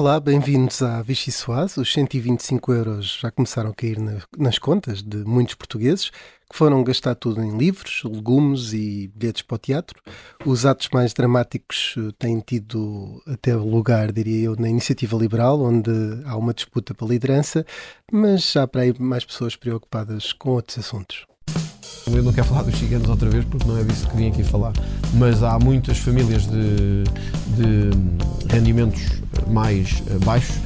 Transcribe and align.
Olá, 0.00 0.18
bem-vindos 0.18 0.80
à 0.80 1.02
Vichy 1.02 1.30
Soaz. 1.30 1.76
Os 1.76 1.92
125 1.92 2.72
euros 2.72 3.18
já 3.20 3.30
começaram 3.30 3.68
a 3.68 3.74
cair 3.74 3.98
na, 3.98 4.22
nas 4.38 4.58
contas 4.58 5.02
de 5.02 5.18
muitos 5.18 5.54
portugueses 5.54 6.08
que 6.08 6.56
foram 6.56 6.82
gastar 6.82 7.14
tudo 7.14 7.42
em 7.42 7.54
livros, 7.58 8.00
legumes 8.06 8.72
e 8.72 9.12
bilhetes 9.14 9.42
para 9.42 9.56
o 9.56 9.58
teatro. 9.58 10.00
Os 10.46 10.64
atos 10.64 10.88
mais 10.90 11.12
dramáticos 11.12 11.96
eh, 11.98 12.12
têm 12.18 12.40
tido 12.40 13.22
até 13.26 13.54
lugar, 13.54 14.10
diria 14.10 14.46
eu, 14.46 14.56
na 14.56 14.70
iniciativa 14.70 15.18
liberal, 15.18 15.60
onde 15.60 15.90
há 16.24 16.34
uma 16.34 16.54
disputa 16.54 16.94
pela 16.94 17.10
liderança, 17.10 17.66
mas 18.10 18.52
já 18.52 18.66
para 18.66 18.80
aí 18.80 18.94
mais 18.98 19.26
pessoas 19.26 19.54
preocupadas 19.54 20.32
com 20.32 20.48
outros 20.52 20.78
assuntos. 20.78 21.26
Eu 22.06 22.22
não 22.22 22.32
quero 22.32 22.46
falar 22.46 22.62
dos 22.62 22.78
ciganos 22.78 23.08
outra 23.08 23.28
vez 23.28 23.44
porque 23.44 23.66
não 23.66 23.78
é 23.78 23.84
disso 23.84 24.08
que 24.08 24.16
vim 24.16 24.28
aqui 24.28 24.42
falar, 24.42 24.72
mas 25.14 25.42
há 25.42 25.58
muitas 25.58 25.98
famílias 25.98 26.46
de, 26.46 27.04
de 27.56 27.90
rendimentos 28.48 29.20
mais 29.48 30.02
eh, 30.08 30.18
baixos 30.24 30.56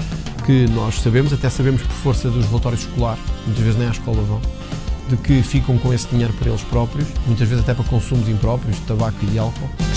que 0.46 0.66
nós 0.68 1.00
sabemos, 1.00 1.32
até 1.32 1.48
sabemos 1.48 1.82
por 1.82 1.90
força 1.90 2.30
dos 2.30 2.46
relatórios 2.46 2.82
escolares, 2.82 3.22
muitas 3.46 3.64
vezes 3.64 3.78
nem 3.78 3.88
à 3.88 3.90
escola 3.90 4.22
vão, 4.22 4.40
de 5.08 5.16
que 5.16 5.42
ficam 5.42 5.78
com 5.78 5.92
esse 5.92 6.06
dinheiro 6.08 6.32
para 6.34 6.48
eles 6.50 6.62
próprios, 6.62 7.08
muitas 7.26 7.48
vezes 7.48 7.64
até 7.64 7.74
para 7.74 7.84
consumos 7.84 8.28
impróprios 8.28 8.76
de 8.76 8.82
tabaco 8.82 9.16
e 9.22 9.26
de 9.26 9.38
álcool. 9.38 9.70
A 9.80 9.92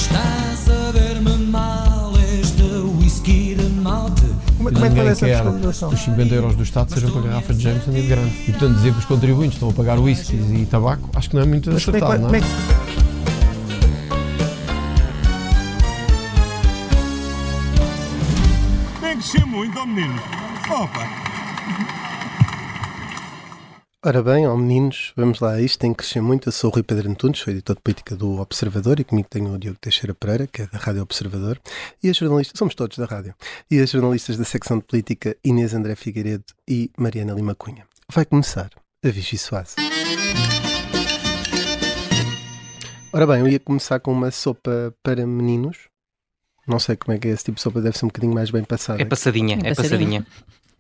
Como, 4.73 4.76
como 4.76 4.85
é 4.85 4.89
que 4.89 4.95
faz 4.95 5.07
essa 5.09 5.26
quer 5.26 5.35
fiscalização? 5.44 5.89
que 5.89 5.95
os 5.95 6.02
50 6.02 6.35
euros 6.35 6.55
do 6.55 6.63
Estado 6.63 6.94
sejam 6.94 7.12
para 7.12 7.20
a 7.21 7.23
garrafa 7.25 7.53
de 7.53 7.63
Jameson 7.63 7.91
e 7.91 8.02
de 8.02 8.08
grande. 8.08 8.35
E 8.48 8.52
portanto 8.52 8.75
dizer 8.75 8.94
que 8.94 9.00
os 9.00 9.05
contribuintes 9.05 9.53
estão 9.55 9.69
a 9.69 9.73
pagar 9.73 10.00
whiskies 10.00 10.45
e 10.52 10.66
tabaco, 10.66 11.09
acho 11.16 11.30
que 11.30 11.36
não 11.36 11.44
é 11.44 11.45
muito 11.45 11.72
Mas 11.72 11.86
como 11.86 11.97
é 11.97 12.00
acertado, 12.00 12.11
vai- 12.11 12.19
não 12.19 12.25
como 12.28 12.36
é? 12.36 12.39
é 12.39 12.41
que- 12.41 12.97
Tem 19.02 19.17
que 19.17 19.23
ser 19.23 19.45
muito, 19.45 19.78
ó 19.80 19.86
menino. 19.86 20.19
Opa! 20.69 21.27
Ora 24.08 24.23
bem, 24.23 24.47
ó 24.47 24.55
meninos, 24.55 25.11
vamos 25.17 25.41
lá 25.41 25.55
a 25.55 25.61
isto, 25.61 25.80
tem 25.80 25.91
que 25.91 25.97
crescer 25.97 26.22
muito. 26.22 26.47
Eu 26.47 26.53
sou 26.53 26.69
o 26.69 26.73
Rui 26.73 26.81
Pedro 26.81 27.11
Antunes, 27.11 27.39
sou 27.39 27.52
editor 27.52 27.75
de 27.75 27.81
política 27.81 28.16
do 28.16 28.39
Observador 28.39 29.02
e 29.02 29.03
comigo 29.03 29.27
tenho 29.30 29.52
o 29.52 29.59
Diogo 29.59 29.77
Teixeira 29.81 30.13
Pereira, 30.13 30.47
que 30.47 30.61
é 30.61 30.67
da 30.67 30.77
Rádio 30.77 31.02
Observador, 31.02 31.59
e 32.02 32.09
as 32.09 32.16
jornalistas, 32.16 32.58
somos 32.58 32.73
todos 32.73 32.97
da 32.97 33.03
rádio, 33.03 33.35
e 33.69 33.81
as 33.81 33.89
jornalistas 33.91 34.38
da 34.38 34.45
secção 34.45 34.78
de 34.78 34.85
política 34.85 35.35
Inês 35.44 35.73
André 35.73 35.94
Figueiredo 35.94 36.45
e 36.66 36.89
Mariana 36.97 37.33
Lima 37.33 37.53
Cunha. 37.53 37.85
Vai 38.09 38.23
começar 38.23 38.69
a 39.03 39.09
Vichy 39.09 39.38
Soase. 39.38 39.75
Ora 43.11 43.28
bem, 43.28 43.41
eu 43.41 43.50
ia 43.50 43.59
começar 43.59 44.00
com 44.00 44.13
uma 44.13 44.31
sopa 44.31 44.95
para 45.03 45.28
meninos. 45.28 45.80
Não 46.66 46.80
sei 46.80 46.95
como 46.95 47.13
é 47.13 47.19
que 47.19 47.28
é 47.28 47.31
esse 47.31 47.44
tipo 47.44 47.55
de 47.55 47.61
sopa, 47.61 47.81
deve 47.81 47.97
ser 47.97 48.05
um 48.05 48.08
bocadinho 48.08 48.33
mais 48.33 48.52
bem 48.52 48.63
passada. 48.63 49.02
É 49.02 49.03
passadinha, 49.03 49.59
é 49.66 49.72
É 49.72 49.75
passadinha. 49.75 50.25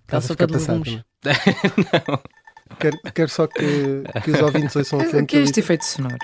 Aquela 0.07 0.21
Estás 0.21 0.23
a 0.23 0.27
sopa 0.29 0.33
ficar 0.33 0.45
de 0.45 0.53
passado 0.53 0.77
legumes. 0.77 1.03
também. 1.19 2.19
Quero, 2.79 2.99
quero 3.13 3.29
só 3.29 3.47
que, 3.47 4.03
que 4.23 4.31
os 4.31 4.41
ouvintes 4.41 4.75
ouçam 4.75 4.99
o 4.99 5.25
que 5.25 5.37
é 5.37 5.41
este 5.41 5.59
efeito 5.59 5.85
sonoro? 5.85 6.17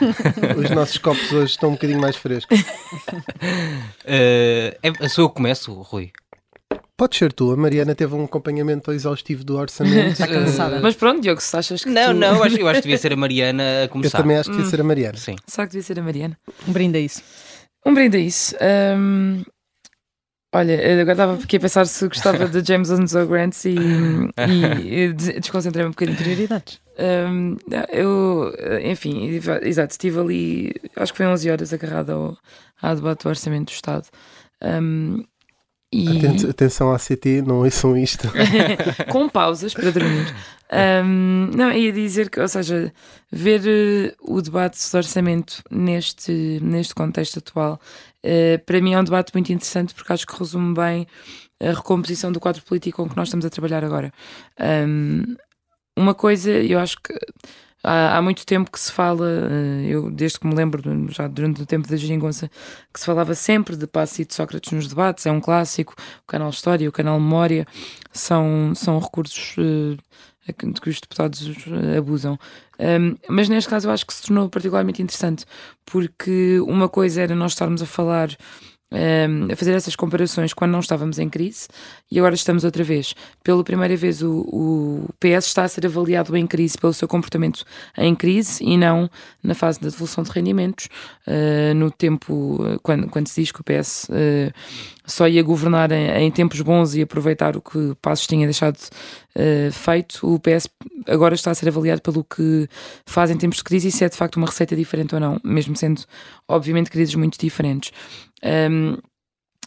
os 0.58 0.70
nossos 0.70 0.98
copos 0.98 1.32
hoje 1.32 1.52
estão 1.52 1.70
um 1.70 1.72
bocadinho 1.72 2.00
mais 2.00 2.16
frescos. 2.16 2.64
Eh, 4.04 4.78
é, 4.82 5.08
sou 5.08 5.24
eu 5.24 5.28
que 5.28 5.36
começo, 5.36 5.72
Rui. 5.72 6.12
Pode 6.96 7.16
ser 7.16 7.32
tu, 7.32 7.50
a 7.50 7.56
Mariana 7.56 7.92
teve 7.94 8.14
um 8.14 8.24
acompanhamento 8.24 8.92
exaustivo 8.92 9.42
do 9.42 9.56
orçamento. 9.56 10.12
Está 10.12 10.28
cansada. 10.28 10.80
Mas 10.80 10.94
pronto, 10.94 11.20
Diogo, 11.20 11.40
se 11.40 11.56
achas 11.56 11.82
que. 11.82 11.90
Não, 11.90 12.14
tu... 12.14 12.14
não, 12.14 12.36
eu 12.36 12.42
acho, 12.44 12.56
eu 12.56 12.68
acho 12.68 12.76
que 12.80 12.82
devia 12.82 12.98
ser 12.98 13.12
a 13.12 13.16
Mariana 13.16 13.62
a 13.62 13.82
Eu 13.84 13.88
começar. 13.88 14.18
também 14.18 14.36
acho 14.36 14.50
que 14.50 14.58
ia 14.58 14.64
ser 14.64 14.80
a 14.80 14.84
Mariana. 14.84 15.18
Sim. 15.18 15.34
Será 15.46 15.66
que 15.66 15.72
devia 15.72 15.84
ser 15.84 15.98
a 15.98 16.02
Mariana? 16.02 16.38
Um 16.68 16.72
brinde 16.72 16.98
a 16.98 17.00
isso. 17.00 17.20
Um 17.84 17.94
brinde 17.94 18.16
a 18.16 18.20
isso. 18.20 18.54
Ahm, 18.60 19.42
Olha, 20.54 20.80
eu 20.80 21.00
agora 21.00 21.12
estava 21.12 21.34
aqui 21.34 21.56
a 21.56 21.60
pensar 21.60 21.84
se 21.84 22.06
gostava 22.06 22.46
de 22.48 22.64
James 22.64 22.88
Ansel 22.88 23.26
Grant 23.26 23.64
e, 23.64 23.74
e, 24.48 24.94
e 25.04 25.12
des- 25.12 25.40
desconcentrei-me 25.40 25.88
um 25.88 25.90
bocadinho. 25.90 26.16
Prioridades. 26.16 26.80
Ahm, 26.96 27.56
eu, 27.92 28.52
enfim, 28.84 29.40
exato, 29.62 29.90
estive 29.90 30.20
ali, 30.20 30.72
acho 30.94 31.12
que 31.12 31.16
foi 31.16 31.26
11 31.26 31.50
horas 31.50 31.72
agarrado 31.72 32.10
ao, 32.10 32.38
ao 32.80 32.94
debate 32.94 33.24
do 33.24 33.28
Orçamento 33.30 33.72
do 33.72 33.74
Estado. 33.74 34.06
Ahm, 34.62 35.24
e... 35.92 36.18
Aten- 36.18 36.50
Atenção 36.50 36.92
à 36.92 36.98
CT, 36.98 37.42
não 37.42 37.56
ouçam 37.60 37.96
isto. 37.96 38.28
com 39.10 39.28
pausas 39.28 39.74
para 39.74 39.90
dormir. 39.90 40.32
Um, 40.72 41.50
não, 41.54 41.70
ia 41.72 41.92
dizer 41.92 42.30
que, 42.30 42.40
ou 42.40 42.48
seja, 42.48 42.92
ver 43.30 43.60
eh, 43.66 44.14
o 44.20 44.40
debate 44.40 44.76
de 44.78 44.96
orçamento 44.96 45.62
neste, 45.70 46.58
neste 46.62 46.94
contexto 46.94 47.38
atual, 47.38 47.80
para 48.66 48.80
mim 48.80 48.94
é 48.94 48.98
um 48.98 49.04
debate 49.04 49.32
muito 49.34 49.52
interessante 49.52 49.94
porque 49.94 50.12
acho 50.12 50.26
que 50.26 50.38
resume 50.38 50.74
bem 50.74 51.06
a 51.60 51.72
recomposição 51.72 52.32
do 52.32 52.40
quadro 52.40 52.62
político 52.62 53.02
com 53.02 53.08
que 53.08 53.16
nós 53.16 53.28
estamos 53.28 53.44
a 53.46 53.50
trabalhar 53.50 53.84
agora. 53.84 54.12
Um, 54.60 55.36
uma 55.96 56.14
coisa, 56.14 56.50
eu 56.50 56.78
acho 56.78 56.96
que 57.02 57.14
há, 57.84 58.16
há 58.16 58.22
muito 58.22 58.44
tempo 58.46 58.70
que 58.70 58.80
se 58.80 58.90
fala, 58.90 59.28
eh, 59.28 59.86
eu 59.88 60.10
desde 60.10 60.40
que 60.40 60.46
me 60.46 60.54
lembro, 60.54 60.82
já 61.12 61.28
durante 61.28 61.62
o 61.62 61.66
tempo 61.66 61.86
da 61.86 61.96
geringonça, 61.96 62.50
que 62.92 62.98
se 62.98 63.06
falava 63.06 63.34
sempre 63.34 63.76
de 63.76 63.86
Passo 63.86 64.22
e 64.22 64.24
de 64.24 64.34
Sócrates 64.34 64.72
nos 64.72 64.88
debates, 64.88 65.26
é 65.26 65.30
um 65.30 65.40
clássico, 65.40 65.94
o 66.22 66.26
canal 66.26 66.50
História, 66.50 66.88
o 66.88 66.92
canal 66.92 67.20
Memória, 67.20 67.66
são, 68.12 68.72
são 68.74 68.98
recursos 68.98 69.54
eh, 69.58 69.96
de 70.46 70.80
que 70.80 70.90
os 70.90 71.00
deputados 71.00 71.48
abusam. 71.96 72.38
Um, 72.78 73.16
mas 73.28 73.48
neste 73.48 73.70
caso 73.70 73.88
eu 73.88 73.92
acho 73.92 74.06
que 74.06 74.12
se 74.12 74.22
tornou 74.22 74.48
particularmente 74.48 75.00
interessante, 75.02 75.44
porque 75.86 76.60
uma 76.60 76.88
coisa 76.88 77.22
era 77.22 77.34
nós 77.34 77.52
estarmos 77.52 77.80
a 77.82 77.86
falar, 77.86 78.28
um, 78.94 79.52
a 79.52 79.56
fazer 79.56 79.72
essas 79.72 79.96
comparações 79.96 80.54
quando 80.54 80.70
não 80.70 80.80
estávamos 80.80 81.18
em 81.18 81.28
crise, 81.28 81.68
e 82.10 82.18
agora 82.18 82.34
estamos 82.34 82.64
outra 82.64 82.84
vez. 82.84 83.14
Pela 83.42 83.64
primeira 83.64 83.96
vez 83.96 84.22
o, 84.22 84.40
o 84.40 85.08
PS 85.18 85.46
está 85.46 85.64
a 85.64 85.68
ser 85.68 85.86
avaliado 85.86 86.36
em 86.36 86.46
crise 86.46 86.78
pelo 86.78 86.92
seu 86.92 87.08
comportamento 87.08 87.64
em 87.98 88.14
crise 88.14 88.62
e 88.64 88.76
não 88.76 89.10
na 89.42 89.54
fase 89.54 89.80
da 89.80 89.88
devolução 89.88 90.22
de 90.22 90.30
rendimentos, 90.30 90.88
uh, 91.26 91.74
no 91.74 91.90
tempo, 91.90 92.58
quando, 92.82 93.08
quando 93.08 93.28
se 93.28 93.40
diz 93.40 93.52
que 93.52 93.60
o 93.60 93.64
PS 93.64 94.08
uh, 94.08 94.52
só 95.06 95.28
ia 95.28 95.42
governar 95.42 95.92
em, 95.92 96.08
em 96.10 96.30
tempos 96.30 96.60
bons 96.60 96.94
e 96.94 97.02
aproveitar 97.02 97.56
o 97.56 97.60
que 97.60 97.94
Passos 98.00 98.26
tinha 98.26 98.46
deixado 98.46 98.76
uh, 98.76 99.72
feito, 99.72 100.20
o 100.22 100.38
PS 100.38 100.68
agora 101.06 101.34
está 101.34 101.50
a 101.50 101.54
ser 101.54 101.68
avaliado 101.68 102.00
pelo 102.00 102.24
que 102.24 102.68
faz 103.06 103.30
em 103.30 103.36
tempos 103.36 103.58
de 103.58 103.64
crise 103.64 103.88
e 103.88 103.92
se 103.92 104.04
é 104.04 104.08
de 104.08 104.16
facto 104.16 104.36
uma 104.36 104.46
receita 104.46 104.74
diferente 104.74 105.14
ou 105.14 105.20
não, 105.20 105.40
mesmo 105.44 105.76
sendo 105.76 106.02
obviamente 106.48 106.90
crises 106.90 107.14
muito 107.14 107.38
diferentes. 107.38 107.92
Um, 108.44 108.98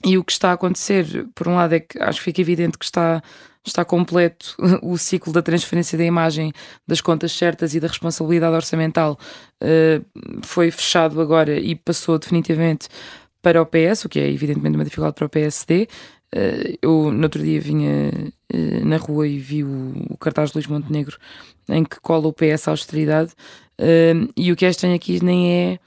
e 0.05 0.17
o 0.17 0.23
que 0.23 0.31
está 0.31 0.51
a 0.51 0.53
acontecer, 0.53 1.27
por 1.33 1.47
um 1.47 1.55
lado, 1.55 1.73
é 1.73 1.79
que 1.79 1.99
acho 1.99 2.19
que 2.19 2.25
fica 2.25 2.41
evidente 2.41 2.77
que 2.77 2.85
está, 2.85 3.21
está 3.65 3.83
completo 3.83 4.55
o 4.83 4.97
ciclo 4.97 5.33
da 5.33 5.41
transferência 5.41 5.97
da 5.97 6.03
imagem 6.03 6.53
das 6.85 7.01
contas 7.01 7.31
certas 7.31 7.73
e 7.73 7.79
da 7.79 7.87
responsabilidade 7.87 8.55
orçamental 8.55 9.17
uh, 9.63 10.05
foi 10.43 10.69
fechado 10.69 11.19
agora 11.19 11.59
e 11.59 11.75
passou 11.75 12.19
definitivamente 12.19 12.87
para 13.41 13.61
o 13.61 13.65
PS, 13.65 14.05
o 14.05 14.09
que 14.09 14.19
é 14.19 14.29
evidentemente 14.29 14.75
uma 14.75 14.83
dificuldade 14.83 15.15
para 15.15 15.25
o 15.25 15.29
PSD. 15.29 15.87
Uh, 16.35 16.77
eu 16.81 17.11
no 17.11 17.23
outro 17.23 17.41
dia 17.41 17.59
vinha 17.59 18.11
uh, 18.53 18.85
na 18.85 18.97
rua 18.97 19.27
e 19.27 19.39
vi 19.39 19.63
o, 19.63 19.93
o 20.09 20.17
cartaz 20.17 20.51
de 20.51 20.57
Luís 20.57 20.67
Montenegro 20.67 21.17
em 21.69 21.83
que 21.83 21.99
cola 22.01 22.27
o 22.27 22.33
PS 22.33 22.67
à 22.67 22.71
austeridade 22.71 23.31
e 24.35 24.51
o 24.51 24.55
que 24.55 24.65
é 24.65 24.69
estranho 24.69 24.95
aqui 24.95 25.23
nem 25.23 25.53
é 25.53 25.79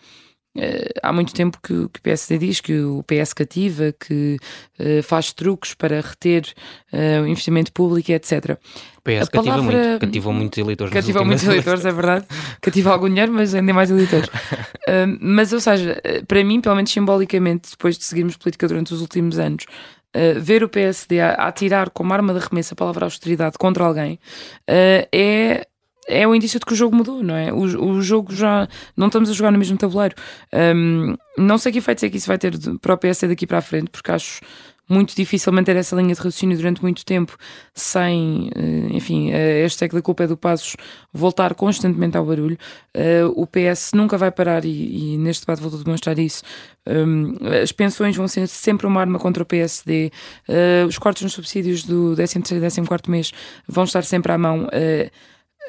há 1.02 1.12
muito 1.12 1.32
tempo 1.32 1.58
que, 1.62 1.68
que 1.88 1.98
o 1.98 2.02
PSD 2.02 2.38
diz 2.38 2.60
que 2.60 2.80
o 2.80 3.04
PS 3.04 3.32
cativa, 3.32 3.92
que 3.92 4.36
uh, 4.78 5.02
faz 5.02 5.32
truques 5.32 5.74
para 5.74 6.00
reter 6.00 6.52
uh, 6.92 7.22
o 7.22 7.26
investimento 7.26 7.72
público, 7.72 8.10
etc. 8.10 8.58
O 8.98 9.02
PS 9.02 9.28
A 9.28 9.30
cativa 9.30 9.42
palavra- 9.42 9.62
muito, 9.62 10.00
cativou 10.00 10.32
muitos 10.32 10.58
eleitores. 10.58 10.92
últimas 11.20 11.26
muitos 11.26 11.44
eleitores, 11.44 11.84
é 11.84 11.92
verdade. 11.92 12.26
Cativa 12.60 12.90
algum 12.90 13.08
dinheiro, 13.08 13.32
mas 13.32 13.54
ainda 13.54 13.72
mais 13.72 13.90
eleitores. 13.90 14.28
Uh, 14.28 15.16
mas, 15.20 15.52
ou 15.52 15.60
seja, 15.60 16.00
para 16.26 16.42
mim, 16.42 16.60
pelo 16.60 16.74
menos 16.74 16.90
simbolicamente, 16.90 17.70
depois 17.70 17.96
de 17.96 18.04
seguirmos 18.04 18.36
política 18.36 18.66
durante 18.66 18.92
os 18.92 19.00
últimos 19.00 19.38
anos, 19.38 19.64
uh, 20.16 20.40
ver 20.40 20.64
o 20.64 20.68
PSD 20.68 21.20
a, 21.20 21.30
a 21.34 21.46
atirar 21.48 21.90
como 21.90 22.12
arma 22.12 22.32
de 22.32 22.40
arremesso 22.40 22.74
a 22.74 22.76
palavra 22.76 23.06
austeridade 23.06 23.56
contra 23.56 23.84
alguém 23.84 24.14
uh, 24.68 25.08
é. 25.12 25.66
É 26.10 26.26
o 26.26 26.34
indício 26.34 26.58
de 26.58 26.66
que 26.66 26.72
o 26.72 26.76
jogo 26.76 26.96
mudou, 26.96 27.22
não 27.22 27.34
é? 27.34 27.52
O, 27.52 27.60
o 27.60 28.02
jogo 28.02 28.34
já. 28.34 28.68
Não 28.96 29.06
estamos 29.06 29.30
a 29.30 29.32
jogar 29.32 29.50
no 29.50 29.58
mesmo 29.58 29.76
tabuleiro. 29.76 30.14
Um, 30.52 31.16
não 31.38 31.56
sei 31.58 31.72
que 31.72 31.78
efeitos 31.78 32.04
é 32.04 32.10
que 32.10 32.16
isso 32.16 32.28
vai 32.28 32.38
ter 32.38 32.54
para 32.80 32.94
o 32.94 32.98
PSD 32.98 33.28
daqui 33.28 33.46
para 33.46 33.58
a 33.58 33.62
frente, 33.62 33.90
porque 33.90 34.10
acho 34.10 34.40
muito 34.90 35.14
difícil 35.14 35.52
manter 35.52 35.76
essa 35.76 35.94
linha 35.94 36.12
de 36.12 36.18
raciocínio 36.18 36.56
durante 36.56 36.82
muito 36.82 37.04
tempo 37.04 37.36
sem, 37.72 38.50
eh, 38.54 38.88
enfim, 38.90 39.32
a 39.32 39.62
hashtag 39.62 39.94
da 39.94 40.02
culpa 40.02 40.24
é 40.24 40.26
do 40.26 40.36
Passos 40.36 40.76
voltar 41.12 41.54
constantemente 41.54 42.16
ao 42.16 42.26
barulho. 42.26 42.58
Eh, 42.92 43.24
o 43.36 43.46
PS 43.46 43.92
nunca 43.94 44.18
vai 44.18 44.32
parar 44.32 44.64
e, 44.64 45.14
e 45.14 45.18
neste 45.18 45.46
debate 45.46 45.62
voltou 45.62 45.80
a 45.80 45.84
demonstrar 45.84 46.18
isso. 46.18 46.42
Um, 46.86 47.36
as 47.62 47.70
pensões 47.70 48.16
vão 48.16 48.26
ser 48.26 48.48
sempre 48.48 48.86
uma 48.86 49.00
arma 49.00 49.18
contra 49.18 49.42
o 49.44 49.46
PSD. 49.46 50.10
Eh, 50.48 50.84
os 50.88 50.98
cortes 50.98 51.22
nos 51.22 51.34
subsídios 51.34 51.84
do 51.84 52.16
13º 52.16 52.56
e 52.56 52.60
14º 52.60 53.08
mês 53.08 53.32
vão 53.68 53.84
estar 53.84 54.02
sempre 54.02 54.32
à 54.32 54.38
mão. 54.38 54.68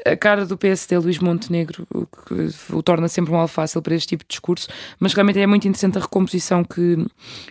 A 0.06 0.16
cara 0.18 0.46
do 0.46 0.58
PSD, 0.58 0.98
Luís 0.98 1.20
Montenegro, 1.20 1.88
o 1.94 2.06
que 2.06 2.74
o 2.74 2.82
torna 2.82 3.08
sempre 3.08 3.32
um 3.32 3.36
mal 3.36 3.48
fácil 3.48 3.82
para 3.82 3.94
este 3.94 4.10
tipo 4.10 4.24
de 4.24 4.30
discurso, 4.30 4.68
mas 5.00 5.14
realmente 5.14 5.40
é 5.40 5.46
muito 5.46 5.68
interessante 5.68 5.98
a 5.98 6.02
recomposição 6.02 6.64
que, 6.64 6.98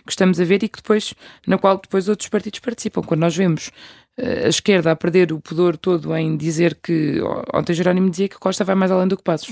que 0.05 0.09
estamos 0.09 0.39
a 0.39 0.43
ver 0.43 0.63
e 0.63 0.69
que 0.69 0.77
depois, 0.77 1.13
na 1.47 1.57
qual 1.57 1.77
depois 1.77 2.09
outros 2.09 2.29
partidos 2.29 2.59
participam. 2.59 3.01
Quando 3.01 3.21
nós 3.21 3.35
vemos 3.35 3.71
a 4.17 4.49
esquerda 4.49 4.91
a 4.91 4.95
perder 4.95 5.31
o 5.31 5.39
pudor 5.39 5.77
todo 5.77 6.15
em 6.15 6.35
dizer 6.35 6.77
que 6.81 7.19
ontem 7.53 7.73
Jerónimo 7.73 8.09
dizia 8.09 8.27
que 8.27 8.37
Costa 8.37 8.63
vai 8.63 8.75
mais 8.75 8.91
além 8.91 9.07
do 9.07 9.15
que 9.15 9.23
Passos. 9.23 9.49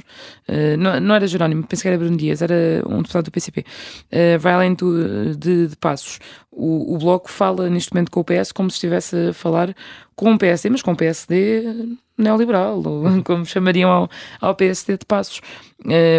Uh, 0.48 0.78
não, 0.78 1.00
não, 1.00 1.16
era 1.16 1.26
Jerónimo, 1.26 1.66
penso 1.66 1.82
que 1.82 1.88
era 1.88 1.98
Bruno 1.98 2.18
Dias, 2.18 2.42
era 2.42 2.84
um 2.86 2.98
deputado 3.02 3.26
do 3.26 3.32
PCP. 3.32 3.62
Uh, 3.62 4.40
vai 4.40 4.54
além 4.54 4.74
do, 4.74 5.36
de, 5.36 5.68
de 5.68 5.76
Passos. 5.78 6.20
O, 6.52 6.94
o, 6.96 6.98
Bloco 6.98 7.32
fala 7.32 7.70
neste 7.70 7.94
momento 7.94 8.12
com 8.12 8.20
o 8.20 8.24
PS 8.24 8.52
como 8.52 8.70
se 8.70 8.76
estivesse 8.76 9.30
a 9.30 9.34
falar 9.34 9.74
com 10.16 10.34
o 10.34 10.38
PSD, 10.38 10.70
mas 10.70 10.82
com 10.82 10.92
o 10.92 10.96
PSD 10.96 11.96
neoliberal, 12.18 12.84
ou 12.86 13.04
como 13.24 13.46
chamariam 13.46 13.90
ao, 13.90 14.10
ao 14.42 14.56
PSD 14.56 14.98
de 14.98 15.06
Passos. 15.06 15.42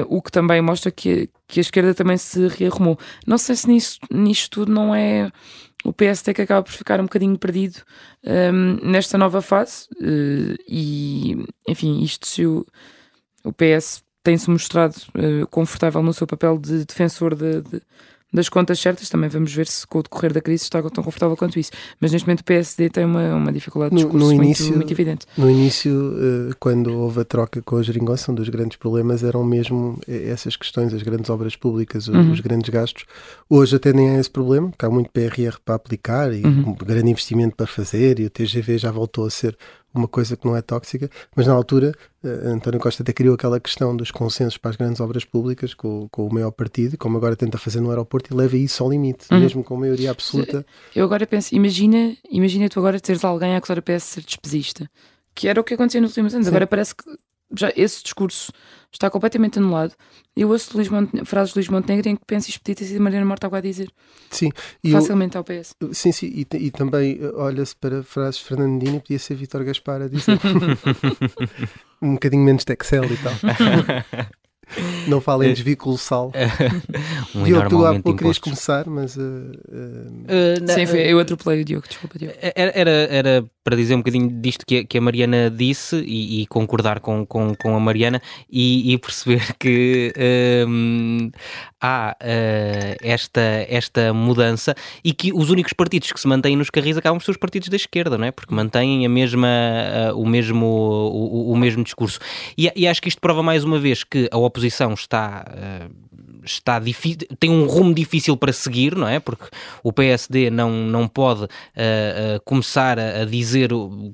O 0.09 0.23
que 0.23 0.33
também 0.33 0.63
mostra 0.63 0.91
que, 0.91 1.29
que 1.47 1.61
a 1.61 1.63
esquerda 1.63 1.95
também 1.95 2.17
se 2.17 2.49
rearrumou. 2.49 2.99
Não 3.27 3.37
sei 3.37 3.55
se 3.55 3.69
nisso, 3.69 3.99
nisto 4.11 4.51
tudo 4.51 4.73
não 4.73 4.95
é 4.95 5.31
o 5.85 5.93
PSD 5.93 6.35
que 6.35 6.43
acaba 6.43 6.63
por 6.63 6.73
ficar 6.73 7.01
um 7.01 7.05
bocadinho 7.05 7.39
perdido 7.39 7.81
um, 8.25 8.91
nesta 8.91 9.17
nova 9.17 9.41
fase 9.41 9.87
uh, 10.01 10.57
e 10.69 11.37
enfim, 11.67 12.03
isto 12.03 12.27
se 12.27 12.47
o, 12.47 12.67
o 13.45 13.53
PS 13.53 14.03
tem-se 14.23 14.51
mostrado 14.51 14.97
uh, 15.17 15.47
confortável 15.49 16.03
no 16.03 16.13
seu 16.13 16.27
papel 16.27 16.59
de 16.59 16.85
defensor 16.85 17.35
de, 17.35 17.63
de, 17.63 17.83
das 18.33 18.49
contas 18.49 18.79
certas, 18.79 19.09
também 19.09 19.29
vamos 19.29 19.53
ver 19.53 19.67
se 19.67 19.87
com 19.87 19.99
o 19.99 20.03
decorrer 20.03 20.33
da 20.33 20.41
crise 20.41 20.65
está 20.65 20.81
tão 20.83 21.03
confortável 21.03 21.37
quanto 21.37 21.59
isso. 21.59 21.71
Mas 22.01 22.13
neste 22.13 22.27
momento 22.27 22.41
o 22.41 22.45
PSD 22.45 22.89
tem 22.89 23.05
uma, 23.05 23.35
uma 23.35 23.53
dificuldade 23.53 23.95
de 23.95 23.97
discurso 23.97 24.19
no, 24.19 24.31
no 24.31 24.37
muito, 24.37 24.45
início, 24.45 24.77
muito 24.77 24.93
evidente. 24.93 25.27
No 25.37 25.51
início, 25.51 25.93
uh, 25.93 26.55
quando 26.61 26.97
houve 26.97 27.21
a 27.21 27.25
troca 27.25 27.61
com 27.63 27.77
a 27.77 27.83
geringonça, 27.83 28.31
um 28.31 28.35
dos 28.35 28.49
grandes 28.49 28.77
problemas 28.77 29.25
eram 29.25 29.45
mesmo 29.45 29.99
essas 30.07 30.57
questões, 30.57 30.95
as 30.95 31.03
grandes 31.03 31.29
obras 31.31 31.57
públicas, 31.57 32.09
uhum. 32.09 32.31
os 32.31 32.41
grandes 32.41 32.71
gastos. 32.71 33.05
Hoje 33.49 33.77
até 33.77 33.93
nem 33.93 34.11
é 34.11 34.21
esse 34.21 34.31
problema, 34.31 34.71
porque 34.71 34.87
há 34.87 34.91
muito 34.91 35.11
PRR 35.11 35.59
para 35.65 35.75
aplicar 35.75 36.33
e 36.33 36.43
uhum. 36.45 36.71
um 36.71 36.75
grande 36.75 37.11
investimento 37.11 37.57
para 37.57 37.67
fazer 37.67 38.21
e 38.21 38.27
o 38.27 38.31
TGV 38.31 38.79
já 38.79 38.91
voltou 38.91 39.27
a 39.27 39.31
ser 39.31 39.57
uma 39.95 40.09
coisa 40.09 40.37
que 40.37 40.47
não 40.47 40.57
é 40.57 40.63
tóxica, 40.63 41.11
mas 41.35 41.47
na 41.47 41.53
altura 41.53 41.93
uh, 42.23 42.49
António 42.49 42.81
Costa 42.81 43.03
até 43.03 43.13
criou 43.13 43.35
aquela 43.35 43.59
questão 43.59 43.97
dos 43.97 44.11
consensos 44.11 44.57
para 44.57 44.71
as 44.71 44.77
grandes 44.77 45.01
obras 45.01 45.25
públicas 45.25 45.75
com, 45.75 46.09
com 46.11 46.27
o 46.27 46.33
maior 46.33 46.51
partido, 46.51 46.97
como 46.97 47.17
agora 47.17 47.37
tenta 47.37 47.59
fazer 47.59 47.81
no 47.81 47.91
aeroporto, 47.91 48.33
e 48.33 48.37
leva 48.37 48.57
isso 48.57 48.83
ao 48.83 48.91
limite, 48.91 49.27
uhum. 49.31 49.41
mesmo 49.41 49.65
com 49.65 49.77
maioria 49.77 50.11
absoluta. 50.11 50.65
Eu 50.95 51.05
agora 51.05 51.27
penso, 51.27 51.55
imagina, 51.55 52.17
imagina 52.31 52.69
tu 52.69 52.79
agora 52.79 53.01
teres 53.01 53.25
alguém 53.25 53.55
a 53.55 53.59
acusar 53.59 53.79
o 53.79 53.83
PS 53.83 53.93
de 53.93 54.01
ser 54.01 54.21
despesista, 54.23 54.91
que 55.35 55.49
era 55.49 55.61
o 55.61 55.65
que 55.65 55.75
acontecia 55.75 56.01
nos 56.01 56.11
últimos 56.11 56.35
anos, 56.35 56.47
Sim. 56.47 56.51
agora 56.51 56.67
parece 56.67 56.95
que 56.95 57.05
já 57.57 57.73
esse 57.77 58.03
discurso 58.03 58.53
está 58.93 59.11
completamente 59.11 59.59
anulado. 59.59 59.95
Eu 60.37 60.49
ouço 60.51 60.77
Luís 60.77 60.89
Monte... 60.89 61.25
frases 61.25 61.53
de 61.53 61.59
Luís 61.59 61.69
Montenegro 61.69 62.09
em 62.09 62.17
que 62.17 62.25
penso 62.27 62.49
expeditas 62.49 62.91
e 62.91 62.95
de 62.95 62.99
Mariana 62.99 63.27
Morta 63.27 63.49
a 63.51 63.61
dizer. 63.61 63.91
Sim. 64.31 64.51
Facilmente 64.91 65.37
ao 65.37 65.45
PS. 65.45 65.75
Sim, 65.93 66.13
sim. 66.13 66.27
E, 66.27 66.47
e 66.57 66.71
também 66.71 67.19
eh, 67.21 67.33
olha-se 67.35 67.75
para 67.77 68.03
frases 68.03 68.41
de 68.41 68.47
Fernandinho 68.47 68.97
e 68.97 69.01
podia 69.01 69.19
ser 69.19 69.35
Vitor 69.35 69.65
Gaspar 69.65 70.03
a 70.03 70.09
dizer. 70.09 70.39
um 72.01 72.15
bocadinho 72.15 72.43
menos 72.43 72.65
de 72.65 72.73
Excel 72.73 73.05
e 73.05 73.17
tal. 73.17 73.35
Não 75.09 75.21
fala 75.21 75.47
em 75.47 75.53
desvio 75.53 75.77
colossal. 75.77 76.33
um 77.35 77.43
Diogo, 77.43 77.69
tu 77.69 77.85
há 77.85 78.01
pouco 78.01 78.19
querias 78.19 78.39
começar, 78.39 78.87
mas. 78.87 79.17
Uh, 79.17 79.21
uh... 79.21 80.73
Sim, 80.73 80.87
foi, 80.87 81.01
eu 81.01 81.19
atropelei 81.19 81.63
o 81.63 81.65
Diogo, 81.65 81.89
desculpa, 81.89 82.19
Diogo. 82.19 82.37
Era, 82.41 82.71
era, 82.75 82.91
era 82.91 83.45
para 83.63 83.77
dizer 83.77 83.95
um 83.95 83.99
bocadinho 83.99 84.29
disto 84.41 84.65
que, 84.65 84.85
que 84.85 84.99
a 84.99 85.01
Mariana 85.01 85.51
disse 85.51 85.97
e, 85.97 86.43
e 86.43 86.47
concordar 86.47 87.01
com, 87.01 87.27
com, 87.27 87.55
com, 87.55 87.77
a 87.77 87.81
Mariana 87.81 88.23
e, 88.51 88.93
e 88.93 88.99
perceber 88.99 89.55
que 89.59 90.13
um, 90.67 91.31
há 91.81 92.17
uh, 92.21 92.97
esta, 93.03 93.41
esta 93.69 94.13
mudança 94.13 94.75
e 95.05 95.13
que 95.13 95.33
os 95.33 95.51
únicos 95.51 95.73
partidos 95.73 96.11
que 96.11 96.21
se 96.21 96.27
mantêm 96.27 96.57
nos 96.57 96.71
carris 96.71 96.97
acabam 96.97 97.19
por 97.19 97.25
ser 97.25 97.33
os 97.33 97.37
partidos 97.37 97.69
da 97.69 97.77
esquerda, 97.77 98.17
não 98.17 98.27
é? 98.27 98.31
Porque 98.31 98.55
mantêm 98.55 99.05
a 99.05 99.09
mesma, 99.09 99.49
uh, 100.13 100.19
o, 100.19 100.27
mesmo, 100.27 100.67
o, 100.67 101.53
o, 101.53 101.57
mesmo 101.57 101.85
discurso. 101.85 102.19
E, 102.57 102.71
e, 102.75 102.89
acho 102.89 103.03
que 103.03 103.09
isto 103.09 103.21
prova 103.21 103.43
mais 103.43 103.63
uma 103.63 103.79
vez 103.79 104.05
que 104.05 104.29
a 104.33 104.39
oposição 104.39 104.95
está. 104.95 105.45
Uh, 105.49 106.10
está 106.45 106.79
difícil, 106.79 107.29
tem 107.39 107.51
um 107.51 107.67
rumo 107.67 107.95
difícil 107.95 108.37
para 108.37 108.53
seguir, 108.53 108.97
não 108.97 109.07
é? 109.07 109.21
Porque 109.21 109.45
o 109.83 109.93
PSD 109.93 110.51
não, 110.51 110.71
não 110.71 111.07
pode 111.07 111.45
uh, 111.45 111.47
uh, 111.47 112.41
começar 112.45 112.99
a, 112.99 113.23
a, 113.23 113.25
dizer 113.25 113.71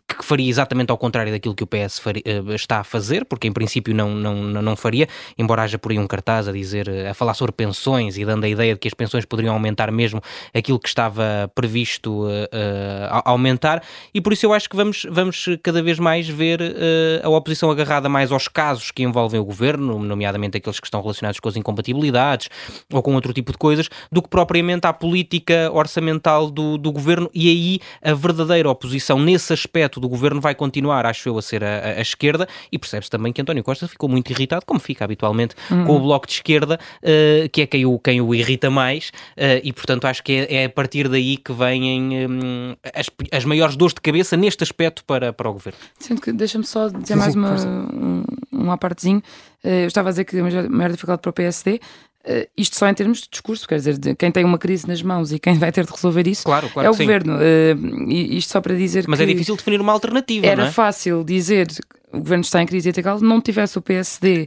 que 0.09 0.25
faria 0.25 0.49
exatamente 0.49 0.91
ao 0.91 0.99
contrário 0.99 1.33
daquilo 1.33 1.55
que 1.55 1.63
o 1.63 1.67
PS 1.67 1.99
faria, 1.99 2.23
uh, 2.43 2.55
está 2.55 2.81
a 2.81 2.85
fazer, 2.85 3.25
porque 3.25 3.47
em 3.47 3.53
princípio 3.53 3.95
não, 3.95 4.15
não, 4.15 4.35
não 4.35 4.77
faria, 4.77 5.09
embora 5.39 5.63
haja 5.63 5.79
por 5.79 5.93
aí 5.93 5.99
um 5.99 6.07
cartaz 6.07 6.49
a 6.49 6.53
dizer, 6.53 6.89
a 7.09 7.15
falar 7.15 7.35
sobre 7.35 7.53
pensões 7.53 8.19
e 8.19 8.25
dando 8.25 8.45
a 8.45 8.49
ideia 8.49 8.75
de 8.75 8.81
que 8.81 8.89
as 8.89 8.95
pensões 8.95 9.25
poderiam 9.25 9.55
aumentar 9.55 9.91
mesmo 9.91 10.21
aquilo 10.55 10.79
que 10.79 10.89
estava 10.89 11.51
previsto 11.55 12.27
aumentar, 13.25 13.83
e 14.13 14.21
por 14.21 14.33
isso 14.33 14.47
eu 14.47 14.53
acho 14.53 14.69
que 14.69 14.77
vamos, 14.77 15.07
vamos 15.11 15.47
cada 15.63 15.83
vez 15.83 15.99
mais 15.99 16.29
ver 16.29 16.61
a 17.23 17.29
oposição 17.29 17.71
agarrada 17.71 18.09
mais 18.09 18.33
aos 18.33 18.49
casos 18.49 18.91
que 18.91 19.03
envolvem 19.03 19.41
o 19.41 19.45
governo, 19.45 19.99
nomeadamente 19.99 20.57
aqueles 20.57 20.81
que 20.81 20.87
estão 20.87 21.01
relacionados 21.01 21.41
com 21.41 21.49
as 21.49 21.57
incompatibilidades 21.57 22.16
ou 22.93 23.03
com 23.03 23.15
outro 23.15 23.33
tipo 23.33 23.53
de 23.53 23.59
coisas, 23.59 23.89
do 24.11 24.23
que 24.23 24.29
propriamente 24.29 24.87
à 24.87 24.93
política 24.93 25.71
orçamental 25.73 26.51
do, 26.51 26.79
do 26.79 26.93
governo. 26.93 27.31
E 27.35 27.49
aí 27.49 27.81
a 28.03 28.15
verdadeira 28.15 28.69
oposição 28.71 29.19
nesse 29.19 29.53
aspecto 29.53 30.01
do 30.01 30.09
governo 30.09 30.41
vai 30.41 30.55
continuar, 30.55 31.07
acho 31.07 31.29
eu, 31.29 31.39
a 31.39 31.43
ser 31.43 31.63
a, 31.65 31.99
a 31.99 32.01
esquerda. 32.01 32.49
E 32.71 32.79
percebe-se 32.79 33.11
também 33.11 33.33
que 33.33 33.41
António 33.41 33.63
Costa 33.63 33.89
ficou 33.89 34.09
muito 34.09 34.31
irritado, 34.31 34.65
como 34.67 34.81
fica 34.81 35.05
habitualmente, 35.05 35.55
uhum. 35.71 35.85
com 35.85 35.97
o 35.97 36.01
bloco 36.01 36.27
de 36.27 36.35
esquerda, 36.35 36.79
uh, 37.03 37.49
que 37.51 37.63
é 37.63 37.67
quem 37.67 37.87
o, 37.87 37.99
quem 37.99 38.21
o 38.21 38.35
irrita 38.35 38.71
mais. 38.71 39.09
Uh, 39.37 39.61
e 39.63 39.73
portanto 39.73 40.07
acho 40.07 40.23
que 40.23 40.33
é, 40.33 40.63
é, 40.63 40.65
a 40.65 40.71
partir 40.71 41.09
daí 41.09 41.37
que 41.37 41.53
vêm 41.53 42.27
um, 42.27 42.77
as, 42.95 43.07
as 43.33 43.45
maiores 43.45 43.77
dores 43.77 43.95
de 43.95 44.01
cabeça 44.01 44.37
neste 44.37 44.63
aspecto 44.63 45.05
para, 45.05 45.33
para 45.33 45.49
o 45.49 45.53
governo. 45.53 45.79
Sendo 45.99 46.21
que 46.21 46.33
deixa-me 46.33 46.65
só 46.65 46.89
dizer 46.89 47.17
mais 47.17 47.35
uma, 47.35 47.55
um, 47.55 48.25
uma 48.53 48.79
partezinho. 48.79 49.23
Eh, 49.67 49.85
eu 49.85 49.87
estava 49.89 50.09
a 50.09 50.13
dizer 50.13 50.25
que 50.25 50.39
a 50.39 50.43
maior 50.43 50.91
dificuldade 50.91 51.23
para 51.23 51.31
o 51.31 51.33
PSD 51.33 51.81
Uh, 52.27 52.45
isto 52.57 52.75
só 52.75 52.89
em 52.89 52.95
termos 52.95 53.21
de 53.21 53.29
discurso, 53.31 53.69
quer 53.69 53.77
dizer, 53.77 54.17
quem 54.17 54.33
tem 54.33 54.45
uma 54.45 54.59
crise 54.59 54.89
nas 54.89 55.01
mãos 55.01 55.31
e 55.31 55.39
quem 55.39 55.57
vai 55.59 55.71
ter 55.71 55.85
de 55.85 55.93
resolver 55.93 56.27
isso 56.27 56.43
claro, 56.43 56.69
claro 56.71 56.89
é 56.89 56.91
o 56.91 56.97
governo. 56.97 57.37
Uh, 57.37 58.11
isto 58.11 58.51
só 58.51 58.61
para 58.61 58.75
dizer 58.75 59.05
Mas 59.07 59.21
é 59.21 59.23
que. 59.23 59.27
Mas 59.27 59.31
é 59.31 59.33
difícil 59.33 59.57
definir 59.57 59.81
uma 59.81 59.93
alternativa. 59.93 60.45
Era 60.45 60.65
é? 60.65 60.71
fácil 60.73 61.23
dizer 61.23 61.69
que 61.69 62.17
o 62.17 62.19
governo 62.19 62.43
está 62.43 62.61
em 62.61 62.67
crise 62.67 62.89
e 62.89 62.93
tal, 62.93 63.21
não 63.21 63.41
tivesse 63.41 63.79
o 63.79 63.83
PSD. 63.83 64.45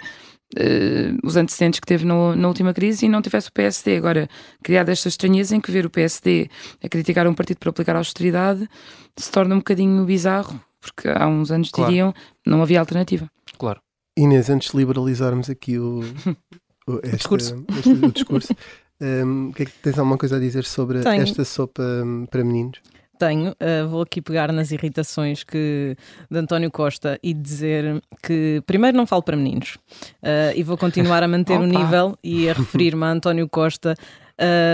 Uh, 0.57 1.15
os 1.23 1.37
antecedentes 1.37 1.79
que 1.79 1.85
teve 1.85 2.03
no, 2.05 2.35
na 2.35 2.47
última 2.47 2.73
crise 2.73 3.05
e 3.05 3.09
não 3.09 3.21
tivesse 3.21 3.47
o 3.47 3.53
PSD. 3.53 3.95
Agora, 3.95 4.27
criada 4.61 4.91
esta 4.91 5.07
estranheza 5.07 5.55
em 5.55 5.61
que 5.61 5.71
ver 5.71 5.85
o 5.85 5.89
PSD 5.89 6.49
a 6.83 6.89
criticar 6.89 7.27
um 7.27 7.33
partido 7.33 7.59
por 7.59 7.69
aplicar 7.69 7.95
austeridade 7.95 8.67
se 9.15 9.31
torna 9.31 9.55
um 9.55 9.59
bocadinho 9.59 10.03
bizarro, 10.05 10.59
porque 10.81 11.07
há 11.07 11.27
uns 11.27 11.49
anos 11.49 11.69
claro. 11.69 11.91
diriam 11.91 12.13
não 12.45 12.61
havia 12.61 12.79
alternativa. 12.79 13.29
Claro. 13.57 13.79
Inês, 14.17 14.49
antes 14.49 14.71
de 14.71 14.77
liberalizarmos 14.77 15.49
aqui 15.49 15.77
o, 15.77 16.01
este, 16.97 17.17
discurso, 17.17 17.65
este, 17.77 17.89
o 17.91 18.11
discurso 18.11 18.55
um, 19.01 19.51
que 19.51 19.63
é 19.63 19.65
que 19.65 19.71
tens 19.83 19.97
alguma 19.97 20.17
coisa 20.17 20.37
a 20.37 20.39
dizer 20.39 20.63
sobre 20.63 20.99
Tenho. 21.01 21.21
esta 21.21 21.45
sopa 21.45 21.83
um, 21.83 22.25
para 22.25 22.43
meninos? 22.43 22.79
Tenho, 23.17 23.51
uh, 23.51 23.87
vou 23.89 24.01
aqui 24.01 24.21
pegar 24.21 24.51
nas 24.53 24.71
irritações 24.71 25.43
que, 25.43 25.97
de 26.31 26.37
António 26.37 26.71
Costa 26.71 27.19
e 27.21 27.33
dizer 27.33 28.01
que, 28.23 28.63
primeiro, 28.65 28.95
não 28.95 29.05
falo 29.05 29.21
para 29.21 29.35
meninos 29.35 29.77
uh, 30.23 30.55
e 30.55 30.63
vou 30.63 30.77
continuar 30.77 31.21
a 31.21 31.27
manter 31.27 31.59
o 31.59 31.65
nível 31.65 32.17
e 32.23 32.49
a 32.49 32.53
referir-me 32.53 33.03
a 33.03 33.09
António 33.09 33.47
Costa 33.49 33.93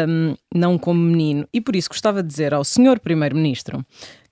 um, 0.08 0.36
não 0.54 0.78
como 0.78 1.00
menino. 1.00 1.48
E 1.52 1.60
por 1.60 1.76
isso 1.76 1.90
gostava 1.90 2.22
de 2.22 2.30
dizer 2.30 2.54
ao 2.54 2.64
senhor 2.64 3.00
Primeiro-Ministro 3.00 3.84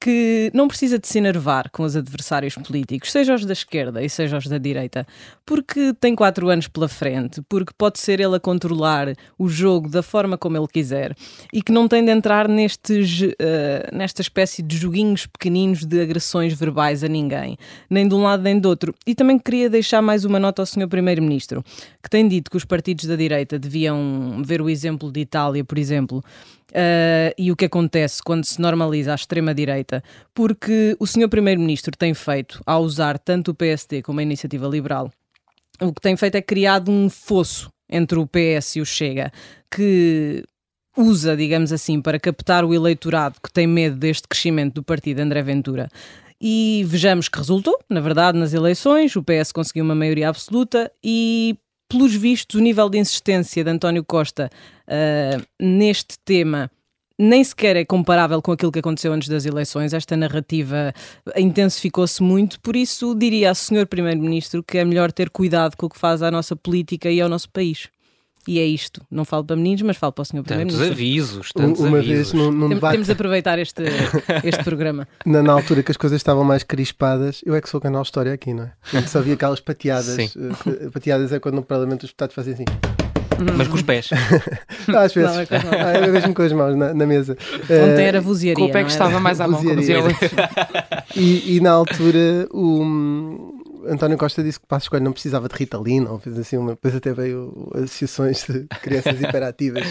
que 0.03 0.51
não 0.53 0.67
precisa 0.67 0.99
de 0.99 1.07
se 1.07 1.17
enervar 1.17 1.71
com 1.71 1.83
os 1.83 1.95
adversários 1.95 2.55
políticos, 2.55 3.09
seja 3.09 3.35
os 3.35 3.45
da 3.45 3.53
esquerda 3.53 4.03
e 4.03 4.09
seja 4.09 4.37
os 4.37 4.47
da 4.47 4.57
direita, 4.57 5.07
porque 5.45 5.93
tem 5.97 6.13
quatro 6.13 6.49
anos 6.49 6.67
pela 6.67 6.89
frente, 6.89 7.41
porque 7.47 7.71
pode 7.77 7.99
ser 7.99 8.19
ele 8.19 8.35
a 8.35 8.39
controlar 8.39 9.15
o 9.39 9.47
jogo 9.47 9.87
da 9.87 10.03
forma 10.03 10.37
como 10.37 10.57
ele 10.57 10.67
quiser 10.67 11.15
e 11.53 11.61
que 11.61 11.71
não 11.71 11.87
tem 11.87 12.03
de 12.03 12.11
entrar 12.11 12.49
nestes, 12.49 13.21
uh, 13.21 13.95
nesta 13.95 14.21
espécie 14.21 14.61
de 14.61 14.75
joguinhos 14.75 15.25
pequeninos 15.25 15.85
de 15.85 16.01
agressões 16.01 16.53
verbais 16.53 17.01
a 17.01 17.07
ninguém, 17.07 17.57
nem 17.89 18.05
de 18.05 18.13
um 18.13 18.23
lado 18.23 18.43
nem 18.43 18.59
do 18.59 18.67
outro. 18.67 18.93
E 19.07 19.15
também 19.15 19.39
queria 19.39 19.69
deixar 19.69 20.01
mais 20.01 20.25
uma 20.25 20.37
nota 20.37 20.61
ao 20.61 20.65
Sr. 20.65 20.89
Primeiro-Ministro, 20.89 21.63
que 22.03 22.09
tem 22.09 22.27
dito 22.27 22.51
que 22.51 22.57
os 22.57 22.65
partidos 22.65 23.05
da 23.05 23.15
direita 23.15 23.57
deviam 23.57 24.41
ver 24.43 24.61
o 24.61 24.69
exemplo 24.69 25.09
de 25.09 25.21
Itália, 25.21 25.63
por 25.63 25.77
exemplo, 25.77 26.21
Uh, 26.73 27.29
e 27.37 27.51
o 27.51 27.55
que 27.55 27.65
acontece 27.65 28.21
quando 28.23 28.45
se 28.45 28.59
normaliza 28.59 29.11
a 29.11 29.15
extrema-direita, 29.15 30.03
porque 30.33 30.97
o 30.99 31.05
senhor 31.05 31.29
Primeiro-Ministro 31.29 31.95
tem 31.95 32.15
feito, 32.15 32.59
ao 32.65 32.81
usar 32.81 33.19
tanto 33.19 33.51
o 33.51 33.53
PSD 33.53 34.01
como 34.01 34.19
a 34.19 34.23
Iniciativa 34.23 34.67
Liberal, 34.67 35.11
o 35.79 35.93
que 35.93 36.01
tem 36.01 36.17
feito 36.17 36.35
é 36.35 36.41
criado 36.41 36.89
um 36.91 37.11
fosso 37.11 37.71
entre 37.87 38.17
o 38.17 38.25
PS 38.25 38.77
e 38.77 38.81
o 38.81 38.85
Chega, 38.85 39.31
que 39.69 40.43
usa, 40.97 41.35
digamos 41.35 41.71
assim, 41.71 42.01
para 42.01 42.19
captar 42.19 42.63
o 42.63 42.73
eleitorado 42.73 43.39
que 43.43 43.51
tem 43.51 43.67
medo 43.67 43.95
deste 43.95 44.27
crescimento 44.27 44.75
do 44.75 44.83
partido 44.83 45.19
André 45.19 45.41
Ventura 45.41 45.89
E 46.39 46.83
vejamos 46.87 47.27
que 47.27 47.37
resultou, 47.37 47.77
na 47.89 47.99
verdade, 47.99 48.37
nas 48.37 48.53
eleições. 48.53 49.15
O 49.15 49.23
PS 49.23 49.51
conseguiu 49.51 49.83
uma 49.83 49.95
maioria 49.95 50.29
absoluta 50.29 50.91
e, 51.03 51.57
pelos 51.93 52.15
vistos, 52.15 52.59
o 52.59 52.63
nível 52.63 52.89
de 52.89 52.97
insistência 52.97 53.63
de 53.63 53.69
António 53.69 54.03
Costa 54.03 54.49
uh, 54.87 55.45
neste 55.59 56.17
tema 56.25 56.69
nem 57.19 57.43
sequer 57.43 57.75
é 57.75 57.85
comparável 57.85 58.41
com 58.41 58.51
aquilo 58.51 58.71
que 58.71 58.79
aconteceu 58.79 59.13
antes 59.13 59.29
das 59.29 59.45
eleições. 59.45 59.93
Esta 59.93 60.17
narrativa 60.17 60.91
intensificou-se 61.37 62.21
muito, 62.23 62.59
por 62.59 62.75
isso 62.75 63.13
diria 63.13 63.49
ao 63.49 63.55
Sr. 63.55 63.85
Primeiro-Ministro 63.87 64.63
que 64.63 64.79
é 64.79 64.83
melhor 64.83 65.11
ter 65.11 65.29
cuidado 65.29 65.77
com 65.77 65.85
o 65.85 65.89
que 65.89 65.99
faz 65.99 66.23
à 66.23 66.31
nossa 66.31 66.55
política 66.55 67.11
e 67.11 67.21
ao 67.21 67.29
nosso 67.29 67.49
país. 67.51 67.87
E 68.47 68.59
é 68.59 68.65
isto. 68.65 69.01
Não 69.09 69.23
falo 69.23 69.43
para 69.45 69.55
meninos, 69.55 69.81
mas 69.83 69.95
falo 69.97 70.11
para 70.11 70.21
o. 70.23 70.25
Tantos 70.25 70.43
Primeiro-Ministro. 70.45 70.91
avisos, 70.91 71.51
tantos 71.53 71.79
Uma 71.81 71.97
avisos. 71.99 72.13
vez 72.15 72.33
num, 72.33 72.51
num 72.51 72.67
Tem- 72.67 72.75
debate, 72.75 72.91
Temos 72.93 73.07
de 73.07 73.13
aproveitar 73.13 73.57
este, 73.59 73.83
este 74.43 74.63
programa. 74.63 75.07
na, 75.25 75.41
na 75.41 75.53
altura 75.53 75.81
que 75.81 75.91
as 75.91 75.97
coisas 75.97 76.17
estavam 76.17 76.43
mais 76.43 76.63
crispadas, 76.63 77.41
eu 77.45 77.55
é 77.55 77.61
que 77.61 77.69
sou 77.69 77.77
o 77.79 77.81
canal 77.81 78.01
História 78.01 78.33
aqui, 78.33 78.53
não 78.53 78.63
é? 78.63 78.71
Eu 78.93 79.01
só 79.07 79.21
via 79.21 79.33
aquelas 79.35 79.59
pateadas. 79.61 80.15
Sim. 80.15 80.29
eh, 80.67 80.89
pateadas 80.91 81.31
é 81.31 81.39
quando 81.39 81.55
no 81.55 81.63
Parlamento 81.63 82.03
os 82.03 82.09
deputados 82.09 82.35
fazem 82.35 82.53
assim. 82.53 82.65
Mas 83.57 83.67
com 83.67 83.75
os 83.75 83.81
pés. 83.81 84.09
Ah, 84.93 85.01
às 85.03 85.13
vezes. 85.13 85.31
Não, 85.33 85.39
é 85.39 85.45
com. 85.45 85.55
Ah, 85.55 85.91
é 85.93 86.07
mesmo 86.07 86.33
com 86.33 86.41
as 86.41 86.51
mãos 86.51 86.75
na, 86.75 86.93
na 86.93 87.05
mesa. 87.05 87.37
Ontem 87.63 88.03
Eh, 88.03 88.07
era 88.07 88.19
vozearia. 88.21 88.55
Com 88.61 88.69
o 88.69 88.71
pé 88.71 88.79
não 88.79 88.85
que 88.85 88.91
estava 88.91 89.19
mais 89.19 89.39
à 89.39 89.47
mão, 89.47 89.59
outro. 89.63 89.73
E, 91.15 91.55
e 91.57 91.59
na 91.61 91.71
altura 91.71 92.47
o 92.51 92.81
hum, 92.83 93.62
António 93.87 94.17
Costa 94.17 94.43
disse 94.43 94.59
que 94.59 94.65
Passos 94.67 94.89
Coelho 94.89 95.05
não 95.05 95.11
precisava 95.13 95.47
de 95.47 95.55
Ritalina, 95.55 96.09
ou 96.11 96.19
fez 96.19 96.37
assim 96.37 96.57
uma. 96.57 96.71
Depois 96.71 96.95
até 96.95 97.13
veio 97.13 97.69
associações 97.75 98.43
de 98.47 98.65
crianças 98.81 99.19
hiperativas 99.21 99.83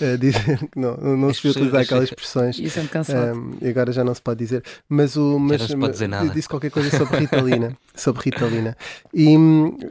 a 0.00 0.16
dizer 0.20 0.58
que 0.58 0.78
não, 0.78 0.96
não 0.96 1.32
se 1.32 1.42
podia 1.42 1.50
utilizar 1.52 1.82
aquelas 1.82 2.04
expressões. 2.04 2.58
E 2.58 2.68
sendo 2.70 2.88
cansado. 2.88 3.36
Um, 3.38 3.52
e 3.60 3.68
agora 3.68 3.92
já 3.92 4.04
não 4.04 4.14
se 4.14 4.22
pode 4.22 4.38
dizer, 4.38 4.62
mas 4.88 5.16
o 5.16 5.38
mas, 5.38 5.60
não 5.60 5.68
se 5.68 5.76
pode 5.76 5.92
dizer 5.92 6.08
nada. 6.08 6.30
disse 6.30 6.48
qualquer 6.48 6.70
coisa 6.70 6.96
sobre 6.96 7.18
Ritalina, 7.18 7.76
sobre 7.94 8.22
Ritalina. 8.24 8.76
E 9.14 9.32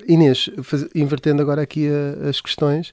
Inês, 0.08 0.50
faz- 0.64 0.88
invertendo 0.96 1.42
agora 1.42 1.62
aqui 1.62 1.88
a- 1.90 2.30
as 2.30 2.42
questões, 2.42 2.92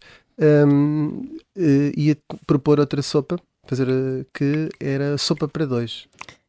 hum, 0.66 1.36
eh, 1.56 1.92
ia 1.96 2.16
propor 2.46 2.80
outra 2.80 3.02
sopa, 3.02 3.38
fazer 3.66 3.88
eh, 3.88 4.24
que 4.32 4.68
era 4.80 5.16
sopa 5.18 5.48
para 5.48 5.64
dois. 5.66 6.06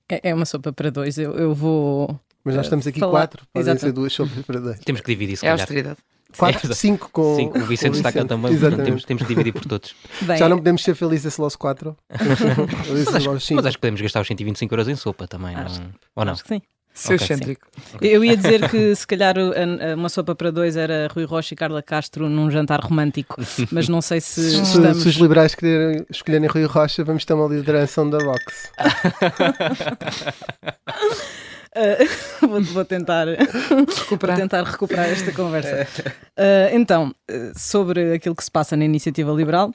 É, 0.09 0.29
é 0.29 0.33
uma 0.35 0.45
sopa 0.45 0.71
para 0.71 0.89
dois. 0.91 1.17
Eu, 1.17 1.33
eu 1.33 1.53
vou. 1.53 2.19
Mas 2.45 2.55
nós 2.55 2.63
Eh, 2.63 2.67
estamos 2.67 2.87
aqui 2.87 2.99
falar- 2.99 3.11
quatro, 3.11 3.45
podem 3.51 3.63
Exato. 3.71 3.81
ser 3.81 3.91
duas 3.91 4.13
sopas 4.13 4.45
para 4.45 4.59
dois. 4.61 4.79
Temos 4.79 5.01
que 5.01 5.07
dividir, 5.11 5.35
se 5.35 5.45
É 5.45 5.49
calhar. 5.49 5.59
austeridade. 5.61 5.97
Quatro, 6.37 6.73
cinco 6.75 7.09
com. 7.13 7.35
Sim, 7.37 7.47
o 7.55 7.65
Vicente 7.65 7.95
está 7.95 8.11
cá 8.11 8.25
também, 8.25 8.57
temos, 8.59 9.05
temos 9.05 9.23
que 9.23 9.29
dividir 9.29 9.53
por 9.53 9.63
todos. 9.65 9.95
Bem, 10.21 10.37
Já 10.37 10.49
não 10.49 10.57
podemos 10.57 10.83
ser 10.83 10.93
felizes 10.93 11.39
aos 11.39 11.55
quatro. 11.55 11.95
Mas 12.09 13.15
acho, 13.15 13.39
cinco. 13.39 13.55
mas 13.55 13.65
acho 13.67 13.77
que 13.77 13.81
podemos 13.81 14.01
gastar 14.01 14.19
os 14.21 14.27
125 14.27 14.73
euros 14.73 14.87
em 14.89 14.95
sopa 14.97 15.27
também, 15.27 15.55
Acho- 15.55 15.79
não? 15.81 15.89
ou 16.13 16.25
não? 16.25 16.33
acho 16.33 16.43
que 16.43 16.49
sim. 16.49 16.61
Seu 16.93 17.15
Ok, 17.15 17.25
sim. 17.27 17.33
excêntrico. 17.33 17.67
Eu 18.01 18.23
ia 18.23 18.35
dizer 18.37 18.69
que 18.69 18.93
se 18.95 19.05
calhar 19.07 19.35
uma 19.97 20.07
sopa 20.09 20.33
para 20.35 20.49
dois 20.51 20.75
era 20.77 21.07
Rui 21.13 21.23
Rocha 21.25 21.53
e 21.53 21.57
Carla 21.57 21.81
Castro 21.81 22.29
num 22.29 22.49
jantar 22.51 22.79
romântico, 22.81 23.35
mas 23.71 23.87
não 23.89 24.01
sei 24.01 24.19
se 24.21 24.41
Se, 24.51 24.61
estamos. 24.61 25.03
se 25.03 25.07
os 25.09 25.15
liberais 25.15 25.55
quererem 25.55 26.05
escolherem 26.09 26.47
Rui 26.49 26.63
Rocha, 26.65 27.01
vamos 27.03 27.23
ter 27.25 27.33
uma 27.33 27.47
liderança 27.53 28.03
da 28.05 28.17
Vox. 28.19 28.71
Uh, 31.75 32.07
vou, 32.47 32.61
vou 32.61 32.85
tentar, 32.85 33.25
vou 33.25 33.85
Recuperar. 33.85 34.37
tentar 34.37 34.63
recuperar 34.63 35.09
esta 35.09 35.31
conversa. 35.33 35.87
Uh, 36.37 36.73
então, 36.73 37.13
sobre 37.55 38.13
aquilo 38.13 38.35
que 38.35 38.43
se 38.43 38.51
passa 38.51 38.77
na 38.77 38.85
iniciativa 38.85 39.31
liberal. 39.33 39.73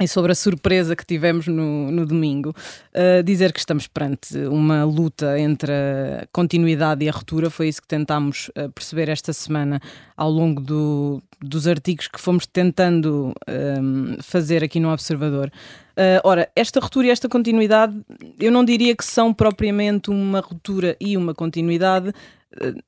E 0.00 0.06
sobre 0.06 0.30
a 0.30 0.34
surpresa 0.34 0.94
que 0.94 1.04
tivemos 1.04 1.48
no, 1.48 1.90
no 1.90 2.06
domingo, 2.06 2.54
uh, 2.94 3.20
dizer 3.24 3.52
que 3.52 3.58
estamos 3.58 3.88
perante 3.88 4.38
uma 4.46 4.84
luta 4.84 5.38
entre 5.40 5.72
a 5.72 6.26
continuidade 6.30 7.04
e 7.04 7.08
a 7.08 7.12
ruptura, 7.12 7.50
foi 7.50 7.66
isso 7.66 7.82
que 7.82 7.88
tentámos 7.88 8.48
uh, 8.50 8.70
perceber 8.70 9.08
esta 9.08 9.32
semana 9.32 9.80
ao 10.16 10.30
longo 10.30 10.60
do- 10.60 11.20
dos 11.40 11.66
artigos 11.66 12.06
que 12.06 12.20
fomos 12.20 12.46
tentando 12.46 13.32
um, 13.48 14.16
fazer 14.22 14.62
aqui 14.62 14.78
no 14.78 14.92
Observador. 14.92 15.50
Uh, 15.96 16.22
ora, 16.22 16.48
esta 16.54 16.78
ruptura 16.78 17.08
e 17.08 17.10
esta 17.10 17.28
continuidade, 17.28 17.92
eu 18.38 18.52
não 18.52 18.64
diria 18.64 18.94
que 18.94 19.04
são 19.04 19.34
propriamente 19.34 20.10
uma 20.10 20.38
ruptura 20.38 20.96
e 21.00 21.16
uma 21.16 21.34
continuidade 21.34 22.12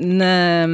na- 0.00 0.66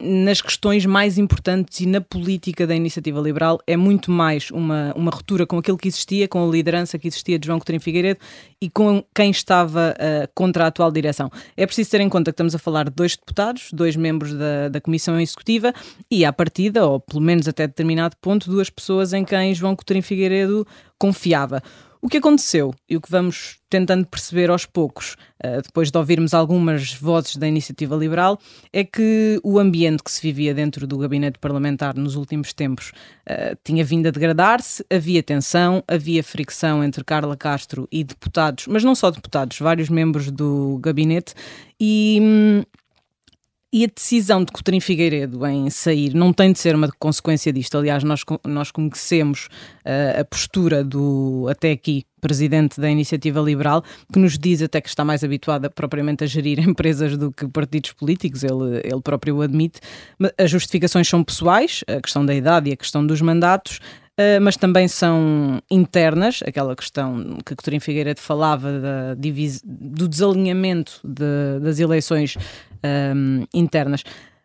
nas 0.00 0.40
questões 0.40 0.84
mais 0.84 1.18
importantes 1.18 1.80
e 1.80 1.86
na 1.86 2.00
política 2.00 2.66
da 2.66 2.74
iniciativa 2.74 3.20
liberal. 3.20 3.58
É 3.66 3.76
muito 3.76 4.10
mais 4.10 4.50
uma, 4.50 4.92
uma 4.94 5.10
ruptura 5.10 5.46
com 5.46 5.58
aquilo 5.58 5.78
que 5.78 5.88
existia, 5.88 6.28
com 6.28 6.46
a 6.46 6.50
liderança 6.50 6.98
que 6.98 7.08
existia 7.08 7.38
de 7.38 7.46
João 7.46 7.58
Coutinho 7.58 7.80
Figueiredo 7.80 8.20
e 8.60 8.68
com 8.68 9.02
quem 9.14 9.30
estava 9.30 9.94
uh, 9.94 10.28
contra 10.34 10.64
a 10.64 10.66
atual 10.68 10.90
direção. 10.92 11.30
É 11.56 11.66
preciso 11.66 11.90
ter 11.90 12.00
em 12.00 12.08
conta 12.08 12.30
que 12.30 12.34
estamos 12.34 12.54
a 12.54 12.58
falar 12.58 12.84
de 12.84 12.94
dois 12.94 13.16
deputados, 13.16 13.70
dois 13.72 13.96
membros 13.96 14.34
da, 14.34 14.68
da 14.68 14.80
Comissão 14.80 15.18
Executiva 15.20 15.72
e, 16.10 16.24
à 16.24 16.32
partida, 16.32 16.86
ou 16.86 17.00
pelo 17.00 17.20
menos 17.22 17.48
até 17.48 17.66
determinado 17.66 18.16
ponto, 18.20 18.50
duas 18.50 18.68
pessoas 18.70 19.12
em 19.12 19.24
quem 19.24 19.54
João 19.54 19.74
Coutinho 19.74 20.02
Figueiredo 20.02 20.66
confiava. 20.98 21.62
O 22.04 22.06
que 22.06 22.18
aconteceu 22.18 22.74
e 22.86 22.98
o 22.98 23.00
que 23.00 23.10
vamos 23.10 23.56
tentando 23.70 24.06
perceber 24.06 24.50
aos 24.50 24.66
poucos, 24.66 25.16
eh, 25.42 25.62
depois 25.62 25.90
de 25.90 25.96
ouvirmos 25.96 26.34
algumas 26.34 26.92
vozes 26.92 27.36
da 27.36 27.48
iniciativa 27.48 27.96
liberal, 27.96 28.38
é 28.70 28.84
que 28.84 29.40
o 29.42 29.58
ambiente 29.58 30.02
que 30.04 30.12
se 30.12 30.20
vivia 30.20 30.52
dentro 30.52 30.86
do 30.86 30.98
gabinete 30.98 31.38
parlamentar 31.38 31.96
nos 31.96 32.14
últimos 32.14 32.52
tempos 32.52 32.92
eh, 33.24 33.56
tinha 33.64 33.82
vindo 33.82 34.06
a 34.06 34.10
degradar-se, 34.10 34.84
havia 34.92 35.22
tensão, 35.22 35.82
havia 35.88 36.22
fricção 36.22 36.84
entre 36.84 37.02
Carla 37.02 37.38
Castro 37.38 37.88
e 37.90 38.04
deputados, 38.04 38.66
mas 38.66 38.84
não 38.84 38.94
só 38.94 39.10
deputados, 39.10 39.58
vários 39.58 39.88
membros 39.88 40.30
do 40.30 40.78
gabinete, 40.82 41.32
e. 41.80 42.18
hum, 42.20 42.62
e 43.74 43.82
a 43.82 43.88
decisão 43.92 44.44
de 44.44 44.52
Coutinho 44.52 44.80
Figueiredo 44.80 45.44
em 45.44 45.68
sair 45.68 46.14
não 46.14 46.32
tem 46.32 46.52
de 46.52 46.60
ser 46.60 46.76
uma 46.76 46.88
consequência 46.96 47.52
disto. 47.52 47.76
Aliás, 47.76 48.04
nós, 48.04 48.20
nós 48.46 48.70
conhecemos 48.70 49.48
eh, 49.84 50.18
a 50.20 50.24
postura 50.24 50.84
do, 50.84 51.48
até 51.50 51.72
aqui, 51.72 52.04
presidente 52.20 52.80
da 52.80 52.88
Iniciativa 52.88 53.40
Liberal, 53.40 53.82
que 54.12 54.20
nos 54.20 54.38
diz 54.38 54.62
até 54.62 54.80
que 54.80 54.88
está 54.88 55.04
mais 55.04 55.24
habituado 55.24 55.64
a, 55.64 55.70
propriamente 55.70 56.22
a 56.22 56.26
gerir 56.28 56.60
empresas 56.62 57.16
do 57.16 57.32
que 57.32 57.48
partidos 57.48 57.90
políticos, 57.90 58.44
ele, 58.44 58.80
ele 58.84 59.00
próprio 59.02 59.38
o 59.38 59.42
admite. 59.42 59.80
As 60.38 60.52
justificações 60.52 61.08
são 61.08 61.24
pessoais, 61.24 61.82
a 61.88 62.00
questão 62.00 62.24
da 62.24 62.32
idade 62.32 62.70
e 62.70 62.74
a 62.74 62.76
questão 62.76 63.04
dos 63.04 63.20
mandatos, 63.20 63.80
Uh, 64.16 64.38
mas 64.40 64.56
também 64.56 64.86
são 64.86 65.60
internas, 65.68 66.38
aquela 66.46 66.76
questão 66.76 67.36
que 67.44 67.56
Coutinho 67.56 67.80
Figueiredo 67.80 68.20
falava 68.20 68.70
da 68.70 69.14
do 69.64 70.06
desalinhamento 70.06 71.00
de- 71.02 71.58
das 71.60 71.80
eleições 71.80 72.36
um, 72.84 73.46
internas. 73.52 74.04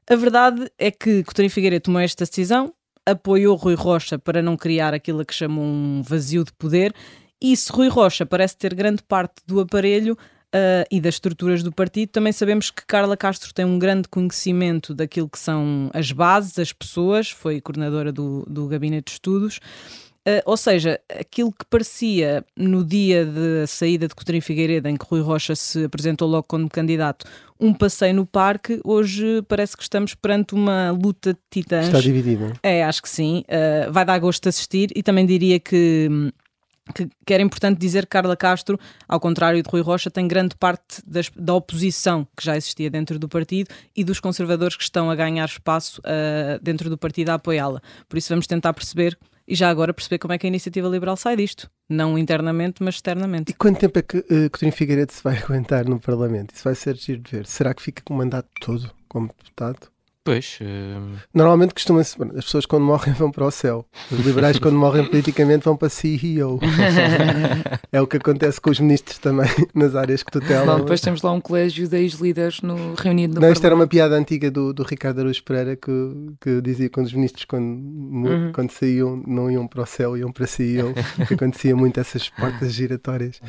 A 0.10 0.16
verdade 0.16 0.72
é 0.78 0.90
que 0.90 1.24
Coutinho 1.24 1.50
Figueiredo 1.50 1.84
tomou 1.84 2.02
esta 2.02 2.26
decisão, 2.26 2.74
apoiou 3.06 3.56
Rui 3.56 3.76
Rocha 3.76 4.18
para 4.18 4.42
não 4.42 4.58
criar 4.58 4.94
aquilo 4.94 5.26
que 5.26 5.34
chamam 5.34 5.64
um 5.64 6.02
vazio 6.02 6.44
de 6.44 6.54
poder, 6.54 6.94
e 7.42 7.56
se 7.56 7.72
Rui 7.72 7.88
Rocha 7.88 8.26
parece 8.26 8.58
ter 8.58 8.74
grande 8.74 9.04
parte 9.04 9.36
do 9.46 9.60
aparelho, 9.60 10.18
Uh, 10.50 10.82
e 10.90 11.00
das 11.00 11.14
estruturas 11.14 11.62
do 11.62 11.72
partido, 11.72 12.10
também 12.10 12.34
sabemos 12.34 12.72
que 12.72 12.84
Carla 12.84 13.16
Castro 13.16 13.54
tem 13.54 13.64
um 13.64 13.78
grande 13.78 14.08
conhecimento 14.08 14.96
daquilo 14.96 15.30
que 15.30 15.38
são 15.38 15.92
as 15.94 16.12
bases, 16.12 16.58
as 16.58 16.74
pessoas, 16.74 17.30
foi 17.30 17.62
coordenadora 17.62 18.12
do, 18.12 18.44
do 18.50 18.68
Gabinete 18.68 19.06
de 19.06 19.12
Estudos. 19.12 19.60
Uh, 20.28 20.44
ou 20.46 20.58
seja, 20.58 21.00
aquilo 21.18 21.52
que 21.52 21.66
parecia 21.70 22.46
no 22.56 22.84
dia 22.84 23.26
da 23.26 23.66
saída 23.66 24.08
de 24.08 24.14
Coutinho 24.14 24.42
Figueiredo, 24.42 24.88
em 24.90 24.98
que 24.98 25.06
Rui 25.06 25.22
Rocha 25.22 25.56
se 25.56 25.86
apresentou 25.86 26.28
logo 26.28 26.44
como 26.44 26.70
candidato, 26.70 27.26
um 27.60 27.74
passeio 27.74 28.14
no 28.14 28.26
parque, 28.26 28.80
hoje 28.84 29.42
parece 29.48 29.76
que 29.78 29.84
estamos 29.84 30.14
perante 30.14 30.54
uma 30.54 30.92
luta 30.92 31.34
de 31.34 31.40
titãs. 31.50 31.88
Está 31.88 32.02
dividido. 32.02 32.54
É, 32.62 32.84
acho 32.84 33.02
que 33.02 33.10
sim. 33.10 33.44
Uh, 33.48 33.92
vai 33.92 34.04
dar 34.06 34.20
gosto 34.20 34.44
de 34.44 34.50
assistir 34.50 34.90
e 34.94 35.02
também 35.02 35.26
diria 35.26 35.58
que, 35.60 36.10
que, 36.94 37.10
que 37.26 37.34
era 37.34 37.42
importante 37.42 37.80
dizer 37.80 38.04
que 38.04 38.10
Carla 38.10 38.36
Castro, 38.36 38.78
ao 39.08 39.20
contrário 39.22 39.64
de 39.64 39.70
Rui 39.70 39.82
Rocha, 39.82 40.12
tem 40.12 40.28
grande 40.28 40.56
parte 40.56 41.02
das- 41.08 41.32
da 41.36 41.54
oposição 41.54 42.28
que 42.36 42.44
já 42.44 42.56
existia 42.58 42.90
dentro 42.90 43.18
do 43.18 43.28
partido 43.30 43.70
e 43.96 44.04
dos 44.04 44.20
conservadores 44.20 44.76
que 44.76 44.84
estão 44.84 45.10
a 45.10 45.16
ganhar 45.16 45.46
espaço 45.46 46.02
uh, 46.02 46.60
dentro 46.62 46.90
do 46.90 46.98
partido 46.98 47.30
a 47.30 47.36
apoiá-la. 47.36 47.82
Por 48.08 48.18
isso 48.18 48.30
vamos 48.30 48.46
tentar 48.48 48.74
perceber 48.74 49.18
e 49.50 49.56
já 49.56 49.68
agora 49.68 49.92
perceber 49.92 50.20
como 50.20 50.32
é 50.32 50.38
que 50.38 50.46
a 50.46 50.48
iniciativa 50.48 50.88
liberal 50.88 51.18
sai 51.18 51.36
disto. 51.36 51.70
Não 51.90 52.20
internamente, 52.20 52.84
mas 52.84 52.96
externamente. 52.96 53.50
E 53.50 53.54
quanto 53.54 53.80
tempo 53.80 53.98
é 53.98 54.04
que 54.04 54.20
uh, 54.20 54.50
Coutinho 54.52 54.72
Figueiredo 54.72 55.12
se 55.12 55.24
vai 55.24 55.38
aguentar 55.42 55.90
no 55.90 56.00
Parlamento? 56.00 56.54
Isso 56.54 56.64
vai 56.64 56.76
ser 56.76 56.96
giro 56.96 57.22
de 57.22 57.32
ver. 57.32 57.48
Será 57.48 57.74
que 57.74 57.82
fica 57.82 58.04
com 58.06 58.14
o 58.14 58.18
mandato 58.18 58.48
todo 58.62 58.92
como 59.08 59.28
deputado? 59.28 59.90
Pois, 60.24 60.60
eh, 60.62 60.98
Normalmente 61.34 61.74
costuma-se. 61.74 62.18
bom, 62.18 62.26
As 62.38 62.46
pessoas 62.46 62.66
quando 62.66 62.84
morrem 62.84 63.14
vão 63.14 63.32
para 63.32 63.46
o 63.46 63.50
céu. 63.52 63.86
Os 64.12 64.20
liberais, 64.20 64.60
quando 64.60 64.78
morrem 64.78 65.06
politicamente, 65.06 65.64
vão 65.66 65.76
para 65.78 65.90
CEO. 65.90 66.60
é 67.92 68.02
o 68.02 68.06
que 68.06 68.18
acontece 68.18 68.60
com 68.60 68.70
os 68.70 68.80
ministros 68.80 69.18
também 69.18 69.50
nas 69.74 69.96
áreas 69.96 70.22
que 70.22 70.32
tutelam. 70.32 70.66
Não, 70.66 70.80
depois 70.82 71.02
temos 71.02 71.22
lá 71.22 71.32
um 71.32 71.42
colégio 71.42 71.88
de 71.88 71.98
ex-líderes 71.98 72.62
no, 72.62 72.94
reunido 72.96 73.36
no 73.36 73.42
Não, 73.42 73.52
isto 73.52 73.66
era 73.66 73.74
uma 73.74 73.88
piada 73.88 74.16
antiga 74.16 74.52
do, 74.52 74.74
do 74.74 74.84
Ricardo 74.84 75.20
Araújo 75.20 75.44
Pereira 75.44 75.76
que, 75.76 75.92
que 76.42 76.62
dizia 76.62 76.90
que 76.90 77.00
os 77.00 77.14
ministros, 77.14 77.46
quando, 77.46 77.80
Uhum. 78.20 78.52
quando 78.54 78.72
saíam, 78.72 79.24
não 79.26 79.50
iam 79.50 79.68
para 79.68 79.82
o 79.82 79.86
céu, 79.86 80.18
iam 80.18 80.32
para 80.32 80.46
CEO. 80.46 80.94
que 81.28 81.34
acontecia 81.34 81.76
muito 81.76 82.00
essas 82.00 82.30
portas 82.30 82.74
giratórias. 82.74 83.40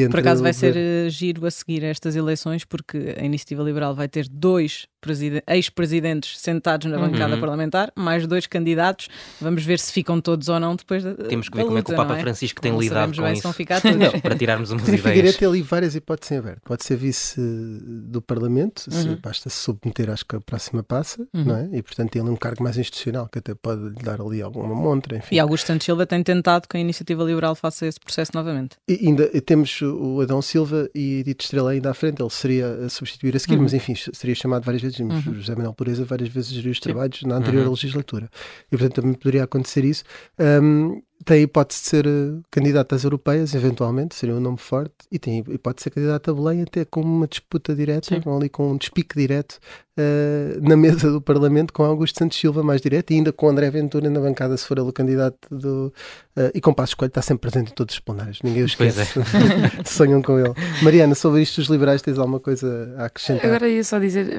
Entre 0.00 0.10
Por 0.10 0.20
acaso 0.20 0.42
vai 0.42 0.52
ser 0.52 0.76
eh, 0.76 1.10
giro 1.10 1.44
a 1.46 1.50
seguir 1.50 1.84
estas 1.84 2.16
eleições, 2.16 2.64
porque 2.64 3.14
a 3.18 3.24
Iniciativa 3.24 3.62
Liberal 3.62 3.94
vai 3.94 4.08
ter 4.08 4.26
dois 4.28 4.86
preside- 5.00 5.42
ex-presidentes 5.48 6.38
sentados 6.38 6.88
na 6.90 6.96
bancada 6.98 7.34
Uhum. 7.34 7.40
parlamentar, 7.40 7.92
mais 7.96 8.26
dois 8.26 8.46
candidatos. 8.46 9.08
Vamos 9.40 9.64
ver 9.64 9.78
se 9.80 9.92
ficam 9.92 10.20
todos 10.20 10.48
ou 10.48 10.60
não 10.60 10.76
depois 10.76 11.02
da 11.02 11.14
Temos 11.14 11.48
que 11.48 11.56
ver 11.56 11.64
como 11.64 11.78
é 11.78 11.82
que 11.82 11.92
o 11.92 11.96
Papa 11.96 12.14
não 12.14 12.20
Francisco 12.20 12.60
tem 12.60 12.70
Não 12.72 12.80
lidado 12.80 12.96
sabemos 12.98 13.16
com 13.18 13.22
bem 13.24 13.32
se 13.34 13.38
isso. 13.38 13.42
vão 13.42 13.52
ficar 13.52 13.80
todos. 13.80 14.20
Para 14.20 14.36
tirarmos 14.36 14.70
umas 14.70 14.82
Coutinho 14.82 14.98
ideias. 14.98 15.14
Figueiredo 15.16 15.38
tem 15.38 15.48
ali 15.48 15.62
várias 15.62 15.94
hipóteses 15.96 16.30
em 16.32 16.36
aberto. 16.38 16.60
Pode 16.64 16.84
ser 16.84 16.96
vice 16.96 17.40
do 17.40 18.22
Parlamento, 18.22 18.82
se 18.90 19.08
Uhum. 19.08 19.18
basta 19.20 19.50
se 19.50 19.56
submeter, 19.56 20.08
acho 20.10 20.24
que 20.24 20.36
a 20.36 20.40
próxima 20.40 20.82
passa, 20.82 21.20
Uhum. 21.34 21.44
não 21.44 21.56
é? 21.56 21.68
E 21.72 21.82
portanto 21.82 22.10
tem 22.10 22.22
ali 22.22 22.30
um 22.30 22.36
cargo 22.36 22.62
mais 22.62 22.78
institucional 22.78 23.28
que 23.28 23.38
até 23.38 23.54
pode 23.54 23.82
lhe 23.82 24.02
dar 24.04 24.20
ali 24.20 24.40
alguma 24.40 24.74
montra, 24.74 25.16
enfim. 25.18 25.34
E 25.34 25.38
Augusto 25.40 25.66
Santos 25.66 25.84
Silva 25.84 26.06
tem 26.06 26.22
tentado 26.22 26.68
que 26.68 26.76
a 26.76 26.80
Iniciativa 26.80 27.24
Liberal 27.24 27.54
faça 27.56 27.86
esse 27.86 27.98
processo 27.98 28.30
novamente. 28.34 28.76
E 28.88 29.06
ainda 29.08 29.26
temos 29.42 29.81
o 29.84 30.20
Adão 30.20 30.40
Silva 30.42 30.88
e 30.94 31.20
Edito 31.20 31.44
Estrela 31.44 31.70
ainda 31.72 31.90
à 31.90 31.94
frente, 31.94 32.20
ele 32.22 32.30
seria 32.30 32.66
a 32.84 32.88
substituir 32.88 33.34
a 33.36 33.38
seguir, 33.38 33.56
Uhum. 33.56 33.62
mas 33.62 33.74
enfim, 33.74 33.94
seria 34.12 34.34
chamado 34.34 34.64
várias 34.64 34.82
vezes, 34.82 34.98
Uhum. 35.00 35.18
o 35.18 35.34
José 35.34 35.54
Manuel 35.54 35.74
Pureza 35.74 36.04
várias 36.04 36.28
vezes 36.28 36.50
geriu 36.50 36.72
os 36.72 36.80
trabalhos 36.80 37.22
na 37.22 37.36
anterior 37.36 37.64
Uhum. 37.64 37.70
legislatura. 37.70 38.28
E 38.66 38.76
portanto 38.76 38.94
também 38.94 39.14
poderia 39.14 39.44
acontecer 39.44 39.84
isso. 39.84 40.04
Ahm, 40.38 41.00
tem 41.24 41.38
a 41.38 41.40
hipótese 41.42 41.82
de 41.82 41.88
ser 41.88 42.06
eh, 42.06 42.40
candidato 42.50 42.94
às 42.94 43.04
europeias, 43.04 43.54
eventualmente, 43.54 44.14
seria 44.14 44.34
um 44.34 44.40
nome 44.40 44.58
forte, 44.58 44.94
e 45.10 45.18
tem 45.18 45.44
a 45.48 45.52
hipótese 45.52 45.76
de 45.76 45.82
ser 45.84 45.90
candidato 45.90 46.30
a 46.30 46.34
Belém 46.34 46.62
até 46.62 46.84
com 46.84 47.00
uma 47.00 47.26
disputa 47.26 47.74
direta, 47.74 48.08
Sim. 48.14 48.20
com 48.20 48.36
ali 48.36 48.48
com 48.48 48.72
um 48.72 48.76
despique 48.76 49.16
direto 49.16 49.58
eh, 49.96 50.56
na 50.62 50.74
mesa 50.76 51.10
do 51.10 51.20
Parlamento 51.20 51.70
com 51.72 51.84
Augusto 51.84 52.18
Santos 52.18 52.38
Silva 52.38 52.62
mais 52.62 52.80
direto 52.80 53.10
e 53.10 53.14
ainda 53.16 53.30
com 53.30 53.46
André 53.48 53.70
Ventura 53.70 54.08
na 54.08 54.20
bancada 54.20 54.56
se 54.56 54.66
for 54.66 54.78
ele 54.78 54.88
o 54.88 54.92
candidato 54.92 55.54
do 55.54 55.92
eh, 56.34 56.50
e 56.54 56.60
com 56.62 56.72
Passos 56.72 56.94
Coelho 56.94 57.10
está 57.10 57.20
sempre 57.20 57.50
presente 57.50 57.72
em 57.72 57.74
todos 57.74 57.94
os 57.94 58.00
plenários, 58.00 58.38
ninguém 58.42 58.64
o 58.64 58.66
Pois 58.76 58.96
esquece 58.98 59.20
sonham 59.84 60.22
com 60.22 60.38
ele. 60.38 60.54
Mariana, 60.82 61.14
sobre 61.14 61.42
isto 61.42 61.58
os 61.60 61.66
liberais 61.68 62.00
tens 62.00 62.18
alguma 62.18 62.40
coisa 62.40 62.94
a 62.96 63.04
acrescentar? 63.04 63.44
Agora 63.44 63.68
ia 63.68 63.84
só 63.84 63.98
dizer, 63.98 64.34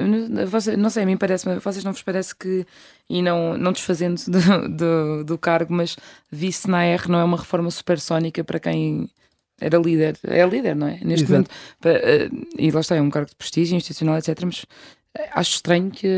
não- 0.76 0.90
sei, 0.90 1.04
a 1.04 1.06
mim 1.06 1.16
parece, 1.16 1.46
vocês 1.60 1.84
não 1.84 1.92
vos 1.92 2.02
parece 2.02 2.34
que, 2.34 2.66
e 3.08 3.20
não, 3.22 3.56
não 3.58 3.72
desfazendo 3.72 4.20
do, 4.26 4.68
do, 4.68 5.24
do 5.24 5.38
cargo, 5.38 5.72
mas 5.74 5.96
vice 6.30 6.68
na 6.68 6.84
R 6.84 7.08
não 7.08 7.18
é 7.18 7.24
uma 7.24 7.36
reforma 7.36 7.70
supersónica 7.70 8.42
para 8.44 8.58
quem 8.58 9.08
era 9.60 9.78
líder, 9.78 10.18
é 10.24 10.44
líder, 10.46 10.74
não 10.74 10.88
é? 10.88 10.98
Neste 11.02 11.24
Exato. 11.24 11.32
momento, 11.32 11.50
eh, 11.84 12.28
e 12.58 12.70
lá 12.70 12.80
está, 12.80 12.96
é 12.96 13.00
um 13.00 13.10
cargo 13.10 13.30
de 13.30 13.36
prestígio 13.36 13.76
institucional, 13.76 14.18
etc. 14.18 14.40
Mas 14.44 14.66
eh, 15.16 15.28
acho 15.32 15.54
estranho 15.54 15.90
que, 15.92 16.08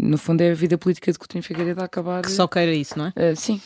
no 0.00 0.16
fundo, 0.16 0.42
é 0.42 0.52
a 0.52 0.54
vida 0.54 0.78
política 0.78 1.10
de 1.10 1.18
Coutinho 1.18 1.42
Figueiredo 1.42 1.80
a 1.80 1.86
acabar. 1.86 2.22
Que 2.22 2.30
só 2.30 2.46
queira 2.46 2.72
isso, 2.72 2.96
não 2.96 3.06
é? 3.06 3.12
Eh, 3.16 3.34
sim, 3.34 3.60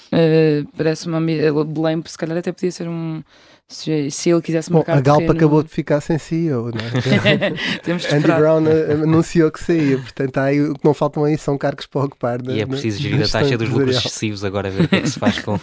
parece 0.76 1.06
uma. 1.08 1.18
ami- 1.18 1.38
eh, 1.38 1.52
Belém, 1.66 2.02
se 2.06 2.16
calhar, 2.16 2.38
até 2.38 2.50
podia 2.52 2.70
ser 2.72 2.88
um. 2.88 3.22
Se, 3.68 4.10
se 4.10 4.28
ele 4.28 4.42
quisesse 4.42 4.68
Bom, 4.70 4.78
marcar 4.78 4.98
a 4.98 5.00
Galpa 5.00 5.20
terreno- 5.22 5.38
acabou 5.38 5.62
de 5.62 5.70
ficar 5.70 6.00
sem 6.02 6.18
CEO, 6.18 6.70
não 6.70 6.78
é? 6.78 7.50
Temos 7.82 8.04
que 8.04 8.14
Andy. 8.14 8.26
Brown 8.26 8.66
eh, 8.66 8.92
anunciou 9.02 9.50
que 9.50 9.64
saía, 9.64 9.96
portanto 9.96 10.36
aí, 10.38 10.60
o 10.60 10.74
que 10.74 10.84
não 10.84 10.92
faltam 10.92 11.24
aí 11.24 11.38
são 11.38 11.56
cargos 11.56 11.86
para 11.86 12.04
ocupar. 12.04 12.42
na- 12.42 12.52
E 12.52 12.60
é 12.60 12.66
preciso 12.66 12.98
na 12.98 13.02
gerir 13.08 13.24
a 13.24 13.28
taxa 13.28 13.56
dos 13.56 13.70
lucros 13.70 13.96
excessivos 13.96 14.44
agora, 14.44 14.70
ver 14.70 14.84
o 14.84 14.88
que 14.88 14.96
é 14.96 15.00
que 15.00 15.08
se 15.08 15.18
faz 15.18 15.38
com, 15.38 15.58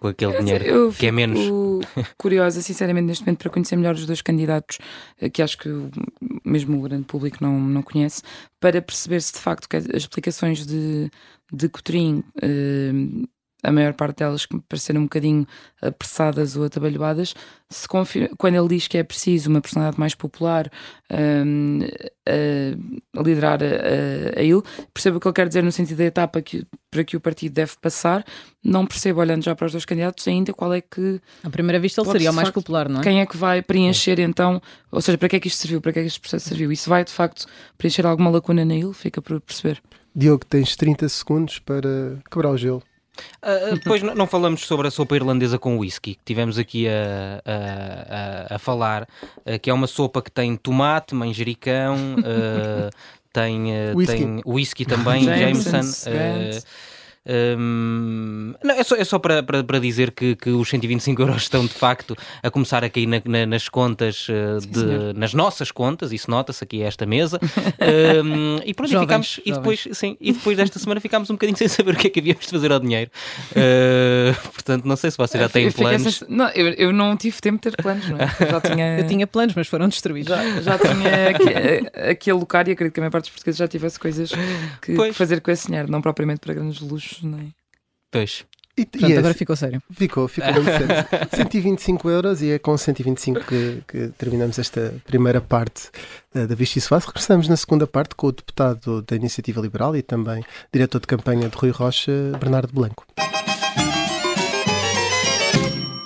com 0.00 0.08
aquele 0.08 0.36
dinheiro. 0.40 0.64
Eu 0.64 0.88
que 0.92 1.06
é 1.06 1.10
fico 1.10 1.14
menos. 1.14 1.38
curiosa, 2.18 2.60
sinceramente, 2.60 3.06
neste 3.06 3.24
momento, 3.24 3.38
para 3.38 3.50
conhecer 3.50 3.76
melhor 3.76 3.94
os 3.94 4.04
dois 4.04 4.20
candidatos, 4.20 4.78
eh, 5.20 5.28
que 5.30 5.40
acho 5.40 5.56
que 5.56 5.68
mesmo 6.44 6.76
o 6.78 6.82
grande 6.82 7.04
público 7.04 7.38
não, 7.40 7.60
não 7.60 7.82
conhece, 7.82 8.20
para 8.58 8.82
perceber 8.82 9.20
se 9.22 9.32
de 9.32 9.38
facto 9.38 9.68
que 9.68 9.76
as 9.76 9.84
explicações 9.94 10.66
de, 10.66 11.08
de 11.52 11.68
Coutrinho, 11.68 12.24
eh, 12.42 12.90
a 13.64 13.72
maior 13.72 13.94
parte 13.94 14.18
delas 14.18 14.46
que 14.46 14.54
me 14.54 14.62
pareceram 14.68 15.00
um 15.00 15.04
bocadinho 15.04 15.46
apressadas 15.82 16.56
ou 16.56 16.64
atabalhoadas, 16.64 17.34
se 17.68 17.88
confir- 17.88 18.30
quando 18.38 18.54
ele 18.54 18.68
diz 18.68 18.86
que 18.86 18.96
é 18.98 19.02
preciso 19.02 19.50
uma 19.50 19.60
personalidade 19.60 19.98
mais 19.98 20.14
popular 20.14 20.70
hum, 21.10 21.80
a, 22.26 23.18
a 23.18 23.22
liderar 23.22 23.60
a, 23.62 23.66
a, 23.66 24.40
a 24.40 24.42
ele, 24.42 24.62
percebo 24.92 25.16
o 25.16 25.20
que 25.20 25.26
ele 25.28 25.34
quer 25.34 25.48
dizer 25.48 25.62
no 25.62 25.72
sentido 25.72 25.98
da 25.98 26.04
etapa 26.04 26.40
que, 26.42 26.66
para 26.90 27.02
que 27.04 27.16
o 27.16 27.20
partido 27.20 27.52
deve 27.54 27.72
passar, 27.80 28.24
não 28.62 28.86
percebo, 28.86 29.20
olhando 29.20 29.42
já 29.42 29.54
para 29.54 29.66
os 29.66 29.72
dois 29.72 29.84
candidatos, 29.84 30.26
ainda 30.28 30.52
qual 30.52 30.72
é 30.72 30.80
que 30.80 31.20
À 31.42 31.50
primeira 31.50 31.80
vista 31.80 32.00
ele 32.00 32.10
seria 32.12 32.30
o 32.30 32.34
mais 32.34 32.48
facto, 32.48 32.54
popular, 32.60 32.88
não 32.88 33.00
é? 33.00 33.02
quem 33.02 33.20
é 33.20 33.26
que 33.26 33.36
vai 33.36 33.60
preencher 33.62 34.20
então, 34.20 34.60
ou 34.90 35.00
seja, 35.00 35.18
para 35.18 35.28
que 35.28 35.36
é 35.36 35.40
que 35.40 35.48
isto 35.48 35.58
serviu, 35.58 35.80
para 35.80 35.92
que 35.92 35.98
é 35.98 36.02
que 36.02 36.08
este 36.08 36.20
processo 36.20 36.48
serviu? 36.48 36.70
Isso 36.70 36.88
vai 36.88 37.04
de 37.04 37.12
facto 37.12 37.46
preencher 37.76 38.06
alguma 38.06 38.30
lacuna 38.30 38.64
na 38.64 38.74
ele? 38.74 38.92
Fica 38.94 39.20
por 39.20 39.40
perceber. 39.40 39.82
Diogo, 40.14 40.44
tens 40.44 40.76
30 40.76 41.08
segundos 41.08 41.58
para 41.58 42.18
quebrar 42.30 42.50
o 42.50 42.56
gelo. 42.56 42.82
Ah, 43.40 43.50
ah, 43.70 43.74
depois 43.74 44.02
não, 44.02 44.14
não 44.14 44.26
falamos 44.26 44.66
sobre 44.66 44.88
a 44.88 44.90
sopa 44.90 45.14
irlandesa 45.16 45.58
com 45.58 45.78
whisky, 45.78 46.14
que 46.14 46.20
tivemos 46.24 46.58
aqui 46.58 46.88
a, 46.88 47.42
a, 47.44 48.52
a, 48.52 48.56
a 48.56 48.58
falar, 48.58 49.08
ah, 49.44 49.58
que 49.58 49.70
é 49.70 49.74
uma 49.74 49.86
sopa 49.86 50.20
que 50.22 50.30
tem 50.30 50.56
tomate, 50.56 51.14
manjericão, 51.14 51.96
ah, 52.24 52.90
tem, 53.32 53.72
ah, 53.76 53.92
Whisky. 53.94 54.16
tem 54.16 54.42
whisky 54.46 54.84
também, 54.84 55.24
Jameson, 55.24 55.70
Jameson. 55.82 56.66
Ah, 57.26 57.56
hum, 57.58 58.54
não, 58.62 58.74
é 58.74 58.82
só, 58.84 58.96
é 58.96 59.04
só 59.04 59.18
para, 59.18 59.42
para, 59.42 59.64
para 59.64 59.78
dizer 59.78 60.10
que, 60.10 60.36
que 60.36 60.50
os 60.50 60.68
125 60.68 61.22
euros 61.22 61.42
estão 61.42 61.64
de 61.66 61.72
facto 61.72 62.16
a 62.42 62.50
começar 62.50 62.84
a 62.84 62.90
cair 62.90 63.06
na- 63.06 63.22
na- 63.24 63.46
nas 63.46 63.68
contas, 63.68 64.26
ah, 64.30 64.58
de- 64.66 64.78
senhor. 64.80 65.14
nas 65.14 65.32
nossas 65.34 65.70
contas, 65.70 66.12
isso 66.12 66.30
nota-se 66.30 66.62
aqui 66.62 66.82
a 66.82 66.86
esta 66.86 67.06
mesa. 67.06 67.38
Hum, 68.24 68.58
e 68.64 68.72
pronto, 68.72 68.88
e 68.90 68.92
Jovens, 68.92 69.06
ficámos, 69.06 69.40
e 69.44 69.52
depois, 69.52 69.88
sim, 69.92 70.16
e 70.20 70.32
depois 70.32 70.56
desta 70.56 70.78
semana 70.78 71.00
ficámos 71.00 71.28
um 71.30 71.34
bocadinho 71.34 71.56
sem 71.58 71.68
saber 71.68 71.94
o 71.94 71.98
que 71.98 72.06
é 72.06 72.10
que 72.10 72.20
havíamos 72.20 72.44
de 72.44 72.50
fazer 72.50 72.72
ao 72.72 72.80
dinheiro. 72.80 73.10
Uh, 73.52 74.34
portanto, 74.50 74.84
não 74.84 74.96
sei 74.96 75.10
se 75.10 75.16
vocês 75.16 75.40
já 75.42 75.48
têm 75.48 75.64
Eu 75.64 75.70
fiquei 75.70 75.84
planos. 75.86 76.14
sem- 76.16 76.28
Não, 76.28 76.48
eu, 76.50 76.68
eu 76.74 76.92
não 76.92 77.16
tive 77.16 77.40
tempo 77.40 77.56
de 77.62 77.70
ter 77.70 77.82
planos, 77.82 78.08
não 78.08 78.18
é? 78.18 78.24
Eu 78.40 78.50
já 78.50 78.60
tinha. 78.60 78.84
Eu 79.04 79.06
tinha 79.06 79.26
planos, 79.26 79.54
mas 79.54 79.66
foram 79.66 79.88
destruídos. 79.88 80.28
Já, 80.34 80.60
já 80.60 80.78
tinha 80.78 81.28
aque- 81.30 82.10
aquele 82.10 82.38
lugar 82.38 82.66
e 82.68 82.72
acredito 82.72 82.94
que 82.94 83.00
a 83.00 83.02
maior 83.02 83.10
parte 83.10 83.24
dos 83.24 83.30
portugueses 83.30 83.58
já 83.58 83.68
tivesse 83.68 83.98
coisas 83.98 84.30
que, 84.80 84.94
que 84.96 85.12
fazer 85.12 85.40
com 85.40 85.50
esse 85.50 85.66
dinheiro, 85.66 85.90
não 85.90 86.00
propriamente 86.00 86.40
para 86.40 86.54
grandes 86.54 86.80
luxos, 86.80 87.13
nem. 87.22 87.54
Pois. 88.10 88.44
E, 88.76 88.84
Portanto, 88.84 89.12
é 89.12 89.18
agora 89.18 89.34
ficou 89.34 89.54
sério. 89.54 89.80
Ficou, 89.92 90.26
ficou 90.26 90.52
muito 90.52 90.66
sério. 90.66 91.06
125 91.32 92.10
euros 92.10 92.42
e 92.42 92.50
é 92.50 92.58
com 92.58 92.76
125 92.76 93.40
que, 93.44 93.82
que 93.86 94.08
terminamos 94.18 94.58
esta 94.58 94.94
primeira 95.06 95.40
parte 95.40 95.90
eh, 96.34 96.44
da 96.44 96.54
Vichy 96.56 96.80
Soares. 96.80 97.06
Regressamos 97.06 97.46
na 97.46 97.56
segunda 97.56 97.86
parte 97.86 98.16
com 98.16 98.26
o 98.26 98.32
deputado 98.32 99.02
da 99.02 99.14
Iniciativa 99.14 99.60
Liberal 99.60 99.96
e 99.96 100.02
também 100.02 100.44
diretor 100.72 101.00
de 101.00 101.06
campanha 101.06 101.48
de 101.48 101.56
Rui 101.56 101.70
Rocha, 101.70 102.12
Bernardo 102.40 102.72
Blanco. 102.72 103.06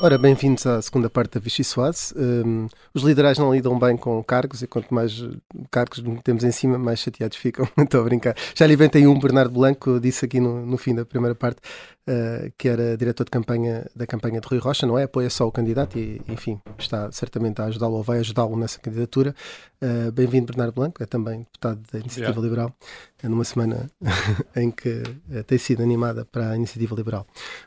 Ora, 0.00 0.16
bem-vindos 0.16 0.64
à 0.64 0.80
segunda 0.80 1.10
parte 1.10 1.32
da 1.32 1.40
Vichy 1.40 1.64
Soares. 1.64 2.14
Um, 2.16 2.68
os 2.94 3.02
liberais 3.02 3.36
não 3.36 3.52
lidam 3.52 3.76
bem 3.76 3.96
com 3.96 4.22
cargos 4.22 4.62
e 4.62 4.66
quanto 4.68 4.94
mais 4.94 5.20
eh, 5.20 5.36
cargos 5.72 6.00
temos 6.22 6.44
em 6.44 6.52
cima, 6.52 6.78
mais 6.78 7.00
chateados 7.00 7.36
ficam. 7.36 7.68
Estou 7.76 8.02
a 8.02 8.04
brincar. 8.04 8.36
Já 8.54 8.64
lhe 8.64 8.74
inventei 8.74 9.08
um, 9.08 9.18
Bernardo 9.18 9.50
Blanco 9.50 9.98
disse 9.98 10.24
aqui 10.24 10.38
no, 10.38 10.64
no 10.64 10.78
fim 10.78 10.94
da 10.94 11.04
primeira 11.04 11.34
parte 11.34 11.60
uh, 12.08 12.52
que 12.56 12.68
era 12.68 12.96
diretor 12.96 13.24
de 13.24 13.30
campanha 13.30 13.86
da 13.94 14.06
campanha 14.06 14.40
de 14.40 14.48
Rui 14.48 14.58
Rocha, 14.58 14.86
não 14.86 14.98
é? 14.98 15.04
Apoia 15.04 15.28
só 15.28 15.46
o 15.46 15.52
candidato 15.52 15.98
e, 15.98 16.20
enfim, 16.28 16.60
está 16.78 17.12
certamente 17.12 17.60
a 17.60 17.66
ajudá-lo 17.66 17.94
ou 17.94 18.02
vai 18.02 18.18
ajudá-lo 18.18 18.56
nessa 18.56 18.80
candidatura. 18.80 19.34
Uh, 19.82 20.10
Bem-vindo, 20.10 20.46
Bernardo 20.46 20.72
Blanco, 20.74 21.02
é 21.02 21.06
também 21.06 21.40
deputado 21.40 21.80
da 21.92 21.98
Iniciativa 21.98 22.40
Liberal, 22.40 22.74
é 23.22 23.28
numa 23.28 23.44
semana 23.44 23.90
em 24.56 24.70
que 24.70 25.02
uh, 25.30 25.44
tem 25.44 25.58
sido 25.58 25.82
animada 25.82 26.24
para 26.24 26.50
a 26.50 26.56
Iniciativa 26.56 26.94
Liberal. 26.94 27.26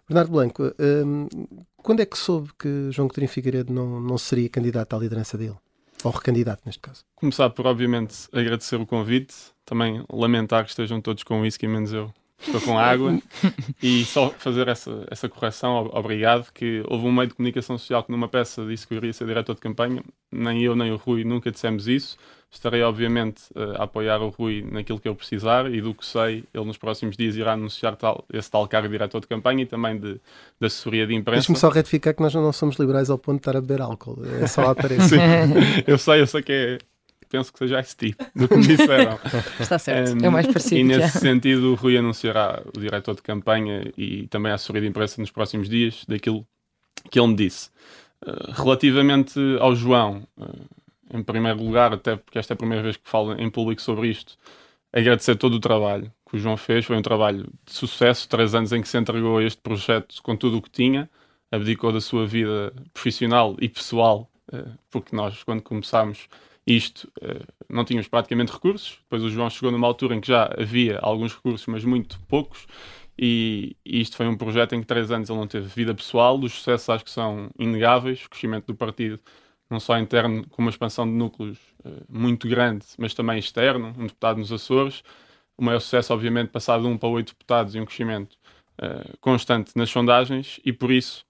Bernardo 0.09 0.31
Blanco, 0.31 0.73
um, 0.79 1.27
quando 1.77 2.01
é 2.01 2.05
que 2.05 2.17
soube 2.17 2.49
que 2.57 2.89
João 2.91 3.07
Coutinho 3.07 3.29
Figueiredo 3.29 3.71
não, 3.73 4.01
não 4.01 4.17
seria 4.17 4.49
candidato 4.49 4.95
à 4.95 4.99
liderança 4.99 5.37
dele? 5.37 5.55
Ou 6.03 6.11
recandidato, 6.11 6.63
neste 6.65 6.81
caso. 6.81 7.03
Começar 7.15 7.49
por, 7.51 7.67
obviamente, 7.67 8.27
agradecer 8.33 8.75
o 8.75 8.87
convite, 8.87 9.35
também 9.63 10.03
lamentar 10.11 10.63
que 10.63 10.71
estejam 10.71 10.99
todos 10.99 11.23
com 11.23 11.41
whisky, 11.41 11.67
menos 11.67 11.93
eu. 11.93 12.11
Estou 12.45 12.59
com 12.61 12.77
água 12.77 13.19
e 13.81 14.03
só 14.05 14.29
fazer 14.31 14.67
essa, 14.67 15.05
essa 15.11 15.29
correção, 15.29 15.75
ob- 15.75 15.91
obrigado, 15.95 16.51
que 16.51 16.83
houve 16.87 17.05
um 17.05 17.11
meio 17.11 17.27
de 17.27 17.35
comunicação 17.35 17.77
social 17.77 18.03
que 18.03 18.11
numa 18.11 18.27
peça 18.27 18.65
disse 18.65 18.87
que 18.87 18.93
eu 18.93 18.97
iria 18.97 19.13
ser 19.13 19.27
diretor 19.27 19.53
de 19.53 19.61
campanha, 19.61 20.01
nem 20.31 20.63
eu 20.63 20.75
nem 20.75 20.91
o 20.91 20.95
Rui 20.95 21.23
nunca 21.23 21.51
dissemos 21.51 21.87
isso. 21.87 22.17
Estarei, 22.53 22.81
obviamente, 22.81 23.43
eh, 23.55 23.77
a 23.77 23.83
apoiar 23.83 24.19
o 24.21 24.27
Rui 24.27 24.61
naquilo 24.69 24.99
que 24.99 25.07
eu 25.07 25.15
precisar 25.15 25.73
e 25.73 25.79
do 25.81 25.93
que 25.93 26.05
sei, 26.05 26.43
ele 26.53 26.65
nos 26.65 26.77
próximos 26.77 27.15
dias 27.15 27.37
irá 27.37 27.53
anunciar 27.53 27.95
tal, 27.95 28.25
esse 28.33 28.51
tal 28.51 28.67
cargo 28.67 28.89
de 28.89 28.91
diretor 28.91 29.21
de 29.21 29.27
campanha 29.27 29.63
e 29.63 29.65
também 29.65 29.97
de, 29.97 30.15
de 30.59 30.65
assessoria 30.65 31.07
de 31.07 31.13
imprensa. 31.13 31.37
Deixe-me 31.39 31.57
só 31.57 31.69
retificar 31.69 32.13
que 32.13 32.21
nós 32.21 32.33
não 32.33 32.51
somos 32.51 32.75
liberais 32.75 33.09
ao 33.09 33.17
ponto 33.17 33.35
de 33.35 33.41
estar 33.41 33.55
a 33.55 33.61
beber 33.61 33.79
álcool. 33.81 34.19
É 34.41 34.47
só 34.47 34.63
a 34.65 34.71
aparência. 34.71 35.07
Sim, 35.07 35.83
eu 35.87 35.97
sei, 35.97 36.19
eu 36.21 36.27
sei 36.27 36.41
que 36.41 36.51
é. 36.51 36.77
Penso 37.31 37.51
que 37.53 37.59
seja 37.59 37.79
esse 37.79 37.95
tipo 37.95 38.23
do 38.35 38.47
que 38.47 38.55
me 38.57 38.67
disseram. 38.67 39.17
Está 39.59 39.79
certo. 39.79 40.13
Um, 40.21 40.25
É 40.25 40.29
o 40.29 40.31
mais 40.31 40.47
parecido, 40.47 40.75
E 40.75 40.83
nesse 40.83 41.13
já. 41.13 41.19
sentido, 41.19 41.71
o 41.71 41.75
Rui 41.75 41.97
anunciará 41.97 42.61
o 42.75 42.79
diretor 42.79 43.15
de 43.15 43.21
campanha 43.21 43.91
e 43.97 44.27
também 44.27 44.51
a 44.51 44.55
assessoria 44.55 44.81
de 44.81 44.87
imprensa 44.87 45.21
nos 45.21 45.31
próximos 45.31 45.69
dias 45.69 46.03
daquilo 46.07 46.45
que 47.09 47.17
ele 47.19 47.29
me 47.29 47.35
disse. 47.35 47.69
Uh, 48.25 48.51
relativamente 48.51 49.39
ao 49.59 49.73
João, 49.75 50.27
uh, 50.37 50.65
em 51.13 51.23
primeiro 51.23 51.63
lugar, 51.63 51.93
até 51.93 52.17
porque 52.17 52.37
esta 52.37 52.53
é 52.53 52.55
a 52.55 52.57
primeira 52.57 52.83
vez 52.83 52.97
que 52.97 53.09
falo 53.09 53.33
em 53.33 53.49
público 53.49 53.81
sobre 53.81 54.09
isto, 54.09 54.37
agradecer 54.91 55.35
todo 55.37 55.53
o 55.55 55.59
trabalho 55.59 56.11
que 56.29 56.35
o 56.35 56.39
João 56.39 56.57
fez. 56.57 56.85
Foi 56.85 56.97
um 56.97 57.01
trabalho 57.01 57.47
de 57.65 57.73
sucesso, 57.73 58.27
três 58.27 58.53
anos 58.53 58.73
em 58.73 58.81
que 58.81 58.89
se 58.89 58.97
entregou 58.97 59.37
a 59.37 59.43
este 59.43 59.61
projeto 59.61 60.21
com 60.21 60.35
tudo 60.35 60.57
o 60.57 60.61
que 60.61 60.69
tinha, 60.69 61.09
abdicou 61.49 61.91
da 61.93 62.01
sua 62.01 62.27
vida 62.27 62.73
profissional 62.93 63.55
e 63.59 63.67
pessoal 63.69 64.29
eh, 64.51 64.65
porque 64.89 65.15
nós, 65.15 65.43
quando 65.43 65.61
começámos 65.61 66.27
isto, 66.65 67.11
eh, 67.21 67.43
não 67.69 67.83
tínhamos 67.83 68.07
praticamente 68.07 68.51
recursos. 68.51 68.99
Depois 69.03 69.23
o 69.23 69.29
João 69.29 69.49
chegou 69.49 69.71
numa 69.71 69.87
altura 69.87 70.15
em 70.15 70.21
que 70.21 70.27
já 70.27 70.45
havia 70.57 70.99
alguns 71.01 71.33
recursos, 71.33 71.65
mas 71.67 71.83
muito 71.83 72.19
poucos. 72.27 72.67
E, 73.17 73.75
isto 73.85 74.15
foi 74.15 74.27
um 74.27 74.37
projeto 74.37 74.73
em 74.73 74.81
que 74.81 74.87
três 74.87 75.11
anos 75.11 75.29
ele 75.29 75.39
não 75.39 75.47
teve 75.47 75.67
vida 75.67 75.93
pessoal. 75.93 76.39
Os 76.39 76.53
sucessos 76.53 76.89
acho 76.89 77.03
que 77.03 77.11
são 77.11 77.49
inegáveis. 77.57 78.25
O 78.25 78.29
crescimento 78.29 78.67
do 78.67 78.75
partido, 78.75 79.19
não 79.69 79.79
só 79.79 79.97
interno, 79.97 80.47
com 80.49 80.61
uma 80.61 80.71
expansão 80.71 81.05
de 81.05 81.13
núcleos 81.13 81.57
uh, 81.85 82.05
muito 82.09 82.47
grande, 82.47 82.85
mas 82.97 83.13
também 83.13 83.39
externo. 83.39 83.93
Um 83.97 84.07
deputado 84.07 84.37
nos 84.37 84.51
Açores. 84.51 85.03
O 85.57 85.63
maior 85.63 85.79
sucesso, 85.79 86.13
obviamente, 86.13 86.49
passado 86.49 86.81
de 86.83 86.87
um 86.87 86.97
para 86.97 87.09
oito 87.09 87.33
deputados 87.33 87.75
e 87.75 87.79
um 87.79 87.85
crescimento 87.85 88.37
uh, 88.81 89.17
constante 89.19 89.71
nas 89.75 89.89
sondagens. 89.89 90.59
E 90.63 90.71
por 90.71 90.91
isso 90.91 91.25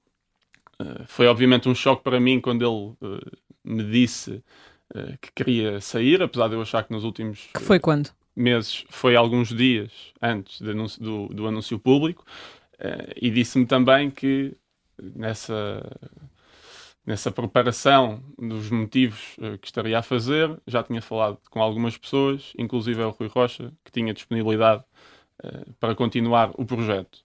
foi, 1.06 1.28
obviamente, 1.28 1.70
um 1.70 1.76
choque 1.76 2.02
para 2.02 2.20
mim 2.20 2.42
quando 2.42 2.66
ele 2.66 3.20
me 3.64 3.84
disse 3.84 4.44
que 5.22 5.32
queria 5.34 5.80
sair, 5.82 6.22
apesar 6.22 6.48
de 6.48 6.56
eu 6.56 6.62
achar 6.62 6.84
que 6.84 6.92
nos 6.92 7.04
últimos. 7.04 7.50
Que 7.54 7.62
foi 7.62 7.80
quando? 7.80 8.12
meses, 8.36 8.86
foi 8.90 9.16
alguns 9.16 9.50
dias 9.50 9.92
antes 10.22 10.62
anúncio, 10.62 11.02
do, 11.02 11.28
do, 11.28 11.48
anúncio 11.48 11.78
público, 11.80 12.26
uh, 12.76 13.14
e 13.16 13.30
disse-me 13.30 13.66
também 13.66 14.10
que 14.10 14.56
nessa, 15.02 15.84
nessa 17.06 17.32
preparação 17.32 18.24
dos 18.38 18.70
motivos 18.70 19.36
uh, 19.38 19.58
que 19.58 19.68
estaria 19.68 20.00
a 20.00 20.04
fazer, 20.04 20.58
já 20.68 20.84
tinha 20.84 21.02
falado 21.02 21.38
com 21.50 21.62
algumas 21.62 21.98
pessoas, 21.98 22.54
inclusive 22.58 23.02
o 23.02 23.10
Rui 23.12 23.28
Rocha, 23.28 23.72
que 23.84 23.92
tinha 23.92 24.14
disponibilidade 24.14 24.84
para 25.80 25.96
continuar 25.96 26.52
o 26.54 26.64
projeto. 26.64 27.18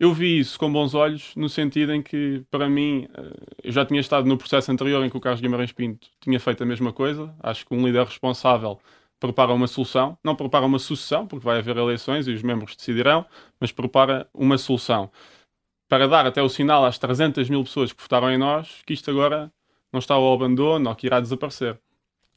Eu 0.00 0.14
vi 0.14 0.38
isso 0.38 0.58
com 0.58 0.72
bons 0.72 0.94
olhos, 0.94 1.34
no 1.36 1.46
sentido 1.46 1.92
em 1.92 2.00
que, 2.00 2.42
para 2.50 2.70
mim, 2.70 3.06
eu 3.62 3.70
já 3.70 3.84
tinha 3.84 4.00
estado 4.00 4.26
no 4.26 4.38
processo 4.38 4.72
anterior 4.72 5.04
em 5.04 5.10
que 5.10 5.16
o 5.18 5.20
Carlos 5.20 5.42
Guimarães 5.42 5.72
Pinto 5.72 6.08
tinha 6.18 6.40
feito 6.40 6.62
a 6.62 6.66
mesma 6.66 6.90
coisa. 6.90 7.34
Acho 7.42 7.66
que 7.66 7.74
um 7.74 7.84
líder 7.86 8.06
responsável 8.06 8.80
prepara 9.20 9.52
uma 9.52 9.66
solução, 9.66 10.16
não 10.24 10.34
prepara 10.34 10.64
uma 10.64 10.78
sucessão, 10.78 11.26
porque 11.26 11.44
vai 11.44 11.58
haver 11.58 11.76
eleições 11.76 12.26
e 12.26 12.32
os 12.32 12.42
membros 12.42 12.74
decidirão, 12.74 13.26
mas 13.60 13.72
prepara 13.72 14.26
uma 14.32 14.56
solução 14.56 15.10
para 15.86 16.08
dar 16.08 16.24
até 16.26 16.40
o 16.40 16.48
sinal 16.48 16.86
às 16.86 16.96
300 16.98 17.50
mil 17.50 17.62
pessoas 17.62 17.92
que 17.92 18.00
votaram 18.00 18.30
em 18.30 18.38
nós 18.38 18.80
que 18.86 18.94
isto 18.94 19.10
agora 19.10 19.52
não 19.92 19.98
está 19.98 20.14
ao 20.14 20.32
abandono 20.32 20.88
ou 20.88 20.96
que 20.96 21.08
irá 21.08 21.20
desaparecer. 21.20 21.78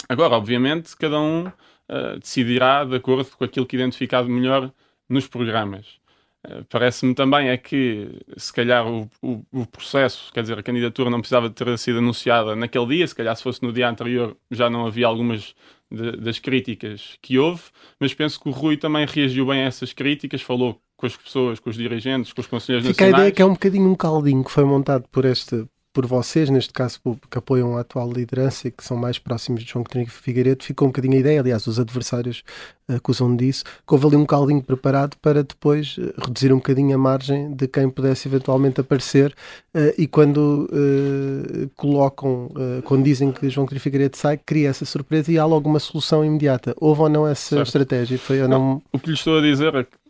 Agora, 0.09 0.35
obviamente, 0.35 0.97
cada 0.97 1.17
um 1.17 1.47
uh, 1.47 2.19
decidirá 2.19 2.83
de 2.83 2.95
acordo 2.95 3.29
com 3.37 3.43
aquilo 3.45 3.65
que 3.65 3.77
identificado 3.77 4.27
melhor 4.27 4.69
nos 5.07 5.27
programas. 5.27 6.02
Uh, 6.45 6.65
Parece-me 6.69 7.15
também 7.15 7.49
é 7.49 7.57
que, 7.57 8.09
se 8.37 8.51
calhar, 8.51 8.85
o, 8.87 9.09
o, 9.21 9.45
o, 9.51 9.65
processo, 9.65 10.31
quer 10.33 10.41
dizer, 10.41 10.57
a 10.57 10.63
candidatura 10.63 11.09
não 11.09 11.19
precisava 11.19 11.47
de 11.49 11.55
ter 11.55 11.77
sido 11.77 11.99
anunciada 11.99 12.55
naquele 12.55 12.85
dia, 12.87 13.07
se 13.07 13.15
calhar 13.15 13.35
se 13.35 13.43
fosse 13.43 13.63
no 13.63 13.71
dia 13.71 13.89
anterior 13.89 14.35
já 14.51 14.69
não 14.69 14.85
havia 14.85 15.07
algumas 15.07 15.55
de, 15.89 16.17
das 16.17 16.39
críticas 16.39 17.17
que 17.21 17.37
houve, 17.37 17.61
mas 17.99 18.13
penso 18.13 18.39
que 18.39 18.49
o 18.49 18.51
Rui 18.51 18.75
também 18.75 19.05
reagiu 19.05 19.45
bem 19.45 19.61
a 19.61 19.65
essas 19.65 19.93
críticas, 19.93 20.41
falou 20.41 20.81
com 20.97 21.05
as 21.05 21.15
pessoas, 21.15 21.59
com 21.59 21.69
os 21.69 21.75
dirigentes, 21.75 22.33
com 22.33 22.41
os 22.41 22.47
conselheiros 22.47 22.87
Fica 22.87 23.05
nacionais. 23.05 23.13
a 23.13 23.27
ideia 23.27 23.35
que 23.35 23.41
é 23.41 23.45
um 23.45 23.53
bocadinho 23.53 23.89
um 23.89 23.95
caldinho 23.95 24.43
que 24.43 24.51
foi 24.51 24.63
montado 24.63 25.07
por 25.11 25.25
este 25.25 25.65
por 25.93 26.07
vocês, 26.07 26.49
neste 26.49 26.73
caso 26.73 26.99
que 27.29 27.37
apoiam 27.37 27.77
a 27.77 27.81
atual 27.81 28.11
liderança 28.11 28.67
e 28.67 28.71
que 28.71 28.83
são 28.83 28.97
mais 28.97 29.19
próximos 29.19 29.63
de 29.63 29.69
João 29.69 29.83
Coutinho 29.83 30.09
Figueiredo, 30.09 30.63
ficou 30.63 30.87
um 30.87 30.91
bocadinho 30.91 31.13
a 31.13 31.19
ideia, 31.19 31.39
aliás, 31.39 31.67
os 31.67 31.79
adversários 31.79 32.43
acusam 32.87 33.35
disso, 33.35 33.63
que 33.63 33.93
houve 33.93 34.07
ali 34.07 34.15
um 34.15 34.25
caldinho 34.25 34.61
preparado 34.61 35.15
para 35.21 35.43
depois 35.43 35.95
eh, 35.97 36.13
reduzir 36.17 36.51
um 36.51 36.57
bocadinho 36.57 36.95
a 36.95 36.97
margem 36.97 37.53
de 37.53 37.67
quem 37.67 37.89
pudesse 37.89 38.27
eventualmente 38.27 38.81
aparecer 38.81 39.33
uh, 39.73 39.93
e 39.97 40.05
quando 40.05 40.67
uh, 40.69 41.69
colocam, 41.77 42.47
uh, 42.47 42.81
quando 42.83 43.03
dizem 43.03 43.31
que 43.31 43.49
João 43.49 43.65
Coutinho 43.65 43.81
Figueiredo 43.81 44.17
sai, 44.17 44.37
cria 44.37 44.69
essa 44.69 44.83
surpresa 44.83 45.31
e 45.31 45.37
há 45.37 45.45
logo 45.45 45.69
uma 45.69 45.79
solução 45.79 46.25
imediata. 46.25 46.73
Houve 46.77 47.01
ou 47.03 47.09
não 47.09 47.27
essa 47.27 47.55
certo. 47.55 47.67
estratégia? 47.67 48.17
Foi 48.17 48.41
ou 48.41 48.49
não... 48.49 48.59
não... 48.59 48.81
O 48.91 48.99
que 48.99 49.07
lhe 49.07 49.13
estou 49.13 49.37
a 49.37 49.41
dizer 49.41 49.73
é 49.75 49.83
que 49.83 50.02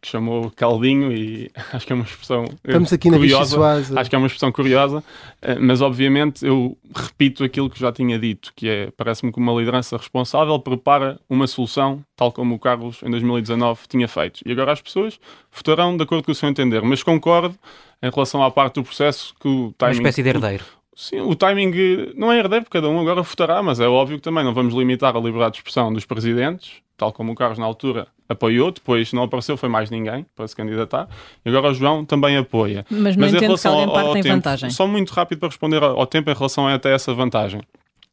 que 0.00 0.08
chamou 0.08 0.50
caldinho 0.50 1.12
e 1.12 1.50
acho 1.72 1.86
que 1.86 1.92
é 1.92 1.96
uma 1.96 2.04
expressão 2.04 2.44
Estamos 2.64 2.92
aqui 2.92 3.10
curiosa, 3.10 3.58
na 3.92 4.00
acho 4.00 4.10
que 4.10 4.16
é 4.16 4.18
uma 4.18 4.26
expressão 4.26 4.52
curiosa, 4.52 5.04
eh, 5.42 5.58
mas 5.58 5.80
obviamente 5.80 6.44
eu 6.46 6.76
repito 6.94 7.44
aquilo 7.44 7.68
que 7.68 7.78
já 7.78 7.92
tinha 7.92 8.18
dito, 8.18 8.52
que 8.54 8.68
é, 8.68 8.90
parece-me 8.96 9.32
que 9.32 9.38
uma 9.38 9.52
liderança 9.52 9.96
responsável 9.96 10.58
prepara 10.58 11.18
uma 11.28 11.46
solução, 11.46 12.02
tal 12.16 12.32
como 12.32 12.54
o 12.54 12.58
Carlos 12.58 13.02
em 13.02 13.10
2019 13.10 13.80
tinha 13.88 14.08
feito. 14.08 14.40
E 14.44 14.52
agora 14.52 14.72
as 14.72 14.80
pessoas 14.80 15.18
votarão 15.52 15.96
de 15.96 16.02
acordo 16.02 16.24
com 16.24 16.32
o 16.32 16.34
seu 16.34 16.48
entender, 16.48 16.82
mas 16.82 17.02
concordo 17.02 17.56
em 18.02 18.10
relação 18.10 18.42
à 18.42 18.50
parte 18.50 18.74
do 18.74 18.84
processo 18.84 19.34
que 19.40 19.48
o 19.48 19.74
timing... 19.76 19.96
Uma 19.96 20.08
espécie 20.08 20.22
de 20.22 20.28
herdeiro. 20.28 20.64
Sim, 20.94 21.20
o 21.20 21.36
timing 21.36 22.12
não 22.16 22.32
é 22.32 22.38
herdeiro, 22.38 22.64
porque 22.64 22.76
cada 22.76 22.88
um 22.88 22.98
agora 22.98 23.22
votará, 23.22 23.62
mas 23.62 23.78
é 23.78 23.86
óbvio 23.86 24.16
que 24.16 24.22
também 24.22 24.42
não 24.42 24.52
vamos 24.52 24.74
limitar 24.74 25.16
a 25.16 25.20
liberdade 25.20 25.52
de 25.52 25.58
expressão 25.58 25.92
dos 25.92 26.04
presidentes, 26.04 26.72
tal 26.96 27.12
como 27.12 27.30
o 27.30 27.34
Carlos 27.36 27.56
na 27.56 27.64
altura 27.64 28.08
apoiou, 28.28 28.70
depois 28.70 29.12
não 29.12 29.22
apareceu, 29.22 29.56
foi 29.56 29.68
mais 29.68 29.90
ninguém 29.90 30.26
para 30.36 30.46
se 30.46 30.54
candidatar, 30.54 31.08
e 31.44 31.48
agora 31.48 31.70
o 31.70 31.74
João 31.74 32.04
também 32.04 32.36
apoia. 32.36 32.84
Mas 32.90 33.16
não 33.16 33.22
mas 33.22 33.34
entendo 33.34 33.58
que 33.58 33.66
alguém 33.66 33.86
parte 33.86 34.18
em 34.18 34.22
tempo, 34.22 34.34
vantagem. 34.36 34.70
Só 34.70 34.86
muito 34.86 35.10
rápido 35.10 35.38
para 35.38 35.48
responder 35.48 35.82
ao, 35.82 35.98
ao 35.98 36.06
tempo 36.06 36.30
em 36.30 36.34
relação 36.34 36.66
a 36.66 36.74
até 36.74 36.94
essa 36.94 37.14
vantagem. 37.14 37.60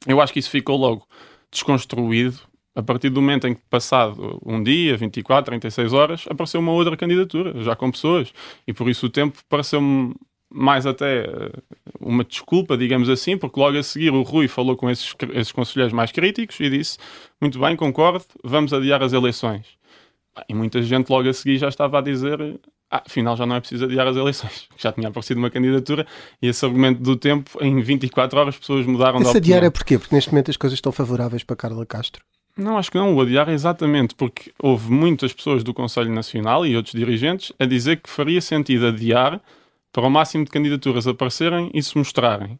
Eu 0.07 0.21
acho 0.21 0.31
que 0.31 0.39
isso 0.39 0.49
ficou 0.49 0.77
logo 0.77 1.05
desconstruído 1.51 2.39
a 2.75 2.83
partir 2.83 3.09
do 3.09 3.21
momento 3.21 3.47
em 3.47 3.55
que, 3.55 3.61
passado 3.69 4.39
um 4.45 4.61
dia, 4.61 4.97
24, 4.97 5.45
36 5.45 5.93
horas, 5.93 6.25
apareceu 6.29 6.59
uma 6.59 6.73
outra 6.73 6.97
candidatura, 6.97 7.63
já 7.63 7.75
com 7.75 7.89
pessoas, 7.89 8.33
e 8.67 8.73
por 8.73 8.89
isso 8.89 9.05
o 9.05 9.09
tempo 9.09 9.37
pareceu-me 9.47 10.13
mais 10.49 10.85
até 10.85 11.25
eh, 11.25 11.51
uma 11.99 12.23
desculpa, 12.23 12.77
digamos 12.77 13.09
assim, 13.09 13.37
porque 13.37 13.59
logo 13.59 13.77
a 13.77 13.83
seguir 13.83 14.11
o 14.11 14.21
Rui 14.21 14.47
falou 14.47 14.75
com 14.75 14.89
esses, 14.89 15.13
esses 15.33 15.51
conselheiros 15.51 15.93
mais 15.93 16.11
críticos 16.11 16.59
e 16.59 16.69
disse: 16.69 16.97
Muito 17.41 17.59
bem, 17.59 17.75
concordo, 17.75 18.25
vamos 18.43 18.73
adiar 18.73 19.01
as 19.01 19.11
eleições. 19.11 19.65
E 20.49 20.53
muita 20.53 20.81
gente 20.81 21.09
logo 21.09 21.29
a 21.29 21.33
seguir 21.33 21.57
já 21.57 21.69
estava 21.69 21.99
a 21.99 22.01
dizer: 22.01 22.59
ah, 22.91 23.03
afinal 23.05 23.35
já 23.35 23.45
não 23.45 23.55
é 23.55 23.59
preciso 23.59 23.85
adiar 23.85 24.07
as 24.07 24.15
eleições. 24.15 24.67
Já 24.77 24.91
tinha 24.91 25.07
aparecido 25.07 25.39
uma 25.39 25.49
candidatura 25.49 26.05
e 26.41 26.47
esse 26.47 26.63
argumento 26.65 27.01
do 27.01 27.15
tempo, 27.15 27.57
em 27.61 27.81
24 27.81 28.39
horas, 28.39 28.55
as 28.55 28.59
pessoas 28.59 28.85
mudaram 28.85 29.19
Esse 29.19 29.31
de 29.31 29.37
opinião. 29.37 29.57
adiar 29.57 29.67
é 29.67 29.69
porquê? 29.69 29.97
Porque 29.97 30.13
neste 30.13 30.31
momento 30.31 30.51
as 30.51 30.57
coisas 30.57 30.77
estão 30.77 30.91
favoráveis 30.91 31.43
para 31.43 31.55
Carla 31.55 31.85
Castro. 31.85 32.23
Não, 32.57 32.77
acho 32.77 32.91
que 32.91 32.97
não. 32.97 33.15
O 33.15 33.21
adiar 33.21 33.49
é 33.49 33.53
exatamente 33.53 34.15
porque 34.15 34.51
houve 34.59 34.89
muitas 34.91 35.33
pessoas 35.33 35.63
do 35.63 35.73
Conselho 35.73 36.13
Nacional 36.13 36.65
e 36.65 36.75
outros 36.75 36.93
dirigentes 36.93 37.51
a 37.59 37.65
dizer 37.65 38.01
que 38.01 38.09
faria 38.09 38.39
sentido 38.41 38.87
adiar 38.87 39.41
para 39.91 40.05
o 40.05 40.09
máximo 40.09 40.45
de 40.45 40.51
candidaturas 40.51 41.07
aparecerem 41.07 41.69
e 41.73 41.81
se 41.81 41.97
mostrarem. 41.97 42.59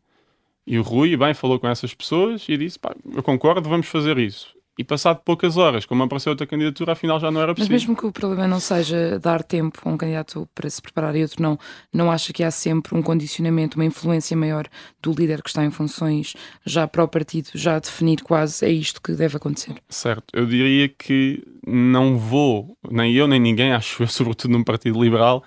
E 0.67 0.79
o 0.79 0.81
Rui, 0.81 1.15
bem, 1.15 1.33
falou 1.33 1.59
com 1.59 1.67
essas 1.67 1.93
pessoas 1.93 2.45
e 2.49 2.57
disse: 2.57 2.79
pá, 2.79 2.95
eu 3.13 3.21
concordo, 3.21 3.69
vamos 3.69 3.88
fazer 3.88 4.17
isso. 4.17 4.55
E 4.77 4.83
passado 4.83 5.21
poucas 5.23 5.55
horas, 5.55 5.85
como 5.85 6.03
apareceu 6.03 6.31
outra 6.31 6.45
candidatura, 6.45 6.91
afinal 6.91 7.19
já 7.19 7.31
não 7.31 7.41
era 7.41 7.53
possível. 7.53 7.73
Mas 7.73 7.81
mesmo 7.81 7.95
que 7.95 8.05
o 8.05 8.11
problema 8.11 8.47
não 8.47 8.59
seja 8.59 9.17
dar 9.19 9.41
tempo 9.41 9.79
a 9.85 9.89
um 9.89 9.97
candidato 9.97 10.47
para 10.53 10.69
se 10.69 10.81
preparar 10.81 11.15
e 11.15 11.21
outro 11.21 11.41
não, 11.41 11.57
não 11.93 12.11
acha 12.11 12.33
que 12.33 12.43
há 12.43 12.51
sempre 12.51 12.95
um 12.95 13.01
condicionamento, 13.01 13.75
uma 13.75 13.85
influência 13.85 14.35
maior 14.35 14.67
do 15.01 15.13
líder 15.13 15.41
que 15.41 15.49
está 15.49 15.63
em 15.63 15.71
funções 15.71 16.33
já 16.65 16.88
para 16.88 17.03
o 17.03 17.07
partido, 17.07 17.49
já 17.55 17.77
a 17.77 17.79
definir 17.79 18.21
quase 18.21 18.65
é 18.65 18.69
isto 18.69 19.01
que 19.01 19.13
deve 19.13 19.38
acontecer? 19.38 19.75
Certo, 19.88 20.25
eu 20.33 20.45
diria 20.45 20.89
que 20.89 21.41
não 21.65 22.17
vou, 22.17 22.77
nem 22.91 23.13
eu 23.13 23.27
nem 23.27 23.39
ninguém, 23.39 23.71
acho 23.73 24.03
eu, 24.03 24.07
sobretudo 24.07 24.51
num 24.51 24.63
partido 24.63 25.01
liberal, 25.01 25.43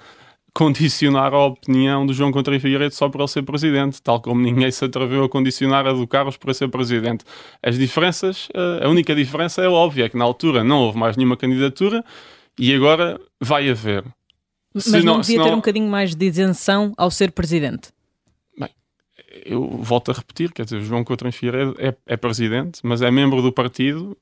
condicionar 0.58 1.32
a 1.32 1.46
opinião 1.46 2.04
do 2.04 2.12
João 2.12 2.32
Coutinho 2.32 2.58
Figueiredo 2.58 2.92
só 2.92 3.08
por 3.08 3.20
ele 3.20 3.28
ser 3.28 3.44
presidente, 3.44 4.02
tal 4.02 4.20
como 4.20 4.40
ninguém 4.40 4.68
se 4.72 4.84
atreveu 4.84 5.22
a 5.22 5.28
condicionar 5.28 5.86
a 5.86 5.92
do 5.92 6.04
Carlos 6.04 6.36
por 6.36 6.48
ele 6.48 6.54
ser 6.54 6.66
presidente. 6.66 7.24
As 7.62 7.78
diferenças, 7.78 8.48
eh, 8.52 8.84
a 8.84 8.88
única 8.88 9.14
diferença 9.14 9.62
é 9.62 9.68
óbvia, 9.68 10.06
é 10.06 10.08
que 10.08 10.16
na 10.16 10.24
altura 10.24 10.64
não 10.64 10.80
houve 10.80 10.98
mais 10.98 11.16
nenhuma 11.16 11.36
candidatura 11.36 12.04
e 12.58 12.74
agora 12.74 13.20
vai 13.40 13.70
haver. 13.70 14.04
Mas 14.74 14.82
se 14.82 15.00
não, 15.00 15.14
não 15.14 15.20
devia 15.20 15.44
ter 15.44 15.52
um 15.52 15.56
bocadinho 15.58 15.88
mais 15.88 16.16
de 16.16 16.26
isenção 16.26 16.92
ao 16.96 17.08
ser 17.08 17.30
presidente? 17.30 17.90
Bem, 18.58 18.70
eu 19.46 19.64
volto 19.80 20.10
a 20.10 20.14
repetir, 20.14 20.50
quer 20.52 20.64
dizer, 20.64 20.80
João 20.80 21.04
Coutinho 21.04 21.30
Figueiredo 21.30 21.76
é, 21.78 21.94
é 22.04 22.16
presidente, 22.16 22.80
mas 22.82 23.00
é 23.00 23.12
membro 23.12 23.40
do 23.42 23.52
partido 23.52 24.18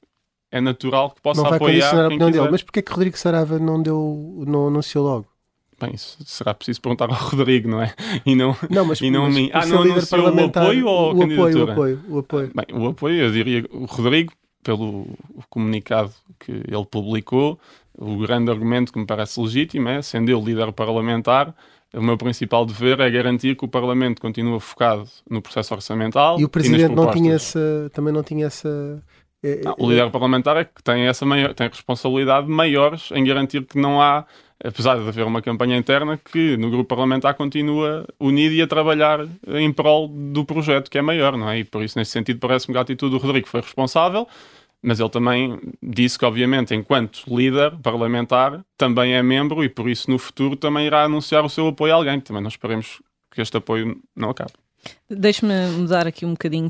é 0.53 0.61
natural 0.61 1.12
que 1.12 1.22
possa 1.22 1.40
não 1.40 1.49
vai 1.49 1.57
apoiar 1.57 1.72
condicionar 1.72 2.05
a 2.05 2.09
opinião 2.09 2.29
quiser. 2.29 2.40
dele. 2.40 2.53
Mas 2.53 2.62
porquê 2.62 2.83
que 2.83 2.92
Rodrigo 2.92 3.16
Sarava 3.16 3.59
não, 3.59 3.83
deu, 3.83 4.44
não 4.46 4.66
anunciou 4.66 5.03
logo? 5.03 5.36
Bem, 5.79 5.95
isso 5.95 6.17
será 6.25 6.55
preciso 6.55 6.81
perguntar 6.81 7.11
ao 7.11 7.17
Rodrigo, 7.31 7.69
não 7.69 7.83
é? 7.83 7.95
E 8.25 8.35
não, 8.35 8.57
Não, 8.71 8.85
mas, 8.85 9.01
e 9.01 9.11
não 9.11 9.25
a 9.25 9.27
mas 9.27 9.35
mim. 9.35 9.51
Ah, 9.53 9.67
não 9.67 9.83
anunciou 9.83 10.25
o 10.25 10.45
apoio 10.45 10.87
ou 10.87 11.11
a 11.11 11.15
o 11.15 11.23
apoio, 11.23 11.67
o 11.67 11.71
apoio, 11.71 12.01
o 12.09 12.19
apoio. 12.19 12.51
Bem, 12.55 12.67
o 12.81 12.87
apoio, 12.89 13.17
eu 13.25 13.31
diria, 13.31 13.65
o 13.71 13.85
Rodrigo, 13.85 14.33
pelo 14.62 15.07
comunicado 15.51 16.12
que 16.41 16.51
ele 16.53 16.87
publicou, 16.91 17.59
o 17.97 18.17
grande 18.19 18.51
argumento 18.51 18.93
que 18.93 18.99
me 18.99 19.07
parece 19.07 19.41
legítimo 19.41 19.89
é, 19.89 20.03
sendo 20.03 20.31
eu 20.31 20.41
líder 20.43 20.73
parlamentar, 20.73 21.55
o 21.95 22.03
meu 22.03 22.17
principal 22.19 22.67
dever 22.67 23.01
é 23.01 23.11
garantir 23.11 23.57
que 23.57 23.65
o 23.65 23.69
Parlamento 23.69 24.21
continua 24.21 24.59
focado 24.61 25.09
no 25.31 25.41
processo 25.41 25.73
orçamental 25.75 26.39
E 26.39 26.45
o 26.45 26.49
Presidente 26.49 26.89
nas 26.89 26.97
não 26.97 27.11
tinha 27.12 27.35
essa, 27.35 27.91
também 27.93 28.12
não 28.12 28.23
tinha 28.23 28.47
essa... 28.47 29.03
é- 29.43 29.62
Não, 29.65 29.75
o 29.79 29.89
líder 29.89 30.11
parlamentar 30.11 30.57
é 30.57 30.65
que 30.65 30.83
tem 30.83 31.07
essa 31.07 31.25
maior, 31.25 31.55
tem 31.55 31.69
responsabilidade 31.69 32.49
maiores 32.49 33.11
em 33.12 33.25
garantir 33.25 33.65
que 33.65 33.79
não 33.79 34.03
há 34.03 34.27
apesar 34.62 34.99
de 34.99 35.07
haver 35.07 35.27
uma 35.27 35.42
campanha 35.42 35.77
interna 35.77 36.19
que 36.19 36.57
no 36.57 36.71
grupo 36.71 36.85
parlamentar 36.85 37.35
continua 37.35 38.07
unido 38.19 38.55
e 38.55 38.62
a 38.62 38.66
trabalhar 38.66 39.27
em 39.47 39.73
prol 39.73 40.09
do 40.09 40.45
projeto 40.45 40.90
que 40.90 40.99
é 40.99 41.03
maior, 41.03 41.37
não 41.37 41.49
é? 41.49 41.59
E 41.61 41.64
por 41.64 41.83
isso, 41.83 41.99
nesse 41.99 42.12
sentido, 42.12 42.40
parece-me 42.40 42.73
que 42.75 42.79
a 42.79 42.83
atitude 42.83 43.12
do 43.12 43.19
Rodrigo 43.19 43.49
foi 43.49 43.61
responsável, 43.61 44.27
mas 44.83 45.01
ele 45.01 45.09
também 45.09 45.59
disse 45.83 46.19
que, 46.19 46.25
obviamente, 46.25 46.75
enquanto 46.75 47.23
líder 47.27 47.77
parlamentar, 47.83 48.64
também 48.77 49.14
é 49.14 49.23
membro 49.23 49.64
e 49.64 49.69
por 49.69 49.88
isso 49.88 50.11
no 50.11 50.19
futuro 50.19 50.57
também 50.57 50.87
irá 50.87 51.05
anunciar 51.05 51.45
o 51.45 51.49
seu 51.49 51.66
apoio 51.69 51.92
a 51.92 51.97
alguém. 51.97 52.21
Também 52.21 52.42
nós 52.42 52.55
esperemos 52.55 53.03
que 53.31 53.40
este 53.40 53.57
apoio 53.57 54.01
não 54.14 54.31
acabe. 54.31 54.53
Deixe-me 55.11 55.53
mudar 55.73 56.07
aqui 56.07 56.25
um 56.25 56.31
bocadinho. 56.31 56.69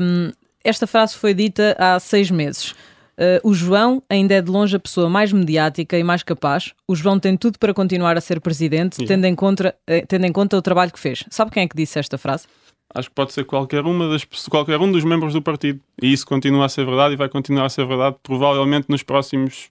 Um, 0.00 0.30
esta 0.64 0.86
frase 0.86 1.16
foi 1.16 1.34
dita 1.34 1.76
há 1.78 1.98
seis 1.98 2.30
meses. 2.30 2.74
Uh, 3.22 3.38
o 3.48 3.54
João 3.54 4.02
ainda 4.10 4.34
é 4.34 4.42
de 4.42 4.50
longe 4.50 4.74
a 4.74 4.80
pessoa 4.80 5.08
mais 5.08 5.32
mediática 5.32 5.96
e 5.96 6.02
mais 6.02 6.24
capaz. 6.24 6.72
O 6.88 6.96
João 6.96 7.20
tem 7.20 7.36
tudo 7.36 7.56
para 7.56 7.72
continuar 7.72 8.16
a 8.16 8.20
ser 8.20 8.40
presidente, 8.40 9.04
tendo 9.06 9.24
em, 9.26 9.34
conta, 9.36 9.76
uh, 9.88 10.06
tendo 10.08 10.26
em 10.26 10.32
conta 10.32 10.56
o 10.56 10.62
trabalho 10.62 10.92
que 10.92 10.98
fez. 10.98 11.22
Sabe 11.30 11.52
quem 11.52 11.62
é 11.62 11.68
que 11.68 11.76
disse 11.76 12.00
esta 12.00 12.18
frase? 12.18 12.48
Acho 12.92 13.08
que 13.08 13.14
pode 13.14 13.32
ser 13.32 13.44
qualquer, 13.44 13.84
uma 13.84 14.08
das, 14.08 14.24
qualquer 14.50 14.80
um 14.80 14.90
dos 14.90 15.04
membros 15.04 15.34
do 15.34 15.40
partido. 15.40 15.80
E 16.02 16.12
isso 16.12 16.26
continua 16.26 16.66
a 16.66 16.68
ser 16.68 16.84
verdade 16.84 17.14
e 17.14 17.16
vai 17.16 17.28
continuar 17.28 17.66
a 17.66 17.68
ser 17.68 17.86
verdade, 17.86 18.16
provavelmente 18.24 18.86
nos 18.88 19.04
próximos 19.04 19.70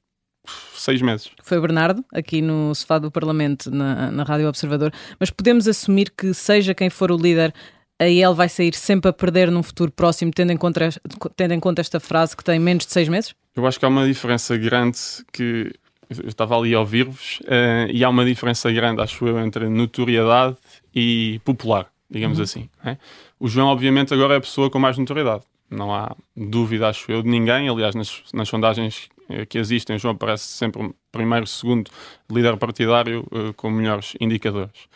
seis 0.74 1.02
meses. 1.02 1.30
Foi 1.44 1.58
o 1.58 1.62
Bernardo, 1.62 2.06
aqui 2.14 2.42
no 2.42 2.74
sofá 2.74 3.00
do 3.00 3.12
Parlamento, 3.12 3.70
na, 3.70 4.10
na 4.12 4.24
Rádio 4.24 4.48
Observador. 4.48 4.94
Mas 5.20 5.30
podemos 5.30 5.68
assumir 5.68 6.10
que, 6.10 6.34
seja 6.34 6.74
quem 6.74 6.90
for 6.90 7.12
o 7.12 7.18
líder, 7.18 7.54
a 8.00 8.08
ele 8.08 8.34
vai 8.34 8.48
sair 8.48 8.74
sempre 8.74 9.10
a 9.10 9.14
perder 9.14 9.52
num 9.52 9.62
futuro 9.62 9.92
próximo, 9.92 10.32
tendo 10.32 10.52
em, 10.52 10.58
conta, 10.58 10.90
tendo 11.36 11.54
em 11.54 11.60
conta 11.60 11.82
esta 11.82 12.00
frase 12.00 12.36
que 12.36 12.44
tem 12.44 12.58
menos 12.58 12.86
de 12.86 12.94
seis 12.94 13.10
meses? 13.10 13.36
Eu 13.56 13.66
acho 13.68 13.80
que 13.80 13.86
há 13.86 13.88
uma 13.88 14.06
diferença 14.06 14.58
grande 14.58 14.98
que. 15.32 15.74
Eu 16.10 16.28
estava 16.28 16.58
ali 16.58 16.74
a 16.76 16.80
ouvir-vos, 16.82 17.40
uh, 17.44 17.90
e 17.90 18.04
há 18.04 18.10
uma 18.10 18.26
diferença 18.26 18.70
grande, 18.70 19.02
acho 19.02 19.26
eu, 19.26 19.40
entre 19.40 19.70
notoriedade 19.70 20.58
e 20.94 21.40
popular, 21.46 21.88
digamos 22.10 22.38
uhum. 22.38 22.44
assim. 22.44 22.70
É? 22.84 22.98
O 23.40 23.48
João, 23.48 23.70
obviamente, 23.70 24.14
agora 24.14 24.34
é 24.34 24.38
a 24.38 24.42
pessoa 24.42 24.70
com 24.70 24.78
mais 24.78 24.98
notoriedade. 24.98 25.44
Não 25.70 25.94
há 25.96 26.14
dúvida, 26.36 26.90
acho 26.90 27.10
eu, 27.10 27.24
de 27.24 27.30
ninguém. 27.30 27.70
Aliás, 27.70 27.96
nas, 27.96 28.24
nas 28.34 28.50
sondagens 28.50 29.08
eh, 29.30 29.46
que 29.46 29.58
existem, 29.58 29.96
o 29.96 30.00
João 30.00 30.14
aparece 30.14 30.44
sempre 30.44 30.94
primeiro, 31.12 31.48
segundo 31.48 31.90
líder 32.30 32.58
partidário 32.58 33.26
uh, 33.32 33.54
com 33.54 33.70
melhores 33.70 34.14
indicadores. 34.20 34.88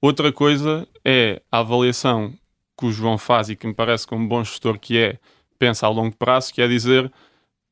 Outra 0.00 0.30
coisa 0.30 0.86
é 1.02 1.40
a 1.50 1.60
avaliação 1.60 2.34
que 2.78 2.86
o 2.86 2.92
João 2.92 3.18
faz 3.18 3.48
e 3.48 3.56
que 3.56 3.66
me 3.66 3.74
parece 3.74 4.06
como 4.06 4.28
bom 4.28 4.44
gestor 4.44 4.78
que 4.78 4.98
é, 4.98 5.18
pensa 5.58 5.86
a 5.86 5.90
longo 5.90 6.14
prazo, 6.14 6.52
que 6.52 6.62
é 6.62 6.68
dizer 6.68 7.10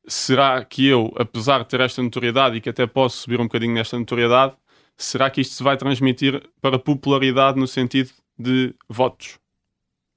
será 0.07 0.63
que 0.63 0.87
eu, 0.87 1.13
apesar 1.17 1.59
de 1.59 1.69
ter 1.69 1.81
esta 1.81 2.01
notoriedade 2.01 2.57
e 2.57 2.61
que 2.61 2.69
até 2.69 2.87
posso 2.87 3.17
subir 3.17 3.39
um 3.39 3.43
bocadinho 3.43 3.73
nesta 3.73 3.99
notoriedade, 3.99 4.55
será 4.95 5.29
que 5.29 5.41
isto 5.41 5.53
se 5.53 5.63
vai 5.63 5.77
transmitir 5.77 6.41
para 6.61 6.79
popularidade 6.79 7.59
no 7.59 7.67
sentido 7.67 8.11
de 8.37 8.73
votos? 8.89 9.37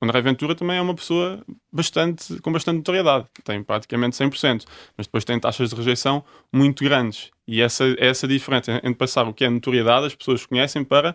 O 0.00 0.06
André 0.06 0.22
Ventura 0.22 0.54
também 0.54 0.78
é 0.78 0.80
uma 0.80 0.94
pessoa 0.94 1.44
bastante, 1.70 2.40
com 2.40 2.50
bastante 2.50 2.78
notoriedade, 2.78 3.26
tem 3.44 3.62
praticamente 3.62 4.16
100%, 4.16 4.64
mas 4.96 5.06
depois 5.06 5.24
tem 5.26 5.38
taxas 5.38 5.68
de 5.68 5.76
rejeição 5.76 6.24
muito 6.50 6.82
grandes. 6.82 7.30
E 7.46 7.60
essa, 7.60 7.84
essa 7.98 8.26
diferença 8.26 8.76
entre 8.76 8.94
passar 8.94 9.28
o 9.28 9.34
que 9.34 9.44
é 9.44 9.50
notoriedade, 9.50 10.06
as 10.06 10.14
pessoas 10.14 10.46
conhecem, 10.46 10.82
para 10.82 11.14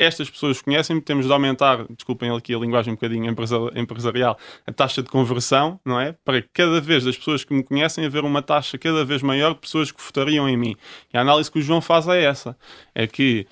estas 0.00 0.30
pessoas 0.30 0.62
conhecem-me, 0.62 1.02
temos 1.02 1.26
de 1.26 1.32
aumentar, 1.32 1.84
desculpem 1.90 2.34
aqui 2.34 2.54
a 2.54 2.58
linguagem 2.58 2.92
um 2.92 2.96
bocadinho 2.96 3.30
empresarial, 3.76 4.38
a 4.66 4.72
taxa 4.72 5.02
de 5.02 5.10
conversão, 5.10 5.78
não 5.84 6.00
é? 6.00 6.16
Para 6.24 6.42
cada 6.54 6.80
vez 6.80 7.04
das 7.04 7.18
pessoas 7.18 7.44
que 7.44 7.52
me 7.52 7.62
conhecem 7.62 8.06
haver 8.06 8.24
uma 8.24 8.40
taxa 8.40 8.78
cada 8.78 9.04
vez 9.04 9.20
maior 9.20 9.52
de 9.52 9.60
pessoas 9.60 9.92
que 9.92 10.02
votariam 10.02 10.48
em 10.48 10.56
mim. 10.56 10.74
E 11.12 11.18
a 11.18 11.20
análise 11.20 11.50
que 11.50 11.58
o 11.58 11.62
João 11.62 11.82
faz 11.82 12.08
é 12.08 12.24
essa: 12.24 12.56
é 12.94 13.06
que 13.06 13.46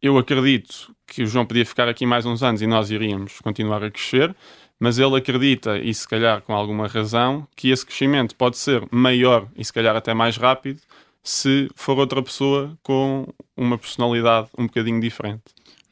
eu 0.00 0.16
acredito 0.16 0.94
que 1.04 1.24
o 1.24 1.26
João 1.26 1.44
podia 1.44 1.66
ficar 1.66 1.88
aqui 1.88 2.06
mais 2.06 2.24
uns 2.24 2.44
anos 2.44 2.62
e 2.62 2.66
nós 2.66 2.90
iríamos 2.92 3.40
continuar 3.40 3.82
a 3.82 3.90
crescer, 3.90 4.34
mas 4.78 4.98
ele 5.00 5.16
acredita, 5.16 5.78
e 5.78 5.92
se 5.92 6.08
calhar 6.08 6.40
com 6.42 6.54
alguma 6.54 6.86
razão, 6.86 7.46
que 7.56 7.70
esse 7.70 7.84
crescimento 7.84 8.36
pode 8.36 8.56
ser 8.56 8.86
maior 8.90 9.48
e 9.56 9.64
se 9.64 9.72
calhar 9.72 9.96
até 9.96 10.14
mais 10.14 10.36
rápido 10.36 10.80
se 11.22 11.68
for 11.74 11.98
outra 11.98 12.22
pessoa 12.22 12.78
com 12.82 13.26
uma 13.56 13.76
personalidade 13.76 14.48
um 14.56 14.66
bocadinho 14.66 15.00
diferente. 15.00 15.42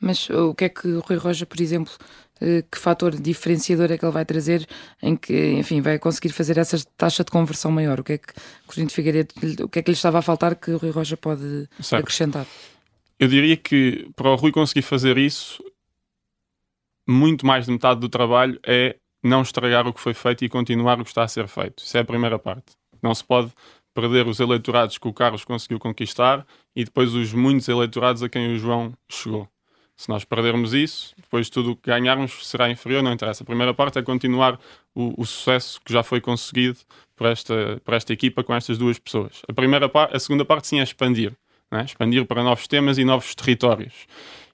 Mas 0.01 0.29
o 0.31 0.55
que 0.55 0.65
é 0.65 0.69
que 0.69 0.89
o 0.89 1.01
Rui 1.01 1.19
Roja, 1.19 1.45
por 1.45 1.61
exemplo, 1.61 1.93
eh, 2.41 2.65
que 2.71 2.79
fator 2.79 3.15
diferenciador 3.17 3.91
é 3.91 3.99
que 3.99 4.05
ele 4.05 4.13
vai 4.13 4.25
trazer 4.25 4.67
em 5.03 5.17
que, 5.17 5.53
enfim, 5.53 5.81
vai 5.81 5.99
conseguir 5.99 6.31
fazer 6.31 6.57
essa 6.57 6.79
taxa 6.97 7.25
de 7.25 7.31
conversão 7.31 7.71
maior? 7.71 7.99
O 8.01 8.05
que 8.05 8.13
é 8.13 8.19
que 8.19 8.33
Corinthians 8.67 8.93
Figueiredo, 8.93 9.35
o 9.65 9.69
que 9.69 9.81
é 9.81 9.83
que 9.83 9.91
lhe 9.91 9.97
estava 9.97 10.19
a 10.21 10.23
faltar 10.23 10.55
que 10.55 10.71
o 10.71 10.79
Rui 10.79 10.91
Roja 10.91 11.17
pode 11.17 11.69
certo. 11.81 12.03
acrescentar? 12.03 12.47
Eu 13.19 13.27
diria 13.27 13.57
que 13.57 14.09
para 14.15 14.31
o 14.31 14.37
Rui 14.37 14.53
conseguir 14.53 14.83
fazer 14.83 15.19
isso, 15.19 15.63
muito 17.07 17.45
mais 17.45 17.67
de 17.67 17.73
metade 17.73 17.99
do 17.99 18.09
trabalho 18.09 18.61
é 18.65 18.97
não 19.23 19.43
estragar 19.43 19.87
o 19.89 19.93
que 19.93 20.01
foi 20.01 20.15
feito 20.15 20.45
e 20.45 20.49
continuar 20.49 21.01
o 21.01 21.03
que 21.03 21.11
está 21.11 21.25
a 21.25 21.29
ser 21.29 21.49
feito. 21.49 21.83
Isso 21.83 21.97
é 21.97 22.01
a 22.01 22.05
primeira 22.05 22.39
parte. 22.39 22.77
Não 23.03 23.13
se 23.15 23.25
pode 23.25 23.51
perder 23.99 24.29
os 24.29 24.39
eleitorados 24.39 24.97
que 24.97 25.09
o 25.09 25.13
Carlos 25.13 25.45
conseguiu 25.45 25.81
conquistar 25.81 26.47
e 26.75 26.85
depois 26.85 27.15
os 27.15 27.33
muitos 27.33 27.69
eleitorados 27.69 28.23
a 28.23 28.29
quem 28.29 28.55
o 28.55 28.57
João 28.57 28.95
chegou. 29.11 29.49
Se 29.97 30.09
nós 30.09 30.25
perdermos 30.25 30.73
isso, 30.73 31.13
depois 31.17 31.51
tudo 31.51 31.73
o 31.73 31.77
que 31.77 31.91
ganharmos 31.91 32.47
será 32.47 32.71
inferior, 32.71 33.03
não 33.03 33.13
interessa. 33.13 33.43
A 33.43 33.47
primeira 33.47 33.75
parte 33.75 33.99
é 33.99 34.03
continuar 34.03 34.57
o, 34.95 35.21
o 35.21 35.27
sucesso 35.27 35.81
que 35.85 35.93
já 35.93 36.05
foi 36.05 36.21
conseguido 36.21 36.79
por 37.17 37.27
esta, 37.27 37.83
por 37.85 37.93
esta 37.93 38.13
equipa 38.13 38.45
com 38.45 38.55
estas 38.55 38.79
duas 38.79 39.01
pessoas. 39.01 39.43
A, 39.49 39.53
primeira 39.53 39.89
par, 39.89 40.15
a 40.15 40.21
segunda 40.21 40.45
parte 40.45 40.69
sim 40.69 40.79
é 40.79 40.85
expandir. 40.85 41.33
É? 41.73 41.83
Expandir 41.83 42.25
para 42.25 42.45
novos 42.45 42.69
temas 42.69 42.99
e 42.99 43.05
novos 43.05 43.35
territórios. 43.35 44.07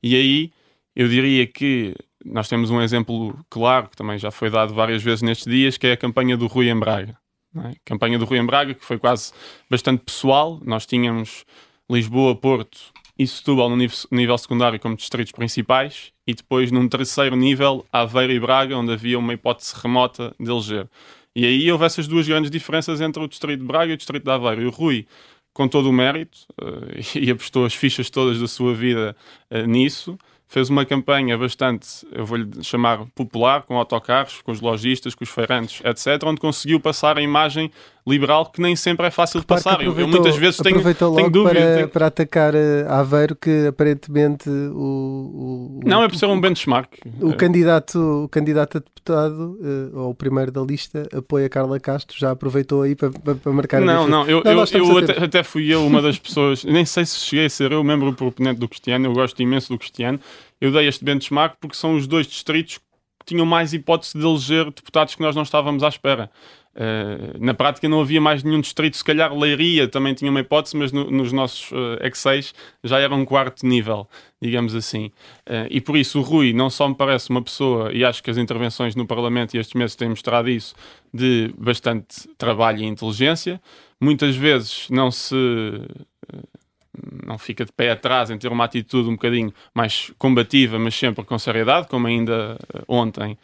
E 0.02 0.16
aí 0.16 0.52
eu 0.96 1.06
diria 1.06 1.46
que 1.46 1.94
nós 2.24 2.48
temos 2.48 2.70
um 2.70 2.80
exemplo 2.80 3.38
claro, 3.50 3.90
que 3.90 3.96
também 3.96 4.18
já 4.18 4.30
foi 4.30 4.48
dado 4.48 4.72
várias 4.72 5.02
vezes 5.02 5.20
nestes 5.20 5.44
dias, 5.46 5.76
que 5.76 5.86
é 5.86 5.92
a 5.92 5.96
campanha 5.98 6.34
do 6.34 6.46
Rui 6.46 6.70
em 6.70 6.80
Braga. 6.80 7.22
É? 7.56 7.72
Campanha 7.84 8.18
do 8.18 8.24
Rui 8.24 8.38
em 8.38 8.46
Braga, 8.46 8.74
que 8.74 8.84
foi 8.84 8.98
quase 8.98 9.32
bastante 9.70 10.02
pessoal. 10.02 10.60
Nós 10.64 10.86
tínhamos 10.86 11.44
Lisboa, 11.88 12.34
Porto 12.34 12.78
e 13.18 13.26
Setúbal 13.26 13.70
no 13.70 13.76
nível, 13.76 13.96
nível 14.10 14.38
secundário 14.38 14.80
como 14.80 14.96
distritos 14.96 15.32
principais 15.32 16.12
e 16.26 16.34
depois 16.34 16.72
num 16.72 16.88
terceiro 16.88 17.36
nível 17.36 17.86
Aveiro 17.92 18.32
e 18.32 18.40
Braga, 18.40 18.76
onde 18.76 18.92
havia 18.92 19.18
uma 19.18 19.32
hipótese 19.32 19.74
remota 19.80 20.34
de 20.38 20.50
eleger. 20.50 20.88
E 21.36 21.44
aí 21.44 21.70
houve 21.70 21.84
essas 21.84 22.06
duas 22.06 22.26
grandes 22.26 22.50
diferenças 22.50 23.00
entre 23.00 23.22
o 23.22 23.28
distrito 23.28 23.60
de 23.60 23.66
Braga 23.66 23.92
e 23.92 23.94
o 23.94 23.96
distrito 23.96 24.24
de 24.24 24.30
Aveiro. 24.30 24.62
E 24.62 24.66
o 24.66 24.70
Rui, 24.70 25.06
com 25.52 25.68
todo 25.68 25.88
o 25.88 25.92
mérito, 25.92 26.38
uh, 26.60 26.88
e 27.18 27.30
apostou 27.30 27.64
as 27.64 27.74
fichas 27.74 28.10
todas 28.10 28.40
da 28.40 28.48
sua 28.48 28.74
vida 28.74 29.16
uh, 29.50 29.66
nisso, 29.66 30.18
fez 30.54 30.70
uma 30.70 30.84
campanha 30.84 31.36
bastante, 31.36 32.06
eu 32.12 32.24
vou-lhe 32.24 32.62
chamar 32.62 33.06
popular, 33.12 33.62
com 33.62 33.76
autocarros, 33.76 34.40
com 34.40 34.52
os 34.52 34.60
lojistas, 34.60 35.12
com 35.12 35.24
os 35.24 35.30
feirantes, 35.30 35.82
etc., 35.84 36.22
onde 36.24 36.40
conseguiu 36.40 36.78
passar 36.78 37.18
a 37.18 37.20
imagem 37.20 37.72
liberal 38.06 38.46
que 38.46 38.60
nem 38.60 38.76
sempre 38.76 39.06
é 39.06 39.10
fácil 39.10 39.40
de 39.40 39.46
passar. 39.46 39.80
Eu, 39.82 39.98
eu, 39.98 40.06
muitas 40.06 40.36
vezes 40.36 40.58
tenho, 40.58 40.82
tenho 40.82 41.30
dúvida. 41.30 41.60
Para, 41.60 41.74
tenho... 41.74 41.88
para 41.88 42.06
atacar 42.06 42.54
uh, 42.54 42.58
Aveiro, 42.88 43.34
que 43.34 43.66
aparentemente 43.66 44.48
o. 44.48 45.80
o 45.80 45.80
não, 45.84 46.02
é 46.02 46.08
por 46.08 46.16
ser 46.16 46.26
um 46.26 46.38
benchmark. 46.38 46.98
O, 47.20 47.30
o 47.30 47.36
candidato, 47.36 48.24
o 48.24 48.28
candidato 48.28 48.78
a 48.78 48.80
deputado, 48.80 49.58
uh, 49.60 49.98
ou 50.00 50.10
o 50.10 50.14
primeiro 50.14 50.52
da 50.52 50.60
lista, 50.60 51.08
apoia 51.16 51.48
Carla 51.48 51.80
Castro, 51.80 52.18
já 52.18 52.30
aproveitou 52.30 52.82
aí 52.82 52.94
para, 52.94 53.10
para, 53.10 53.34
para 53.36 53.52
marcar 53.52 53.80
Não, 53.80 54.06
não, 54.06 54.28
eu, 54.28 54.42
não, 54.44 54.50
eu, 54.50 54.62
eu 54.84 54.98
até, 54.98 55.24
até, 55.24 55.42
fui 55.42 55.72
eu 55.72 55.86
uma 55.86 56.02
das 56.02 56.18
pessoas, 56.20 56.62
nem 56.62 56.84
sei 56.84 57.06
se 57.06 57.18
cheguei 57.20 57.46
a 57.46 57.50
ser 57.50 57.72
eu 57.72 57.82
membro 57.82 58.12
proponente 58.12 58.60
do 58.60 58.68
Cristiano, 58.68 59.06
eu 59.06 59.14
gosto 59.14 59.40
imenso 59.42 59.72
do 59.72 59.78
Cristiano. 59.78 60.20
Eu 60.60 60.70
dei 60.70 60.86
este 60.86 61.04
benchmark 61.04 61.56
porque 61.60 61.76
são 61.76 61.94
os 61.94 62.06
dois 62.06 62.26
distritos 62.26 62.78
que 62.78 62.84
tinham 63.24 63.46
mais 63.46 63.72
hipótese 63.72 64.18
de 64.18 64.24
eleger 64.24 64.66
deputados 64.66 65.14
que 65.14 65.22
nós 65.22 65.34
não 65.34 65.42
estávamos 65.42 65.82
à 65.82 65.88
espera. 65.88 66.30
Uh, 66.74 67.38
na 67.38 67.54
prática 67.54 67.88
não 67.88 68.00
havia 68.00 68.20
mais 68.20 68.42
nenhum 68.42 68.60
distrito, 68.60 68.96
se 68.96 69.04
calhar 69.04 69.32
Leiria 69.32 69.86
também 69.86 70.12
tinha 70.12 70.30
uma 70.30 70.40
hipótese, 70.40 70.76
mas 70.76 70.90
no, 70.90 71.08
nos 71.08 71.32
nossos 71.32 71.70
uh, 71.70 71.98
X6 72.02 72.52
já 72.82 72.98
era 72.98 73.14
um 73.14 73.24
quarto 73.24 73.64
nível, 73.64 74.08
digamos 74.42 74.74
assim. 74.74 75.06
Uh, 75.48 75.70
e 75.70 75.80
por 75.80 75.96
isso 75.96 76.18
o 76.18 76.22
Rui 76.22 76.52
não 76.52 76.68
só 76.68 76.88
me 76.88 76.94
parece 76.94 77.30
uma 77.30 77.42
pessoa, 77.42 77.92
e 77.92 78.04
acho 78.04 78.22
que 78.22 78.30
as 78.30 78.36
intervenções 78.36 78.96
no 78.96 79.06
Parlamento 79.06 79.54
e 79.54 79.58
estes 79.58 79.74
meses 79.74 79.94
têm 79.94 80.08
mostrado 80.08 80.50
isso, 80.50 80.74
de 81.12 81.54
bastante 81.56 82.28
trabalho 82.36 82.80
e 82.80 82.84
inteligência. 82.84 83.60
Muitas 84.00 84.34
vezes 84.34 84.88
não 84.90 85.12
se 85.12 85.34
não 87.26 87.38
fica 87.38 87.64
de 87.64 87.72
pé 87.72 87.90
atrás 87.90 88.30
em 88.30 88.38
ter 88.38 88.50
uma 88.50 88.64
atitude 88.64 89.08
um 89.08 89.12
bocadinho 89.12 89.52
mais 89.74 90.12
combativa, 90.18 90.78
mas 90.78 90.94
sempre 90.94 91.24
com 91.24 91.38
seriedade, 91.38 91.88
como 91.88 92.06
ainda 92.06 92.56
ontem 92.86 93.32
eh, 93.32 93.36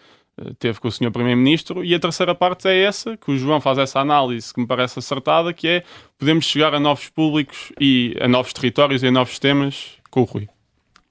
teve 0.59 0.81
com 0.81 0.89
o 0.89 0.93
Sr. 0.93 1.11
Primeiro-Ministro, 1.11 1.85
e 1.85 1.95
a 1.95 2.01
terceira 2.01 2.35
parte 2.35 2.69
é 2.69 2.83
essa, 2.83 3.17
que 3.17 3.31
o 3.31 3.37
João 3.37 3.61
faz 3.61 3.79
essa 3.79 4.01
análise 4.01 4.53
que 4.53 4.61
me 4.61 4.67
parece 4.67 4.99
acertada, 4.99 5.53
que 5.53 5.69
é 5.69 5.85
podemos 6.19 6.45
chegar 6.45 6.75
a 6.75 6.81
novos 6.81 7.09
públicos 7.09 7.73
e 7.81 8.17
a 8.21 8.29
novos 8.29 8.53
territórios 8.53 9.03
e 9.03 9.07
a 9.07 9.11
novos 9.11 9.39
temas 9.39 9.99
com 10.11 10.23
o 10.23 10.25
Rui. 10.25 10.49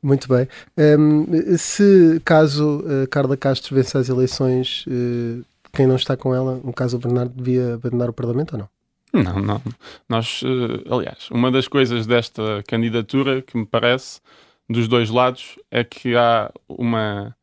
Muito 0.02 0.28
bem. 0.30 0.48
Um, 0.78 1.58
se 1.58 2.22
caso 2.24 2.80
uh, 2.80 3.08
Carla 3.10 3.36
Castro 3.36 3.76
vence 3.76 3.98
as 3.98 4.08
eleições, 4.08 4.86
uh, 4.88 5.44
quem 5.74 5.86
não 5.86 5.96
está 5.96 6.16
com 6.16 6.34
ela, 6.34 6.60
no 6.64 6.74
caso 6.74 6.98
o 6.98 7.00
Bernardo, 7.00 7.34
devia 7.36 7.74
abandonar 7.76 8.10
o 8.10 8.14
Parlamento 8.14 8.54
ou 8.54 8.60
não? 8.60 8.70
Não, 9.14 9.40
não. 9.40 9.62
Nós, 10.08 10.42
eh, 10.44 10.84
aliás, 10.90 11.30
uma 11.32 11.52
das 11.52 11.68
coisas 11.68 12.06
desta 12.06 12.64
candidatura 12.68 13.42
que 13.42 13.58
me 13.58 13.66
parece, 13.66 14.22
dos 14.70 14.88
dois 14.88 15.10
lados, 15.10 15.58
é 15.72 15.84
que 15.84 16.16
há 16.16 16.52
uma, 16.68 17.36
eh, 17.36 17.39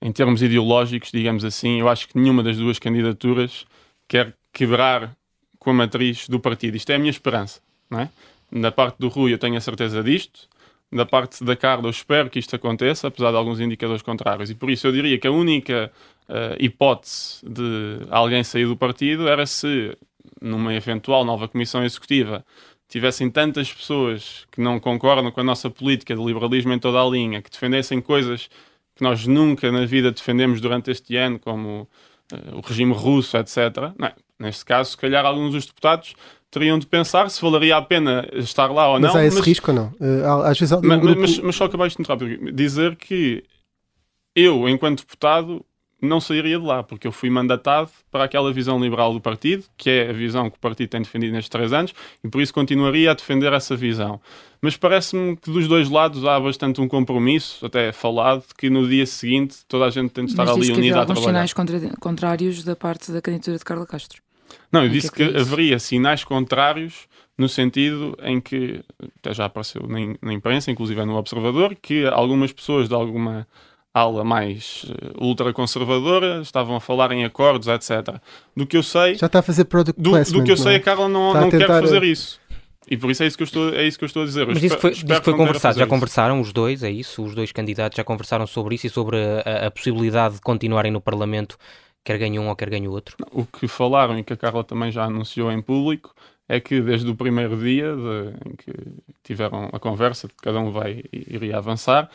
em 0.00 0.12
termos 0.12 0.42
ideológicos, 0.42 1.10
digamos 1.12 1.44
assim, 1.44 1.80
eu 1.80 1.88
acho 1.88 2.08
que 2.08 2.18
nenhuma 2.18 2.42
das 2.42 2.56
duas 2.56 2.78
candidaturas 2.78 3.66
quer 4.06 4.34
quebrar 4.52 5.16
com 5.58 5.70
a 5.70 5.74
matriz 5.74 6.28
do 6.28 6.40
partido. 6.40 6.76
Isto 6.76 6.90
é 6.90 6.94
a 6.94 6.98
minha 6.98 7.10
esperança, 7.10 7.60
não 7.90 8.00
é? 8.00 8.08
Da 8.50 8.72
parte 8.72 8.96
do 8.98 9.08
Rui 9.08 9.32
eu 9.32 9.38
tenho 9.38 9.56
a 9.56 9.60
certeza 9.60 10.02
disto, 10.02 10.48
da 10.90 11.04
parte 11.04 11.44
da 11.44 11.54
Carla 11.54 11.86
eu 11.86 11.90
espero 11.90 12.30
que 12.30 12.38
isto 12.38 12.56
aconteça, 12.56 13.08
apesar 13.08 13.30
de 13.30 13.36
alguns 13.36 13.60
indicadores 13.60 14.02
contrários. 14.02 14.50
E 14.50 14.54
por 14.54 14.70
isso 14.70 14.86
eu 14.86 14.92
diria 14.92 15.18
que 15.18 15.26
a 15.26 15.30
única 15.30 15.92
uh, 16.28 16.56
hipótese 16.58 17.44
de 17.46 18.06
alguém 18.10 18.42
sair 18.42 18.66
do 18.66 18.76
partido 18.76 19.28
era 19.28 19.44
se, 19.44 19.96
numa 20.40 20.72
eventual 20.74 21.24
nova 21.24 21.46
comissão 21.46 21.84
executiva, 21.84 22.44
tivessem 22.88 23.30
tantas 23.30 23.70
pessoas 23.70 24.46
que 24.50 24.62
não 24.62 24.80
concordam 24.80 25.30
com 25.30 25.40
a 25.40 25.44
nossa 25.44 25.68
política 25.68 26.16
de 26.16 26.24
liberalismo 26.24 26.72
em 26.72 26.78
toda 26.78 26.98
a 26.98 27.06
linha, 27.06 27.42
que 27.42 27.50
defendessem 27.50 28.00
coisas 28.00 28.48
que 28.98 29.04
nós 29.04 29.26
nunca 29.28 29.70
na 29.70 29.86
vida 29.86 30.10
defendemos 30.10 30.60
durante 30.60 30.90
este 30.90 31.16
ano, 31.16 31.38
como 31.38 31.88
uh, 32.32 32.56
o 32.56 32.60
regime 32.60 32.92
russo, 32.92 33.36
etc. 33.36 33.56
Não, 33.96 34.08
é? 34.08 34.14
neste 34.40 34.64
caso, 34.64 34.90
se 34.90 34.96
calhar 34.96 35.24
alguns 35.24 35.52
dos 35.52 35.66
deputados 35.66 36.14
teriam 36.50 36.78
de 36.78 36.86
pensar 36.86 37.30
se 37.30 37.40
valeria 37.40 37.76
a 37.76 37.82
pena 37.82 38.26
estar 38.32 38.66
lá 38.72 38.88
ou 38.88 38.98
mas 38.98 39.14
não. 39.14 39.20
Há 39.20 39.24
esse 39.24 39.36
mas 39.36 39.46
risco 39.46 39.70
ou 39.70 39.76
não? 39.76 39.86
Uh, 40.00 40.42
às 40.44 40.58
vezes 40.58 40.76
mas, 40.82 41.00
grupo... 41.00 41.20
mas, 41.20 41.38
mas, 41.38 41.54
só 41.54 41.66
acabaste 41.66 41.96
de 41.96 42.02
interromper. 42.02 42.52
Dizer 42.52 42.96
que 42.96 43.44
eu, 44.34 44.68
enquanto 44.68 45.00
deputado, 45.00 45.64
não 46.00 46.20
sairia 46.20 46.58
de 46.58 46.64
lá, 46.64 46.82
porque 46.82 47.06
eu 47.06 47.12
fui 47.12 47.28
mandatado 47.28 47.90
para 48.10 48.24
aquela 48.24 48.52
visão 48.52 48.80
liberal 48.80 49.12
do 49.12 49.20
partido, 49.20 49.64
que 49.76 49.90
é 49.90 50.10
a 50.10 50.12
visão 50.12 50.48
que 50.48 50.56
o 50.56 50.60
partido 50.60 50.88
tem 50.88 51.02
defendido 51.02 51.32
nestes 51.32 51.48
três 51.48 51.72
anos, 51.72 51.92
e 52.22 52.28
por 52.28 52.40
isso 52.40 52.54
continuaria 52.54 53.10
a 53.10 53.14
defender 53.14 53.52
essa 53.52 53.76
visão. 53.76 54.20
Mas 54.60 54.76
parece-me 54.76 55.36
que 55.36 55.50
dos 55.50 55.66
dois 55.66 55.88
lados 55.88 56.24
há 56.24 56.38
bastante 56.38 56.80
um 56.80 56.88
compromisso, 56.88 57.66
até 57.66 57.92
falado, 57.92 58.44
que 58.56 58.70
no 58.70 58.88
dia 58.88 59.06
seguinte 59.06 59.58
toda 59.66 59.86
a 59.86 59.90
gente 59.90 60.10
tem 60.10 60.24
de 60.24 60.32
estar 60.32 60.44
Mas 60.46 60.56
ali 60.56 60.72
unida 60.72 60.98
a 60.98 61.00
alguns 61.00 61.20
sinais 61.20 61.52
contra, 61.52 61.80
contrários 62.00 62.62
da 62.62 62.76
parte 62.76 63.10
da 63.10 63.20
candidatura 63.20 63.58
de 63.58 63.64
Carla 63.64 63.86
Castro. 63.86 64.22
Não, 64.70 64.84
eu 64.84 64.88
disse 64.88 65.10
que, 65.10 65.16
que, 65.16 65.22
é 65.22 65.32
que 65.32 65.36
haveria 65.38 65.78
sinais 65.78 66.24
contrários 66.24 67.08
no 67.36 67.48
sentido 67.48 68.18
em 68.22 68.40
que, 68.40 68.84
até 69.20 69.32
já 69.32 69.44
apareceu 69.44 69.86
na, 69.86 69.98
na 70.20 70.32
imprensa, 70.32 70.70
inclusive 70.70 71.04
no 71.04 71.16
Observador, 71.16 71.76
que 71.80 72.04
algumas 72.06 72.52
pessoas 72.52 72.88
de 72.88 72.94
alguma 72.94 73.46
ala 73.98 74.24
mais 74.24 74.84
uh, 74.84 75.24
ultraconservadora 75.24 76.40
estavam 76.40 76.76
a 76.76 76.80
falar 76.80 77.12
em 77.12 77.24
acordos, 77.24 77.68
etc. 77.68 78.16
Do 78.56 78.66
que 78.66 78.76
eu 78.76 78.82
sei... 78.82 79.14
Já 79.14 79.26
está 79.26 79.40
a 79.40 79.42
fazer 79.42 79.64
product 79.64 80.00
do, 80.00 80.10
placement, 80.10 80.38
do 80.38 80.44
que 80.44 80.52
eu 80.52 80.56
sei, 80.56 80.74
é? 80.74 80.76
a 80.76 80.80
Carla 80.80 81.08
não, 81.08 81.34
não 81.34 81.50
quer 81.50 81.66
fazer 81.66 82.02
isso. 82.02 82.40
E 82.90 82.96
por 82.96 83.10
isso 83.10 83.22
é 83.22 83.26
isso 83.26 83.36
que 83.36 83.42
eu 83.42 83.46
estou, 83.46 83.74
é 83.74 83.86
isso 83.86 83.98
que 83.98 84.04
eu 84.04 84.06
estou 84.06 84.22
a 84.22 84.24
dizer. 84.24 84.46
Mas 84.46 84.62
isso 84.62 84.78
foi, 84.78 84.92
isso 84.92 85.04
foi 85.22 85.36
conversado, 85.36 85.76
já 85.76 85.84
isso. 85.84 85.90
conversaram 85.90 86.40
os 86.40 86.52
dois, 86.52 86.82
é 86.82 86.90
isso? 86.90 87.22
Os 87.22 87.34
dois 87.34 87.52
candidatos 87.52 87.96
já 87.96 88.02
conversaram 88.02 88.46
sobre 88.46 88.74
isso 88.76 88.86
e 88.86 88.90
sobre 88.90 89.18
a, 89.44 89.66
a 89.66 89.70
possibilidade 89.70 90.36
de 90.36 90.40
continuarem 90.40 90.90
no 90.90 91.00
Parlamento, 91.00 91.58
quer 92.02 92.16
ganhe 92.16 92.38
um 92.38 92.48
ou 92.48 92.56
quer 92.56 92.70
ganhe 92.70 92.88
o 92.88 92.92
outro? 92.92 93.16
O 93.30 93.44
que 93.44 93.68
falaram 93.68 94.18
e 94.18 94.24
que 94.24 94.32
a 94.32 94.36
Carla 94.36 94.64
também 94.64 94.90
já 94.90 95.04
anunciou 95.04 95.52
em 95.52 95.60
público 95.60 96.14
é 96.48 96.58
que 96.58 96.80
desde 96.80 97.10
o 97.10 97.14
primeiro 97.14 97.58
dia 97.58 97.94
de, 97.94 98.48
em 98.48 98.56
que 98.56 98.72
tiveram 99.22 99.68
a 99.70 99.78
conversa, 99.78 100.26
de 100.26 100.32
que 100.32 100.40
cada 100.40 100.58
um 100.58 100.72
vai 100.72 101.04
iria 101.12 101.58
avançar, 101.58 102.08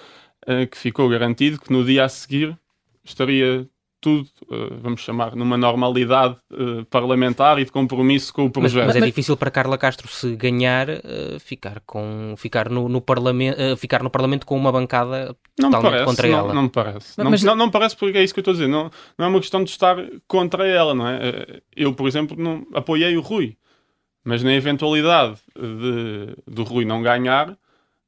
que 0.70 0.78
ficou 0.78 1.08
garantido 1.10 1.60
que 1.60 1.72
no 1.72 1.84
dia 1.86 2.06
a 2.06 2.10
seguir 2.10 2.58
estaria 3.04 3.68
tudo, 4.04 4.28
uh, 4.50 4.78
vamos 4.82 5.00
chamar, 5.00 5.34
numa 5.34 5.56
normalidade 5.56 6.36
uh, 6.52 6.84
parlamentar 6.90 7.58
e 7.58 7.64
de 7.64 7.72
compromisso 7.72 8.34
com 8.34 8.46
o 8.46 8.52
projeto. 8.52 8.86
Mas, 8.86 8.96
mas 8.96 9.02
é 9.02 9.06
difícil 9.06 9.38
para 9.38 9.50
Carla 9.50 9.78
Castro 9.78 10.10
se 10.10 10.36
ganhar 10.36 10.90
uh, 10.90 11.40
ficar 11.40 11.82
com 11.86 12.36
ficar 12.38 12.70
no, 12.70 12.90
no 12.90 13.00
parlamento 13.00 13.78
ficar 13.78 14.04
no 14.04 14.10
parlamento 14.10 14.46
com 14.46 14.58
uma 14.58 14.74
bancada 14.74 15.34
não 15.58 15.72
totalmente 15.72 15.92
parece, 15.92 16.06
contra 16.06 16.28
não, 16.28 16.38
ela. 16.38 16.54
Não 16.54 16.64
me 16.64 16.70
parece. 16.70 17.14
Mas, 17.18 17.44
não, 17.44 17.52
não, 17.52 17.60
não, 17.60 17.66
me 17.68 17.72
parece 17.72 17.96
porque 17.96 18.18
é 18.18 18.24
isso 18.24 18.34
que 18.34 18.42
eu 18.42 18.42
estou 18.42 18.52
a 18.52 18.56
dizer. 18.56 18.68
Não, 18.68 18.92
não 19.18 19.26
é 19.26 19.30
uma 19.30 19.40
questão 19.40 19.64
de 19.64 19.70
estar 19.70 19.96
contra 20.28 20.68
ela, 20.68 20.94
não 20.94 21.08
é? 21.08 21.62
Eu, 21.74 21.94
por 21.94 22.06
exemplo, 22.06 22.36
não 22.38 22.68
apoiei 22.74 23.16
o 23.16 23.22
Rui, 23.22 23.56
mas 24.26 24.44
na 24.44 24.54
eventualidade 24.54 25.38
de, 25.56 26.36
do 26.46 26.64
Rui 26.64 26.84
não 26.84 27.02
ganhar 27.02 27.58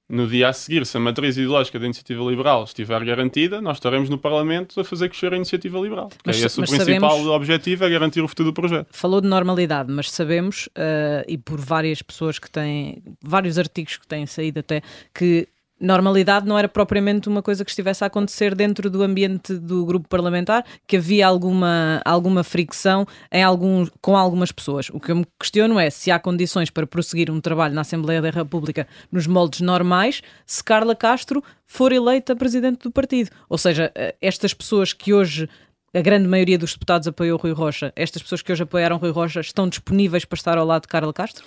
no 0.07 0.27
dia 0.27 0.49
a 0.49 0.53
seguir, 0.53 0.85
se 0.85 0.95
a 0.97 0.99
matriz 0.99 1.35
ideológica 1.35 1.79
da 1.79 1.85
iniciativa 1.85 2.23
liberal 2.23 2.63
estiver 2.63 3.03
garantida, 3.03 3.59
nós 3.59 3.77
estaremos 3.77 4.09
no 4.09 4.17
Parlamento 4.17 4.79
a 4.79 4.83
fazer 4.83 5.09
crescer 5.09 5.33
a 5.33 5.35
iniciativa 5.35 5.79
liberal. 5.79 6.09
Mas, 6.23 6.41
é 6.41 6.45
esse 6.45 6.59
o 6.59 6.63
principal 6.63 7.11
sabemos, 7.11 7.27
objetivo, 7.27 7.85
é 7.85 7.89
garantir 7.89 8.21
o 8.21 8.27
futuro 8.27 8.49
do 8.49 8.53
projeto. 8.53 8.87
Falou 8.91 9.19
de 9.19 9.27
normalidade, 9.27 9.91
mas 9.91 10.11
sabemos, 10.11 10.67
uh, 10.67 11.25
e 11.27 11.37
por 11.37 11.59
várias 11.59 12.01
pessoas 12.01 12.37
que 12.37 12.49
têm, 12.49 13.01
vários 13.21 13.57
artigos 13.57 13.97
que 13.97 14.07
têm 14.07 14.25
saído 14.25 14.59
até, 14.59 14.81
que 15.13 15.47
normalidade 15.85 16.47
não 16.47 16.57
era 16.57 16.67
propriamente 16.67 17.29
uma 17.29 17.41
coisa 17.41 17.63
que 17.63 17.71
estivesse 17.71 18.03
a 18.03 18.07
acontecer 18.07 18.55
dentro 18.55 18.89
do 18.89 19.03
ambiente 19.03 19.53
do 19.53 19.85
grupo 19.85 20.07
parlamentar, 20.09 20.65
que 20.87 20.97
havia 20.97 21.27
alguma, 21.27 22.01
alguma 22.03 22.43
fricção 22.43 23.05
em 23.31 23.43
algum, 23.43 23.85
com 24.01 24.17
algumas 24.17 24.51
pessoas. 24.51 24.89
O 24.91 24.99
que 24.99 25.11
eu 25.11 25.17
me 25.17 25.25
questiono 25.39 25.79
é 25.79 25.89
se 25.89 26.11
há 26.11 26.19
condições 26.19 26.69
para 26.69 26.87
prosseguir 26.87 27.31
um 27.31 27.39
trabalho 27.39 27.73
na 27.73 27.81
Assembleia 27.81 28.21
da 28.21 28.29
República 28.29 28.87
nos 29.11 29.27
moldes 29.27 29.61
normais, 29.61 30.21
se 30.45 30.63
Carla 30.63 30.95
Castro 30.95 31.43
for 31.65 31.91
eleita 31.91 32.35
presidente 32.35 32.83
do 32.83 32.91
partido. 32.91 33.29
Ou 33.49 33.57
seja, 33.57 33.91
eh, 33.95 34.15
estas 34.21 34.53
pessoas 34.53 34.93
que 34.93 35.13
hoje 35.13 35.49
a 35.93 36.01
grande 36.01 36.27
maioria 36.27 36.57
dos 36.57 36.73
deputados 36.73 37.07
apoiou 37.07 37.37
Rui 37.37 37.53
Rocha. 37.53 37.93
Estas 37.95 38.21
pessoas 38.21 38.41
que 38.41 38.51
hoje 38.51 38.63
apoiaram 38.63 38.97
Rui 38.97 39.11
Rocha 39.11 39.39
estão 39.39 39.69
disponíveis 39.69 40.25
para 40.25 40.35
estar 40.35 40.57
ao 40.57 40.65
lado 40.65 40.81
de 40.81 40.87
Carla 40.89 41.13
Castro? 41.13 41.45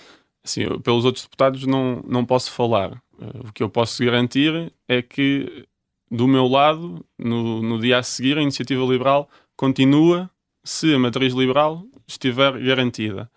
Sim, 0.49 0.81
pelos 0.81 1.05
outros 1.05 1.25
deputados 1.25 1.67
não, 1.67 2.03
não 2.07 2.25
posso 2.25 2.51
falar. 2.51 2.93
Uh, 3.19 3.49
o 3.49 3.53
que 3.53 3.63
eu 3.63 3.69
posso 3.69 4.03
garantir 4.03 4.73
é 4.89 5.03
que, 5.03 5.67
do 6.11 6.27
meu 6.27 6.47
lado, 6.47 7.05
no, 7.19 7.61
no 7.63 7.79
dia 7.79 7.99
a 7.99 8.03
seguir, 8.03 8.39
a 8.39 8.43
iniciativa 8.43 8.83
liberal 8.83 9.29
continua 9.55 10.31
se 10.65 10.95
a 10.95 10.99
matriz 10.99 11.35
liberal 11.35 11.85
estiver 12.07 12.59
garantida. 12.61 13.31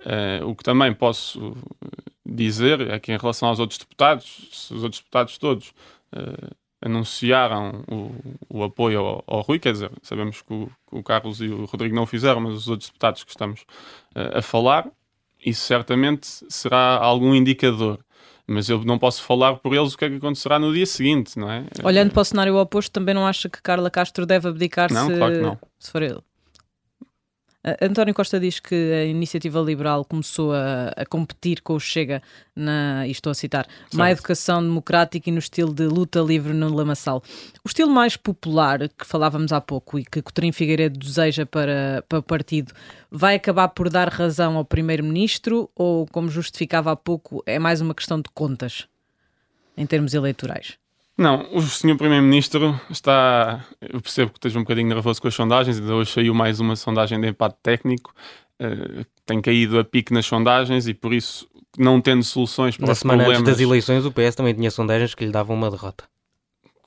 Uh, 0.00 0.46
o 0.46 0.54
que 0.54 0.62
também 0.62 0.94
posso 0.94 1.56
dizer 2.24 2.80
é 2.82 3.00
que, 3.00 3.12
em 3.12 3.18
relação 3.18 3.48
aos 3.48 3.58
outros 3.58 3.78
deputados, 3.78 4.48
se 4.52 4.72
os 4.72 4.84
outros 4.84 5.00
deputados 5.00 5.38
todos 5.38 5.70
uh, 6.14 6.54
anunciaram 6.80 7.84
o, 7.90 8.58
o 8.58 8.62
apoio 8.62 9.00
ao, 9.00 9.24
ao, 9.26 9.40
Rui, 9.40 9.58
quer 9.58 9.72
dizer, 9.72 9.90
sabemos 10.00 10.42
que 10.42 10.52
o, 10.52 10.70
o, 10.92 11.02
Carlos 11.02 11.40
e 11.40 11.48
o 11.48 11.64
Rodrigo 11.64 11.94
não 11.94 12.04
o 12.04 12.06
fizeram, 12.06 12.40
mas 12.40 12.54
os 12.54 12.68
outros 12.68 12.88
deputados 12.88 13.24
que 13.24 13.30
estamos 13.30 13.62
uh, 14.14 14.38
a 14.38 14.42
falar, 14.42 14.88
isso 15.44 15.62
certamente 15.62 16.26
será 16.48 16.96
algum 16.98 17.34
indicador. 17.34 17.98
Mas 18.46 18.68
eu 18.68 18.84
não 18.84 18.98
posso 18.98 19.22
falar 19.22 19.56
por 19.56 19.72
eles 19.74 19.94
o 19.94 19.98
que 19.98 20.04
é 20.04 20.10
que 20.10 20.16
acontecerá 20.16 20.58
no 20.58 20.74
dia 20.74 20.84
seguinte, 20.84 21.38
não 21.38 21.50
é? 21.50 21.64
Olhando 21.84 22.12
para 22.12 22.22
o 22.22 22.24
cenário 22.24 22.56
oposto, 22.56 22.90
também 22.92 23.14
não 23.14 23.26
acha 23.26 23.48
que 23.48 23.62
Carla 23.62 23.90
Castro 23.90 24.26
deve 24.26 24.48
abdicar 24.48 24.92
não, 24.92 25.08
se, 25.08 25.16
claro 25.16 25.34
que 25.34 25.40
não. 25.40 25.58
se 25.78 25.90
for 25.90 26.02
ele? 26.02 26.20
António 27.80 28.12
Costa 28.12 28.40
diz 28.40 28.58
que 28.58 28.74
a 28.74 29.04
iniciativa 29.04 29.60
liberal 29.60 30.04
começou 30.04 30.52
a, 30.52 30.88
a 30.96 31.06
competir 31.06 31.60
com 31.60 31.74
o 31.74 31.80
Chega 31.80 32.20
na, 32.56 33.06
e 33.06 33.12
estou 33.12 33.30
a 33.30 33.34
citar, 33.34 33.66
certo. 33.66 33.96
má 33.96 34.10
educação 34.10 34.60
democrática 34.60 35.30
e 35.30 35.32
no 35.32 35.38
estilo 35.38 35.72
de 35.72 35.86
luta 35.86 36.18
livre 36.20 36.52
no 36.52 36.74
lamaçal. 36.74 37.22
O 37.64 37.68
estilo 37.68 37.90
mais 37.90 38.16
popular 38.16 38.88
que 38.88 39.06
falávamos 39.06 39.52
há 39.52 39.60
pouco 39.60 39.96
e 39.96 40.04
que 40.04 40.20
Coutinho 40.20 40.52
Figueiredo 40.52 40.98
deseja 40.98 41.46
para, 41.46 42.04
para 42.08 42.18
o 42.18 42.22
partido 42.22 42.72
vai 43.08 43.36
acabar 43.36 43.68
por 43.68 43.88
dar 43.88 44.08
razão 44.08 44.56
ao 44.56 44.64
primeiro-ministro 44.64 45.70
ou, 45.76 46.06
como 46.08 46.28
justificava 46.28 46.90
há 46.90 46.96
pouco, 46.96 47.44
é 47.46 47.60
mais 47.60 47.80
uma 47.80 47.94
questão 47.94 48.20
de 48.20 48.28
contas 48.34 48.88
em 49.76 49.86
termos 49.86 50.14
eleitorais? 50.14 50.81
Não, 51.16 51.46
o 51.52 51.60
senhor 51.62 51.96
Primeiro-Ministro 51.96 52.78
está. 52.90 53.64
Eu 53.80 54.00
percebo 54.00 54.30
que 54.30 54.38
esteja 54.38 54.58
um 54.58 54.62
bocadinho 54.62 54.88
nervoso 54.88 55.20
com 55.20 55.28
as 55.28 55.34
sondagens, 55.34 55.78
ainda 55.78 55.94
hoje 55.94 56.10
saiu 56.10 56.34
mais 56.34 56.58
uma 56.58 56.74
sondagem 56.74 57.20
de 57.20 57.28
empate 57.28 57.56
técnico. 57.62 58.14
Uh, 58.60 59.04
tem 59.26 59.40
caído 59.40 59.78
a 59.78 59.84
pique 59.84 60.12
nas 60.12 60.24
sondagens 60.24 60.86
e 60.86 60.94
por 60.94 61.12
isso, 61.12 61.48
não 61.76 62.00
tendo 62.00 62.22
soluções 62.22 62.76
para 62.76 62.86
Na 62.86 62.92
os 62.92 62.98
semana 62.98 63.24
problemas... 63.24 63.48
antes 63.48 63.52
das 63.52 63.60
eleições, 63.60 64.06
o 64.06 64.12
PS 64.12 64.34
também 64.34 64.54
tinha 64.54 64.70
sondagens 64.70 65.14
que 65.14 65.24
lhe 65.24 65.32
davam 65.32 65.56
uma 65.56 65.70
derrota 65.70 66.11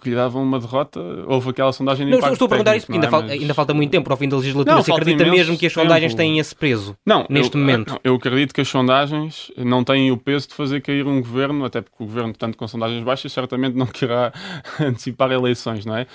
lhe 0.09 0.15
davam 0.15 0.43
uma 0.43 0.59
derrota, 0.59 0.99
houve 1.27 1.49
aquela 1.49 1.71
sondagem 1.71 2.05
de 2.05 2.11
Não, 2.11 2.31
estou 2.31 2.45
a 2.45 2.49
perguntar 2.49 2.75
isso 2.75 2.85
porque 2.85 2.97
ainda, 2.97 3.07
é? 3.07 3.09
falta, 3.09 3.31
ainda 3.31 3.53
falta 3.53 3.73
muito 3.73 3.91
tempo 3.91 4.03
para 4.05 4.13
o 4.13 4.17
fim 4.17 4.29
da 4.29 4.37
legislatura. 4.37 4.75
Não, 4.75 4.83
Se 4.83 4.91
acredita 4.91 5.25
mesmo 5.25 5.57
que 5.57 5.65
as 5.65 5.73
sondagens 5.73 6.13
tempo. 6.13 6.17
têm 6.17 6.39
esse 6.39 6.55
peso 6.55 6.95
não, 7.05 7.25
neste 7.29 7.55
eu, 7.55 7.61
momento? 7.61 7.91
Não, 7.91 7.99
eu 8.03 8.15
acredito 8.15 8.53
que 8.53 8.61
as 8.61 8.67
sondagens 8.67 9.51
não 9.57 9.83
têm 9.83 10.11
o 10.11 10.17
peso 10.17 10.47
de 10.47 10.53
fazer 10.53 10.81
cair 10.81 11.05
um 11.05 11.21
governo, 11.21 11.65
até 11.65 11.81
porque 11.81 12.03
o 12.03 12.05
governo, 12.05 12.33
tanto 12.33 12.57
com 12.57 12.67
sondagens 12.67 13.03
baixas, 13.03 13.31
certamente 13.31 13.75
não 13.75 13.85
querá 13.85 14.31
antecipar 14.79 15.31
eleições, 15.31 15.85
não 15.85 15.95
é? 15.95 16.07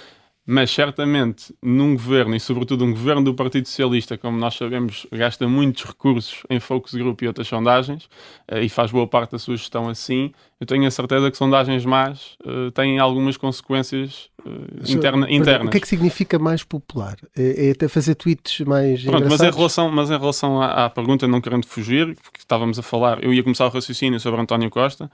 Mas 0.52 0.72
certamente 0.72 1.54
num 1.62 1.94
governo, 1.94 2.34
e 2.34 2.40
sobretudo 2.40 2.84
um 2.84 2.90
governo 2.90 3.22
do 3.22 3.34
Partido 3.34 3.68
Socialista, 3.68 4.18
como 4.18 4.36
nós 4.36 4.56
sabemos, 4.56 5.06
gasta 5.12 5.46
muitos 5.46 5.84
recursos 5.84 6.42
em 6.50 6.58
focus 6.58 6.92
group 6.94 7.22
e 7.22 7.28
outras 7.28 7.46
sondagens, 7.46 8.08
eh, 8.48 8.64
e 8.64 8.68
faz 8.68 8.90
boa 8.90 9.06
parte 9.06 9.30
da 9.30 9.38
sua 9.38 9.56
gestão 9.56 9.88
assim, 9.88 10.32
eu 10.60 10.66
tenho 10.66 10.88
a 10.88 10.90
certeza 10.90 11.30
que 11.30 11.36
sondagens 11.36 11.84
más 11.84 12.36
uh, 12.44 12.68
têm 12.72 12.98
algumas 12.98 13.36
consequências 13.36 14.28
uh, 14.44 14.90
interna, 14.90 15.30
internas. 15.30 15.68
O 15.68 15.70
que 15.70 15.76
é 15.76 15.80
que 15.80 15.86
significa 15.86 16.36
mais 16.36 16.64
popular? 16.64 17.16
É, 17.38 17.68
é 17.68 17.70
até 17.70 17.86
fazer 17.86 18.16
tweets 18.16 18.58
mais 18.66 19.04
Pronto, 19.04 19.28
mas 19.28 19.40
em 19.40 19.50
relação, 19.52 19.88
mas 19.88 20.10
em 20.10 20.18
relação 20.18 20.60
à, 20.60 20.86
à, 20.86 20.90
pergunta, 20.90 21.28
não 21.28 21.40
querendo 21.40 21.64
fugir, 21.64 22.16
porque 22.24 22.40
estávamos 22.40 22.76
a 22.76 22.82
falar, 22.82 23.22
eu 23.22 23.32
ia 23.32 23.44
começar 23.44 23.66
o 23.66 23.70
raciocínio 23.70 24.18
sobre 24.18 24.40
António 24.40 24.68
Costa, 24.68 25.08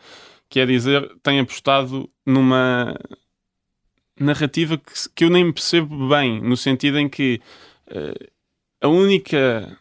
que 0.49 0.61
é 0.61 0.65
dizer, 0.65 1.07
tem 1.23 1.41
apostado 1.41 2.09
numa 2.25 2.97
narrativa 4.19 4.79
que, 4.79 4.93
que 5.15 5.25
eu 5.25 5.31
nem 5.31 5.51
percebo 5.53 6.09
bem, 6.09 6.41
no 6.41 6.57
sentido 6.57 6.99
em 6.99 7.09
que 7.09 7.41
uh, 7.89 8.27
a 8.81 8.89
única, 8.89 9.79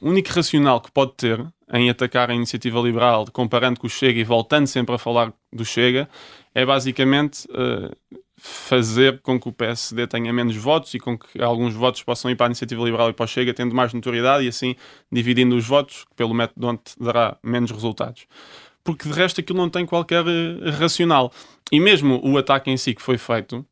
único 0.00 0.30
racional 0.30 0.80
que 0.80 0.90
pode 0.90 1.14
ter 1.14 1.44
em 1.72 1.90
atacar 1.90 2.30
a 2.30 2.34
iniciativa 2.34 2.78
liberal, 2.80 3.26
comparando 3.32 3.80
com 3.80 3.86
o 3.86 3.90
Chega 3.90 4.20
e 4.20 4.24
voltando 4.24 4.66
sempre 4.66 4.94
a 4.94 4.98
falar 4.98 5.32
do 5.52 5.64
Chega, 5.64 6.08
é 6.54 6.64
basicamente 6.64 7.46
uh, 7.48 7.94
fazer 8.38 9.20
com 9.20 9.40
que 9.40 9.48
o 9.48 9.52
PSD 9.52 10.06
tenha 10.06 10.32
menos 10.32 10.56
votos 10.56 10.94
e 10.94 10.98
com 10.98 11.18
que 11.18 11.42
alguns 11.42 11.74
votos 11.74 12.02
possam 12.02 12.30
ir 12.30 12.36
para 12.36 12.46
a 12.46 12.48
iniciativa 12.48 12.84
liberal 12.84 13.10
e 13.10 13.12
para 13.12 13.24
o 13.24 13.26
Chega, 13.26 13.52
tendo 13.52 13.74
mais 13.74 13.92
notoriedade 13.92 14.44
e 14.44 14.48
assim 14.48 14.76
dividindo 15.10 15.56
os 15.56 15.66
votos, 15.66 16.04
pelo 16.14 16.34
método 16.34 16.68
onde 16.68 16.82
dará 17.00 17.36
menos 17.42 17.70
resultados. 17.70 18.26
Porque 18.86 19.08
de 19.08 19.14
resto 19.14 19.40
aquilo 19.40 19.58
não 19.58 19.68
tem 19.68 19.84
qualquer 19.84 20.24
uh, 20.24 20.70
racional. 20.78 21.32
E 21.70 21.80
mesmo 21.80 22.20
o 22.24 22.38
ataque 22.38 22.70
em 22.70 22.76
si 22.76 22.94
que 22.94 23.02
foi 23.02 23.18
feito, 23.18 23.66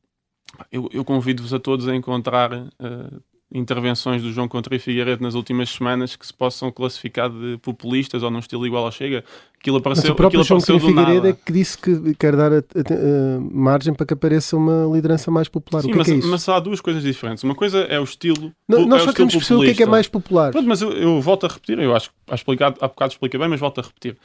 eu, 0.70 0.88
eu 0.92 1.04
convido-vos 1.04 1.54
a 1.54 1.58
todos 1.58 1.88
a 1.88 1.94
encontrar 1.94 2.52
uh, 2.52 3.22
intervenções 3.54 4.20
do 4.20 4.32
João 4.32 4.48
Contra 4.48 4.74
e 4.74 4.78
Figueiredo 4.80 5.22
nas 5.22 5.34
últimas 5.34 5.70
semanas 5.70 6.16
que 6.16 6.26
se 6.26 6.34
possam 6.34 6.72
classificar 6.72 7.30
de 7.30 7.56
populistas 7.58 8.22
ou 8.24 8.30
num 8.30 8.40
estilo 8.40 8.66
igual 8.66 8.84
ao 8.84 8.90
Chega. 8.90 9.24
Aquilo 9.60 9.76
apareceu, 9.76 10.02
Mas 10.02 10.10
o 10.10 10.14
próprio 10.16 10.40
aquilo 10.40 10.60
João 10.60 10.60
Contra 10.60 10.88
Figueiredo 10.88 11.28
é 11.28 11.32
que 11.32 11.52
disse 11.52 11.78
que 11.78 12.14
quer 12.16 12.34
dar 12.34 12.52
a, 12.52 12.56
a, 12.56 12.60
a, 12.60 13.40
margem 13.40 13.94
para 13.94 14.06
que 14.06 14.14
apareça 14.14 14.56
uma 14.56 14.92
liderança 14.92 15.30
mais 15.30 15.48
popular. 15.48 15.82
Sim, 15.82 15.88
o 15.88 15.92
que 15.92 15.98
mas, 15.98 16.08
é, 16.08 16.10
que 16.10 16.16
é 16.16 16.18
isso? 16.18 16.28
mas 16.28 16.48
há 16.48 16.58
duas 16.58 16.80
coisas 16.80 17.02
diferentes. 17.02 17.44
Uma 17.44 17.54
coisa 17.54 17.78
é 17.78 18.00
o 18.00 18.04
estilo. 18.04 18.52
Não, 18.68 18.80
é 18.80 18.86
nós 18.86 19.02
o 19.02 19.04
só 19.04 19.12
queremos 19.12 19.34
perceber 19.34 19.60
o 19.60 19.64
que 19.64 19.70
é 19.70 19.74
que 19.74 19.82
é 19.84 19.86
mais 19.86 20.08
popular. 20.08 20.50
Pronto, 20.50 20.66
mas 20.66 20.82
eu, 20.82 20.90
eu 20.92 21.20
volto 21.20 21.46
a 21.46 21.48
repetir, 21.48 21.78
eu 21.78 21.94
acho 21.94 22.10
que 22.10 22.64
há, 22.64 22.70
bocado 22.88 23.12
expliquei 23.12 23.38
bem, 23.38 23.48
mas 23.48 23.60
volto 23.60 23.78
a 23.78 23.82
repetir. 23.82 24.16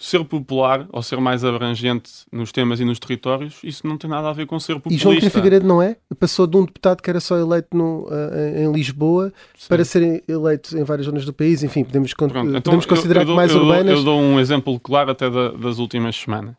Ser 0.00 0.24
popular 0.24 0.86
ou 0.92 1.02
ser 1.02 1.18
mais 1.20 1.44
abrangente 1.44 2.08
nos 2.30 2.52
temas 2.52 2.78
e 2.78 2.84
nos 2.84 3.00
territórios, 3.00 3.56
isso 3.64 3.84
não 3.84 3.98
tem 3.98 4.08
nada 4.08 4.28
a 4.28 4.32
ver 4.32 4.46
com 4.46 4.58
ser 4.60 4.72
E 4.72 4.74
populista. 4.76 5.02
João 5.02 5.14
Coutinho 5.16 5.32
Figueiredo 5.32 5.66
não 5.66 5.82
é? 5.82 5.96
Passou 6.20 6.46
de 6.46 6.56
um 6.56 6.64
deputado 6.64 7.02
que 7.02 7.10
era 7.10 7.18
só 7.18 7.36
eleito 7.36 7.76
no, 7.76 8.06
uh, 8.06 8.10
em 8.56 8.70
Lisboa 8.70 9.32
Sim. 9.56 9.68
para 9.68 9.84
ser 9.84 10.22
eleito 10.28 10.78
em 10.78 10.84
várias 10.84 11.06
zonas 11.06 11.24
do 11.24 11.32
país. 11.32 11.64
Enfim, 11.64 11.82
podemos, 11.82 12.14
Pronto, 12.14 12.30
então 12.38 12.60
podemos 12.62 12.84
eu- 12.84 12.88
considerar 12.88 13.20
eu 13.22 13.24
que 13.24 13.26
dou- 13.26 13.34
mais 13.36 13.50
eu 13.50 13.58
dou- 13.58 13.68
urbanas. 13.70 13.98
Eu 13.98 14.04
dou 14.04 14.20
um 14.20 14.38
exemplo 14.38 14.78
claro 14.78 15.10
até 15.10 15.28
da- 15.28 15.50
das 15.50 15.78
últimas 15.80 16.14
semanas. 16.14 16.54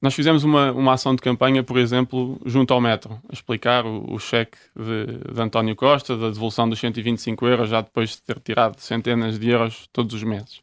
Nós 0.00 0.14
fizemos 0.14 0.42
uma, 0.44 0.70
uma 0.72 0.92
ação 0.94 1.14
de 1.14 1.22
campanha, 1.22 1.62
por 1.64 1.76
exemplo, 1.76 2.40
junto 2.44 2.72
ao 2.74 2.80
metro, 2.80 3.20
a 3.28 3.32
explicar 3.32 3.84
o, 3.86 4.12
o 4.14 4.18
cheque 4.18 4.58
de, 4.76 5.32
de 5.34 5.40
António 5.40 5.74
Costa, 5.76 6.16
da 6.16 6.28
devolução 6.28 6.68
dos 6.68 6.78
125 6.80 7.46
euros, 7.46 7.68
já 7.68 7.80
depois 7.80 8.10
de 8.10 8.22
ter 8.22 8.38
tirado 8.40 8.78
centenas 8.80 9.38
de 9.40 9.48
euros 9.50 9.88
todos 9.92 10.14
os 10.14 10.22
meses. 10.24 10.60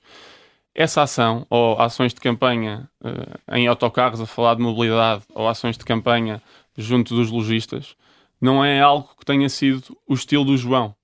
Essa 0.80 1.02
ação, 1.02 1.46
ou 1.50 1.78
ações 1.78 2.14
de 2.14 2.22
campanha 2.22 2.90
eh, 3.04 3.58
em 3.58 3.68
autocarros 3.68 4.22
a 4.22 4.26
falar 4.26 4.56
de 4.56 4.62
mobilidade, 4.62 5.24
ou 5.36 5.46
ações 5.46 5.78
de 5.78 5.84
campanha 5.84 6.42
junto 6.78 7.14
dos 7.14 7.30
lojistas, 7.30 7.98
não 8.40 8.64
é 8.64 8.80
algo 8.80 9.10
que 9.20 9.26
tenha 9.26 9.50
sido 9.50 9.94
o 10.08 10.14
estilo 10.14 10.46
do 10.46 10.56
João, 10.56 10.96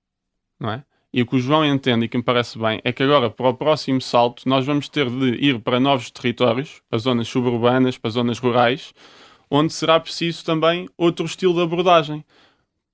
não 0.58 0.70
é? 0.70 0.82
E 1.12 1.20
o 1.20 1.26
que 1.26 1.36
o 1.36 1.38
João 1.38 1.62
entende 1.62 2.06
e 2.06 2.08
que 2.08 2.16
me 2.16 2.22
parece 2.22 2.58
bem 2.58 2.80
é 2.84 2.90
que 2.90 3.02
agora, 3.02 3.28
para 3.28 3.50
o 3.50 3.52
próximo 3.52 4.00
salto, 4.00 4.48
nós 4.48 4.64
vamos 4.64 4.88
ter 4.88 5.10
de 5.10 5.44
ir 5.44 5.60
para 5.60 5.78
novos 5.78 6.10
territórios, 6.10 6.80
para 6.88 6.98
zonas 6.98 7.28
suburbanas, 7.28 7.98
para 7.98 8.08
zonas 8.08 8.38
rurais, 8.38 8.94
onde 9.50 9.74
será 9.74 10.00
preciso 10.00 10.42
também 10.42 10.88
outro 10.96 11.26
estilo 11.26 11.52
de 11.52 11.60
abordagem. 11.60 12.24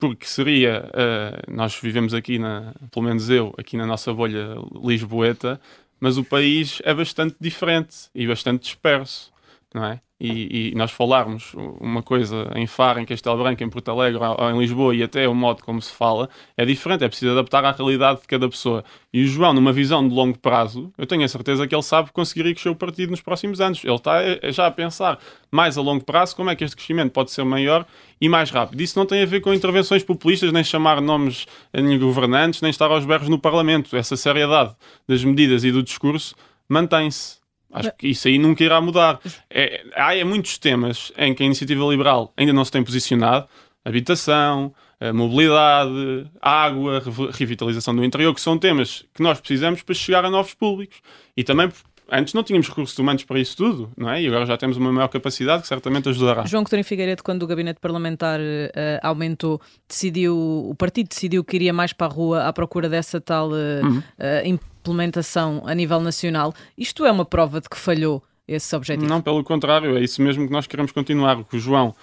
Porque 0.01 0.27
seria, 0.27 0.91
eh, 0.95 1.43
nós 1.47 1.79
vivemos 1.81 2.13
aqui, 2.13 2.41
na, 2.41 2.75
pelo 2.91 3.07
menos 3.07 3.31
eu, 3.31 3.55
aqui 3.57 3.77
na 3.77 3.87
nossa 3.87 4.13
bolha 4.13 4.57
lisboeta, 4.83 5.61
mas 6.03 6.19
o 6.19 6.25
país 6.25 6.83
é 6.85 6.93
bastante 6.93 7.37
diferente 7.41 8.11
e 8.13 8.27
bastante 8.27 8.63
disperso, 8.63 9.33
não 9.73 9.85
é? 9.85 10.01
E, 10.25 10.71
e 10.71 10.75
nós 10.77 10.93
falarmos 10.93 11.53
uma 11.81 12.01
coisa 12.01 12.49
em 12.55 12.65
Faro, 12.65 13.01
em 13.01 13.05
Castelo 13.05 13.43
Branco, 13.43 13.65
em 13.65 13.69
Porto 13.69 13.91
Alegre 13.91 14.21
ou 14.23 14.51
em 14.51 14.59
Lisboa 14.61 14.95
e 14.95 15.03
até 15.03 15.27
o 15.27 15.35
modo 15.35 15.65
como 15.65 15.83
se 15.83 15.91
fala 15.93 16.29
é 16.57 16.65
diferente, 16.65 17.03
é 17.03 17.09
preciso 17.09 17.33
adaptar 17.33 17.65
à 17.65 17.73
realidade 17.73 18.21
de 18.21 18.29
cada 18.29 18.49
pessoa. 18.49 18.85
E 19.13 19.25
o 19.25 19.27
João, 19.27 19.53
numa 19.53 19.73
visão 19.73 20.07
de 20.07 20.15
longo 20.15 20.39
prazo, 20.39 20.93
eu 20.97 21.09
tenho 21.09 21.25
a 21.25 21.29
certeza 21.29 21.67
que 21.67 21.75
ele 21.75 21.83
sabe 21.83 22.13
conseguir 22.13 22.45
crescer 22.55 22.69
o 22.69 22.77
partido 22.77 23.11
nos 23.11 23.21
próximos 23.21 23.61
anos. 23.61 23.85
Ele 23.85 23.95
está 23.97 24.23
eh, 24.23 24.53
já 24.53 24.69
a 24.69 24.71
pensar 24.71 25.19
mais 25.51 25.77
a 25.77 25.83
longo 25.83 26.05
prazo 26.05 26.37
como 26.37 26.51
é 26.51 26.55
que 26.55 26.63
este 26.63 26.77
crescimento 26.77 27.11
pode 27.11 27.33
ser 27.33 27.45
maior 27.45 27.85
e 28.21 28.29
mais 28.29 28.49
rápido. 28.49 28.81
Isso 28.81 28.97
não 28.97 29.05
tem 29.05 29.23
a 29.23 29.27
ver 29.27 29.41
com 29.41 29.53
intervenções 29.53 30.05
populistas, 30.05 30.53
nem 30.53 30.63
chamar 30.63 31.01
nomes 31.01 31.47
em 31.75 31.99
governantes, 31.99 32.63
nem 32.63 32.71
estar 32.71 32.93
aos 32.93 33.05
berros 33.05 33.29
no 33.29 33.41
Parlamento. 33.41 33.97
Essa 33.97 34.17
seriedade 34.17 34.73
das 35.09 35.25
medidas 35.25 35.65
e 35.65 35.73
do 35.73 35.83
discurso 35.83 36.37
mantém-se. 36.69 37.42
Acho 37.73 37.93
que 37.97 38.09
isso 38.09 38.29
aí 38.29 38.39
nunca 38.39 38.63
irá 38.63 38.81
mudar. 38.81 39.19
É, 39.51 39.83
há 39.97 40.15
é 40.17 40.23
muitos 40.25 40.59
temas 40.59 41.13
em 41.17 41.35
que 41.35 41.43
a 41.43 41.47
iniciativa 41.47 41.85
liberal 41.87 42.33
ainda 42.37 42.53
não 42.53 42.65
se 42.65 42.71
tem 42.71 42.83
posicionado. 42.85 43.47
Habitação, 43.85 44.73
a 45.01 45.13
mobilidade, 45.13 46.27
água, 46.41 47.01
rev- 47.01 47.31
revitalização 47.33 47.95
do 47.95 48.05
interior, 48.05 48.33
que 48.35 48.41
são 48.41 48.57
temas 48.59 49.05
que 49.15 49.23
nós 49.23 49.41
precisamos 49.41 49.83
para 49.83 49.95
chegar 49.95 50.25
a 50.25 50.31
novos 50.31 50.55
públicos. 50.55 50.99
E 51.37 51.43
também, 51.43 51.69
antes 52.11 52.33
não 52.35 52.43
tínhamos 52.43 52.69
recursos 52.69 52.97
humanos 52.99 53.25
para 53.25 53.41
isso 53.41 53.57
tudo, 53.57 53.91
não 53.97 54.09
é? 54.11 54.23
E 54.23 54.27
agora 54.29 54.47
já 54.47 54.57
temos 54.57 54.77
uma 54.77 54.93
maior 54.93 55.09
capacidade 55.09 55.63
que 55.63 55.69
certamente 55.69 56.09
ajudará. 56.09 56.45
João 56.47 56.63
Coutinho 56.63 56.85
Figueiredo, 56.85 57.23
quando 57.23 57.43
o 57.43 57.47
gabinete 57.47 57.81
parlamentar 57.81 58.39
eh, 58.41 59.01
aumentou, 59.03 59.61
decidiu, 59.89 60.37
o 60.37 60.75
partido 60.77 61.09
decidiu 61.09 61.43
que 61.45 61.57
iria 61.57 61.73
mais 61.73 61.93
para 61.93 62.07
a 62.07 62.11
rua 62.11 62.45
à 62.47 62.53
procura 62.53 62.89
dessa 62.89 63.21
tal 63.21 63.51
eh, 63.57 63.81
Uhum. 63.83 64.03
eh, 64.19 64.43
implementação 64.83 65.63
a 65.65 65.75
nível 65.75 66.01
nacional. 66.01 66.53
Isto 66.77 67.07
é 67.07 67.13
uma 67.13 67.25
prova 67.25 67.61
de 67.61 67.69
que 67.69 67.79
falhou 67.79 68.23
esse 68.47 68.75
objetivo? 68.75 69.09
Não, 69.09 69.23
pelo 69.23 69.43
contrário, 69.45 69.97
é 69.97 70.03
isso 70.03 70.21
mesmo 70.21 70.47
que 70.47 70.53
nós 70.53 70.67
queremos 70.67 70.91
continuar. 70.91 71.39
O 71.39 71.45
que 71.45 71.57
o 71.57 71.61
João 71.61 71.95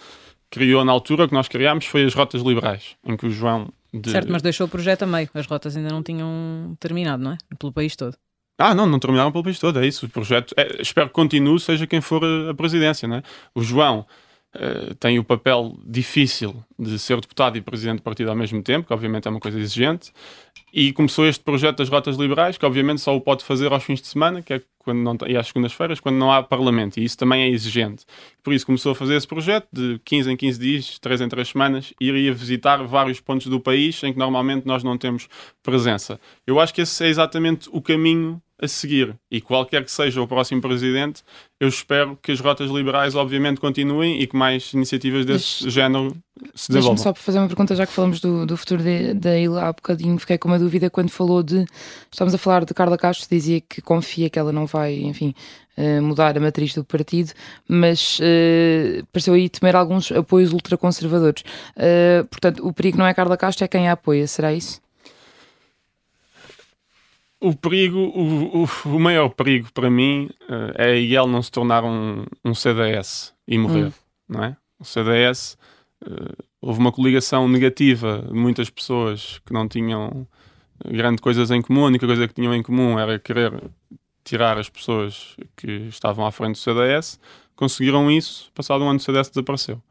criou 0.50 0.84
na 0.86 0.92
altura, 0.92 1.26
o 1.26 1.28
que 1.28 1.34
nós 1.34 1.48
criámos 1.48 1.86
foi 1.86 2.06
as 2.06 2.14
rotas 2.14 2.42
liberais, 2.42 2.96
em 3.06 3.16
que 3.16 3.28
o 3.28 3.30
João... 3.30 3.72
De... 3.94 4.10
Certo, 4.10 4.32
mas 4.32 4.42
deixou 4.42 4.68
o 4.68 4.70
projeto 4.70 5.04
a 5.04 5.08
meio. 5.08 5.30
As 5.34 5.46
rotas 5.46 5.76
ainda 5.76 5.90
não 5.90 6.02
tinham 6.02 6.76
terminado, 6.80 7.24
não 7.24 7.34
é? 7.34 7.38
Pelo 7.58 7.74
país 7.74 7.96
todo. 7.96 8.16
Ah, 8.58 8.76
não, 8.76 8.86
não 8.86 9.00
terminaram 9.00 9.32
pelo 9.32 9.44
país 9.44 9.60
todo, 9.60 9.80
é 9.80 9.88
isso. 9.88 10.06
O 10.06 10.10
projeto, 10.10 10.54
é, 10.58 10.82
espero 10.82 11.08
que 11.08 11.14
continue, 11.14 11.60
seja 11.60 11.88
quem 11.88 12.02
for 12.02 12.22
a, 12.24 12.54
presidência, 12.54 13.08
não 13.08 13.18
é? 13.18 13.24
O 13.56 13.64
João 13.64 14.06
eh, 14.54 14.94
tem 15.00 15.18
o 15.18 15.24
papel 15.24 15.78
difícil 15.86 16.64
de 16.80 16.98
ser 16.98 17.20
deputado 17.20 17.58
e 17.58 17.62
presidente 17.62 17.98
do 17.98 18.04
partido 18.04 18.30
ao 18.30 18.36
mesmo 18.36 18.64
tempo, 18.64 18.88
que 18.88 18.94
obviamente 18.94 19.28
é 19.28 19.32
uma 19.32 19.40
coisa 19.40 19.60
exigente, 19.60 20.12
e 20.74 20.94
começou 20.94 21.28
este 21.28 21.44
projeto 21.44 21.78
das 21.78 21.90
rotas 21.90 22.16
liberais, 22.16 22.58
que 22.58 22.66
obviamente 22.66 23.02
só 23.02 23.16
o 23.16 23.20
pode 23.20 23.44
fazer 23.44 23.72
aos 23.74 23.84
fins 23.84 24.02
de 24.02 24.08
semana, 24.08 24.42
que 24.42 24.54
é 24.54 24.62
quando 24.78 25.00
não, 25.00 25.18
e 25.28 25.36
às 25.36 25.48
segundas-feiras, 25.48 26.00
quando 26.00 26.16
não 26.16 26.32
há 26.32 26.42
parlamento, 26.42 27.00
e 27.00 27.04
isso 27.04 27.18
também 27.18 27.44
é 27.44 27.50
exigente. 27.50 28.06
Por 28.42 28.54
isso 28.54 28.66
começou 28.66 28.94
a 28.94 28.96
fazer 28.96 29.16
esse 29.16 29.28
projeto 29.28 29.68
de 29.72 30.00
15 30.06 30.32
em 30.32 30.38
15 30.38 30.60
dias, 30.60 31.00
3 31.00 31.22
em 31.22 31.30
3 31.30 31.50
semanas, 31.50 31.94
iria 32.00 32.34
visitar 32.34 32.78
vários 32.84 33.20
pontos 33.20 33.48
do 33.48 33.60
país 33.60 34.02
em 34.04 34.14
que 34.14 34.20
normalmente 34.20 34.66
nós 34.66 34.84
não 34.84 34.98
temos 34.98 35.28
presença. 35.62 36.20
Eu 36.48 36.60
acho 36.60 36.74
que 36.74 36.82
esse 36.82 37.04
é 37.04 37.08
exatamente 37.08 37.70
o 37.72 37.82
caminho 37.82 38.42
a 38.62 38.68
seguir. 38.68 39.16
E 39.32 39.40
qualquer 39.40 39.84
que 39.86 39.92
seja 39.92 40.22
o 40.22 40.28
próximo 40.28 40.62
presidente, 40.62 41.24
eu 41.60 41.68
espero 41.68 42.18
que 42.22 42.32
as 42.32 42.40
rotas 42.40 42.70
liberais, 42.70 43.16
obviamente, 43.16 43.60
continuem 43.60 44.22
e 44.22 44.28
que 44.28 44.36
mais 44.36 44.74
iniciativas 44.74 45.26
desse 45.26 45.70
género 45.70 46.16
se 46.60 46.72
Deixa-me 46.72 46.96
desenvolvam. 46.96 46.98
só 46.98 47.14
fazer 47.14 47.40
uma 47.40 47.48
pergunta, 47.48 47.76
já 47.76 47.86
que 47.88 47.94
falamos 47.94 48.20
do, 48.20 48.46
do 48.46 48.58
futuro 48.58 48.84
de- 48.84 49.14
da 49.14 49.38
ilha 49.38 49.62
há 49.62 49.72
bocadinho, 49.74 50.18
fiquei 50.20 50.38
com 50.38 50.48
uma 50.50 50.60
dúvida 50.60 50.90
quando 50.90 51.10
falou 51.10 51.42
de. 51.42 51.66
Estamos 52.12 52.34
a 52.34 52.38
falar 52.38 52.66
de 52.66 52.74
Carla 52.74 52.98
Castro, 52.98 53.28
dizia 53.30 53.62
que 53.62 53.82
confia 53.82 54.30
que 54.30 54.38
ela 54.38 54.52
não 54.52 54.66
vai, 54.66 54.96
enfim, 55.00 55.34
eh, 55.78 56.02
mudar 56.02 56.36
a 56.38 56.40
matriz 56.42 56.74
do 56.74 56.84
partido, 56.84 57.32
mas 57.68 58.18
eh, 58.22 59.04
pareceu 59.12 59.34
aí 59.36 59.48
temer 59.48 59.76
alguns 59.76 60.12
apoios 60.12 60.52
ultraconservadores. 60.52 61.44
Eh, 61.78 62.24
portanto, 62.30 62.68
o 62.68 62.74
perigo 62.74 62.98
não 62.98 63.06
é 63.08 63.14
Carla 63.14 63.38
Castro, 63.38 63.64
é 63.64 63.68
quem 63.68 63.88
a 63.88 63.94
apoia, 63.94 64.28
será 64.28 64.52
isso? 64.54 64.82
O 67.42 67.56
perigo, 67.56 67.98
o, 68.00 68.64
o, 68.64 68.70
o 68.86 69.00
maior 69.00 69.30
perigo 69.30 69.72
para 69.74 69.90
mim 69.90 70.30
eh, 70.50 70.74
é 70.90 70.98
ele 71.00 71.26
não 71.28 71.42
se 71.42 71.50
tornar 71.50 71.86
um, 71.86 72.26
um 72.44 72.54
CDS 72.54 73.34
e 73.48 73.58
morrer, 73.58 73.86
Hum. 73.86 73.92
não 74.28 74.44
é? 74.44 74.58
O 74.78 74.84
CDS, 74.84 75.58
eh, 76.06 76.34
houve 76.62 76.80
uma 76.80 76.92
coligação 76.92 77.48
negativa 77.48 78.26
de 78.28 78.34
muitas 78.34 78.70
pessoas 78.70 79.40
que 79.46 79.54
não 79.54 79.68
tinham 79.68 80.28
grande 80.86 81.22
coisas 81.22 81.52
em 81.52 81.62
comum, 81.62 81.84
a 81.84 81.88
única 81.88 82.06
coisa 82.06 82.28
que 82.28 82.34
tinham 82.34 82.54
em 82.56 82.64
comum 82.64 82.98
era 82.98 83.20
querer 83.20 83.54
tirar 84.24 84.58
as 84.58 84.70
pessoas 84.70 85.36
que 85.56 85.88
estavam 85.88 86.26
à 86.26 86.32
frente 86.32 86.54
do 86.54 86.58
CDS, 86.58 87.20
conseguiram 87.56 88.10
isso, 88.10 88.52
passado 88.54 88.84
um 88.84 88.90
ano 88.90 89.00
o 89.00 89.02
CDS 89.02 89.30
desapareceu. 89.30 89.82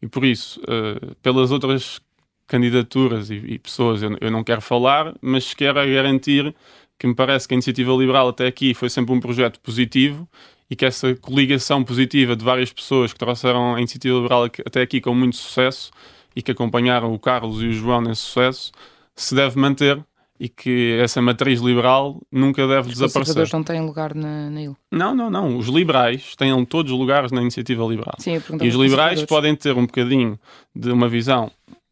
E 0.00 0.06
por 0.06 0.24
isso, 0.24 0.60
uh, 0.60 1.14
pelas 1.16 1.50
outras 1.50 2.00
candidaturas 2.46 3.28
e, 3.30 3.34
e 3.34 3.58
pessoas 3.58 4.02
eu, 4.02 4.16
eu, 4.20 4.30
não 4.30 4.42
quero 4.42 4.62
falar, 4.62 5.14
mas 5.20 5.52
quero 5.52 5.74
garantir 5.74 6.54
que 6.98 7.06
me 7.06 7.14
parece 7.14 7.46
que 7.46 7.54
a 7.54 7.56
Iniciativa 7.56 7.92
Liberal 7.92 8.28
até 8.28 8.46
aqui 8.46 8.72
foi 8.72 8.88
sempre 8.88 9.12
um 9.12 9.20
projeto 9.20 9.60
positivo 9.60 10.26
e 10.70 10.74
que 10.74 10.84
essa 10.84 11.14
coligação 11.16 11.84
positiva 11.84 12.34
de 12.34 12.44
várias 12.44 12.72
pessoas 12.72 13.12
que 13.12 13.18
trouxeram 13.18 13.74
a 13.74 13.78
Iniciativa 13.78 14.16
Liberal 14.16 14.44
até 14.44 14.80
aqui 14.80 15.00
com 15.00 15.14
muito 15.14 15.36
sucesso 15.36 15.90
e 16.38 16.42
que 16.42 16.52
acompanharam 16.52 17.12
o 17.12 17.18
Carlos 17.18 17.60
e 17.64 17.66
o 17.66 17.72
João 17.72 18.00
nesse 18.00 18.20
sucesso 18.20 18.70
se 19.16 19.34
deve 19.34 19.58
manter 19.58 20.00
e 20.38 20.48
que 20.48 20.96
essa 21.02 21.20
matriz 21.20 21.60
liberal 21.60 22.22
nunca 22.30 22.64
deve 22.64 22.82
Os 22.82 22.94
desaparecer. 22.94 23.34
conservadores 23.34 23.52
não 23.52 23.64
têm 23.64 23.80
lugar 23.84 24.14
na, 24.14 24.48
na. 24.48 24.60
Não, 24.92 25.16
não, 25.16 25.28
não. 25.28 25.58
Os 25.58 25.66
liberais 25.66 26.36
têm 26.36 26.64
todos 26.64 26.92
os 26.92 26.96
lugares 26.98 27.32
na 27.32 27.40
Iniciativa 27.40 27.84
Liberal. 27.84 28.14
Sim, 28.20 28.34
eu 28.34 28.42
E 28.64 28.68
os 28.68 28.76
liberais 28.76 29.24
podem 29.24 29.56
ter 29.56 29.76
um 29.76 29.84
bocadinho 29.84 30.38
de 30.72 30.92
uma 30.92 31.08
visão 31.08 31.50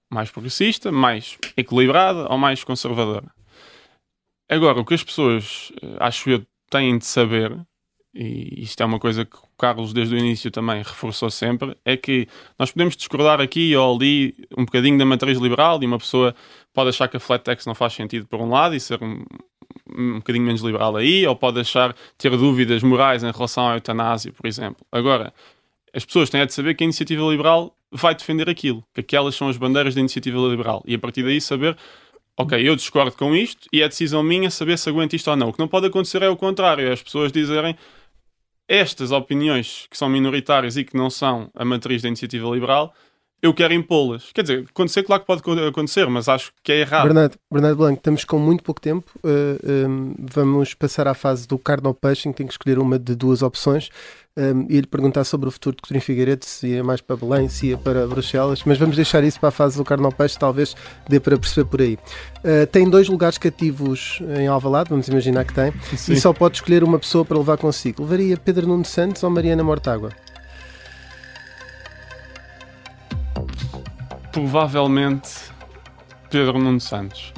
mais 0.08 0.30
progressista, 0.30 0.92
mais 0.92 1.36
equilibrada 1.56 2.28
ou 2.30 2.38
mais 2.38 2.62
conservadora. 2.62 3.26
Agora, 4.48 4.78
o 4.78 4.84
que 4.84 4.94
as 4.94 5.02
pessoas, 5.02 5.72
eh, 5.82 5.96
acho 5.98 6.30
eu, 6.30 6.46
têm 6.70 6.96
de 6.98 7.04
saber, 7.04 7.52
e 8.18 8.62
isto 8.62 8.82
é 8.82 8.86
uma 8.86 8.98
coisa 8.98 9.26
que 9.26 9.36
o 9.36 9.48
Carlos 9.58 9.92
desde 9.92 10.14
o 10.14 10.18
início 10.18 10.50
também 10.50 10.78
reforçou 10.78 11.30
sempre, 11.30 11.76
é 11.84 11.98
que 11.98 12.26
nós 12.58 12.70
podemos 12.70 12.96
discordar 12.96 13.42
aqui 13.42 13.76
ou 13.76 13.94
ali 13.94 14.34
um 14.56 14.64
bocadinho 14.64 14.96
da 14.96 15.04
matriz 15.04 15.38
liberal 15.38 15.82
e 15.82 15.86
uma 15.86 15.98
pessoa 15.98 16.34
pode 16.72 16.88
achar 16.88 17.08
que 17.08 17.18
a 17.18 17.20
flat 17.20 17.44
tax 17.44 17.66
não 17.66 17.74
faz 17.74 17.92
sentido 17.92 18.26
por 18.26 18.40
um 18.40 18.48
lado 18.48 18.74
e 18.74 18.80
ser 18.80 19.02
um, 19.02 19.22
um 19.94 20.14
bocadinho 20.14 20.46
menos 20.46 20.62
liberal 20.62 20.96
aí, 20.96 21.26
ou 21.26 21.36
pode 21.36 21.60
achar 21.60 21.94
ter 22.16 22.30
dúvidas 22.30 22.82
morais 22.82 23.22
em 23.22 23.30
relação 23.30 23.68
à 23.68 23.74
eutanásia, 23.74 24.32
por 24.32 24.46
exemplo. 24.46 24.84
Agora, 24.90 25.30
as 25.92 26.04
pessoas 26.04 26.30
têm 26.30 26.40
é 26.40 26.46
de 26.46 26.54
saber 26.54 26.74
que 26.74 26.84
a 26.84 26.86
iniciativa 26.86 27.22
liberal 27.24 27.76
vai 27.92 28.14
defender 28.14 28.48
aquilo, 28.48 28.82
que 28.94 29.00
aquelas 29.02 29.34
são 29.34 29.48
as 29.48 29.58
bandeiras 29.58 29.94
da 29.94 30.00
iniciativa 30.00 30.38
liberal, 30.38 30.82
e 30.86 30.94
a 30.94 30.98
partir 30.98 31.22
daí 31.22 31.38
saber, 31.38 31.76
ok, 32.34 32.66
eu 32.66 32.74
discordo 32.74 33.12
com 33.12 33.36
isto 33.36 33.68
e 33.70 33.82
é 33.82 33.88
decisão 33.88 34.22
minha 34.22 34.50
saber 34.50 34.78
se 34.78 34.88
aguento 34.88 35.12
isto 35.12 35.30
ou 35.30 35.36
não. 35.36 35.48
O 35.48 35.52
que 35.52 35.58
não 35.58 35.68
pode 35.68 35.86
acontecer 35.86 36.22
é 36.22 36.28
o 36.30 36.36
contrário, 36.36 36.88
é 36.88 36.92
as 36.92 37.02
pessoas 37.02 37.30
dizerem 37.30 37.76
estas 38.68 39.12
opiniões 39.12 39.86
que 39.90 39.96
são 39.96 40.08
minoritárias 40.08 40.76
e 40.76 40.84
que 40.84 40.96
não 40.96 41.08
são 41.08 41.50
a 41.54 41.64
matriz 41.64 42.02
da 42.02 42.08
iniciativa 42.08 42.48
liberal, 42.48 42.94
eu 43.42 43.52
quero 43.52 43.74
impô-las. 43.74 44.30
Quer 44.32 44.42
dizer, 44.42 44.66
acontecer, 44.68 45.02
claro 45.02 45.22
que 45.22 45.26
pode 45.26 45.60
acontecer, 45.66 46.06
mas 46.08 46.28
acho 46.28 46.52
que 46.62 46.72
é 46.72 46.80
errado. 46.80 47.04
Bernardo, 47.04 47.36
Bernardo 47.52 47.76
Blanco, 47.76 47.98
estamos 47.98 48.24
com 48.24 48.38
muito 48.38 48.62
pouco 48.62 48.80
tempo. 48.80 49.10
Uh, 49.18 49.88
um, 49.88 50.14
vamos 50.18 50.74
passar 50.74 51.06
à 51.06 51.14
fase 51.14 51.46
do 51.46 51.56
em 51.56 52.32
que 52.32 52.32
tem 52.32 52.46
que 52.46 52.52
escolher 52.52 52.78
uma 52.78 52.98
de 52.98 53.14
duas 53.14 53.42
opções. 53.42 53.90
Um, 54.38 54.66
e 54.68 54.78
lhe 54.78 54.86
perguntar 54.86 55.24
sobre 55.24 55.48
o 55.48 55.50
futuro 55.50 55.76
de 55.76 55.80
Coutinho 55.80 56.02
Figueiredo, 56.02 56.44
se 56.44 56.66
ia 56.66 56.84
mais 56.84 57.00
para 57.00 57.16
Belém, 57.16 57.48
se 57.48 57.68
ia 57.68 57.78
para 57.78 58.06
Bruxelas, 58.06 58.62
mas 58.66 58.76
vamos 58.76 58.94
deixar 58.94 59.24
isso 59.24 59.40
para 59.40 59.48
a 59.48 59.52
fase 59.52 59.78
do 59.78 59.84
carne 59.84 60.04
ao 60.04 60.12
peixe, 60.12 60.38
talvez 60.38 60.76
dê 61.08 61.18
para 61.18 61.38
perceber 61.38 61.66
por 61.70 61.80
aí. 61.80 61.94
Uh, 62.44 62.66
tem 62.70 62.88
dois 62.90 63.08
lugares 63.08 63.38
cativos 63.38 64.18
em 64.38 64.46
Alvalade, 64.46 64.90
vamos 64.90 65.08
imaginar 65.08 65.46
que 65.46 65.54
tem, 65.54 65.72
Sim. 65.96 66.12
e 66.12 66.20
só 66.20 66.34
pode 66.34 66.56
escolher 66.56 66.84
uma 66.84 66.98
pessoa 66.98 67.24
para 67.24 67.38
levar 67.38 67.56
consigo. 67.56 68.02
Levaria 68.02 68.36
Pedro 68.36 68.66
Nuno 68.66 68.84
Santos 68.84 69.22
ou 69.22 69.30
Mariana 69.30 69.64
Mortágua? 69.64 70.10
Provavelmente 74.36 75.30
Pedro 76.28 76.58
Nuno 76.58 76.78
Santos. 76.78 77.32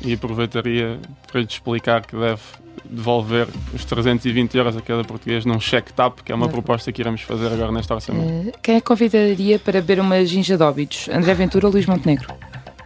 E 0.00 0.12
aproveitaria 0.12 1.00
para 1.26 1.40
lhe 1.40 1.48
explicar 1.48 2.06
que 2.06 2.14
deve 2.16 2.40
devolver 2.84 3.48
os 3.74 3.84
320 3.84 4.56
euros 4.56 4.76
a 4.76 4.80
cada 4.80 5.02
português 5.02 5.44
num 5.44 5.58
cheque 5.58 5.92
TAP, 5.92 6.20
que 6.20 6.30
é 6.30 6.34
uma 6.36 6.44
Exato. 6.44 6.52
proposta 6.62 6.92
que 6.92 7.02
iremos 7.02 7.22
fazer 7.22 7.48
agora 7.52 7.72
neste 7.72 7.92
orçamento. 7.92 8.50
Eh, 8.50 8.52
Quem 8.62 8.76
é 8.76 8.80
que 8.80 8.86
convidaria 8.86 9.58
para 9.58 9.80
beber 9.80 9.98
uma 9.98 10.24
ginja 10.24 10.56
de 10.56 10.62
óbitos? 10.62 11.08
André 11.08 11.34
Ventura 11.34 11.66
ou 11.66 11.72
Luís 11.72 11.86
Montenegro? 11.86 12.32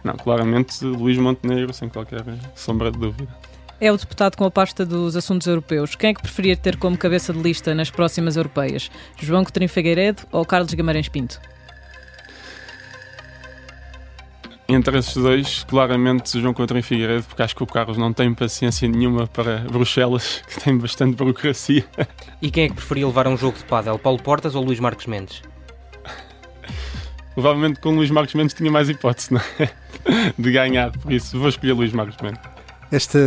Não, 0.03 0.15
claramente 0.15 0.83
Luís 0.83 1.19
Montenegro, 1.19 1.71
sem 1.71 1.89
qualquer 1.89 2.23
sombra 2.55 2.91
de 2.91 2.97
dúvida. 2.97 3.29
É 3.79 3.91
o 3.91 3.97
deputado 3.97 4.35
com 4.35 4.45
a 4.45 4.51
pasta 4.51 4.83
dos 4.83 5.15
assuntos 5.15 5.45
europeus. 5.45 5.93
Quem 5.95 6.09
é 6.09 6.13
que 6.15 6.23
preferia 6.23 6.57
ter 6.57 6.75
como 6.77 6.97
cabeça 6.97 7.31
de 7.31 7.39
lista 7.39 7.75
nas 7.75 7.91
próximas 7.91 8.35
europeias? 8.35 8.89
João 9.21 9.43
Coutinho 9.43 9.69
Figueiredo 9.69 10.23
ou 10.31 10.43
Carlos 10.43 10.73
Guimarães 10.73 11.07
Pinto? 11.07 11.39
Entre 14.69 14.99
esses 14.99 15.15
dois, 15.15 15.63
claramente 15.63 16.39
João 16.39 16.53
Coutinho 16.53 16.83
Figueiredo, 16.83 17.23
porque 17.23 17.41
acho 17.41 17.55
que 17.55 17.63
o 17.63 17.65
Carlos 17.65 17.97
não 17.97 18.13
tem 18.13 18.31
paciência 18.35 18.87
nenhuma 18.87 19.25
para 19.25 19.61
Bruxelas, 19.61 20.43
que 20.47 20.59
tem 20.59 20.77
bastante 20.77 21.15
burocracia. 21.15 21.83
E 22.39 22.51
quem 22.51 22.65
é 22.65 22.69
que 22.69 22.75
preferia 22.75 23.07
levar 23.07 23.25
a 23.25 23.31
um 23.31 23.37
jogo 23.37 23.57
de 23.57 23.63
pádel? 23.63 23.97
Paulo 23.97 24.21
Portas 24.21 24.53
ou 24.53 24.63
Luís 24.63 24.79
Marques 24.79 25.07
Mendes? 25.07 25.41
Provavelmente 27.33 27.79
com 27.79 27.95
Luís 27.95 28.11
Marcos 28.11 28.35
Mendes 28.35 28.53
tinha 28.53 28.69
mais 28.69 28.89
hipótese, 28.89 29.33
não 29.33 29.41
é? 29.59 29.69
De 30.37 30.51
ganhar, 30.51 30.91
por 30.91 31.11
isso 31.11 31.39
vou 31.39 31.49
escolher 31.49 31.73
Luís 31.73 31.91
Marcos 31.91 32.17
Mendes. 32.21 32.58
Esta 32.91 33.19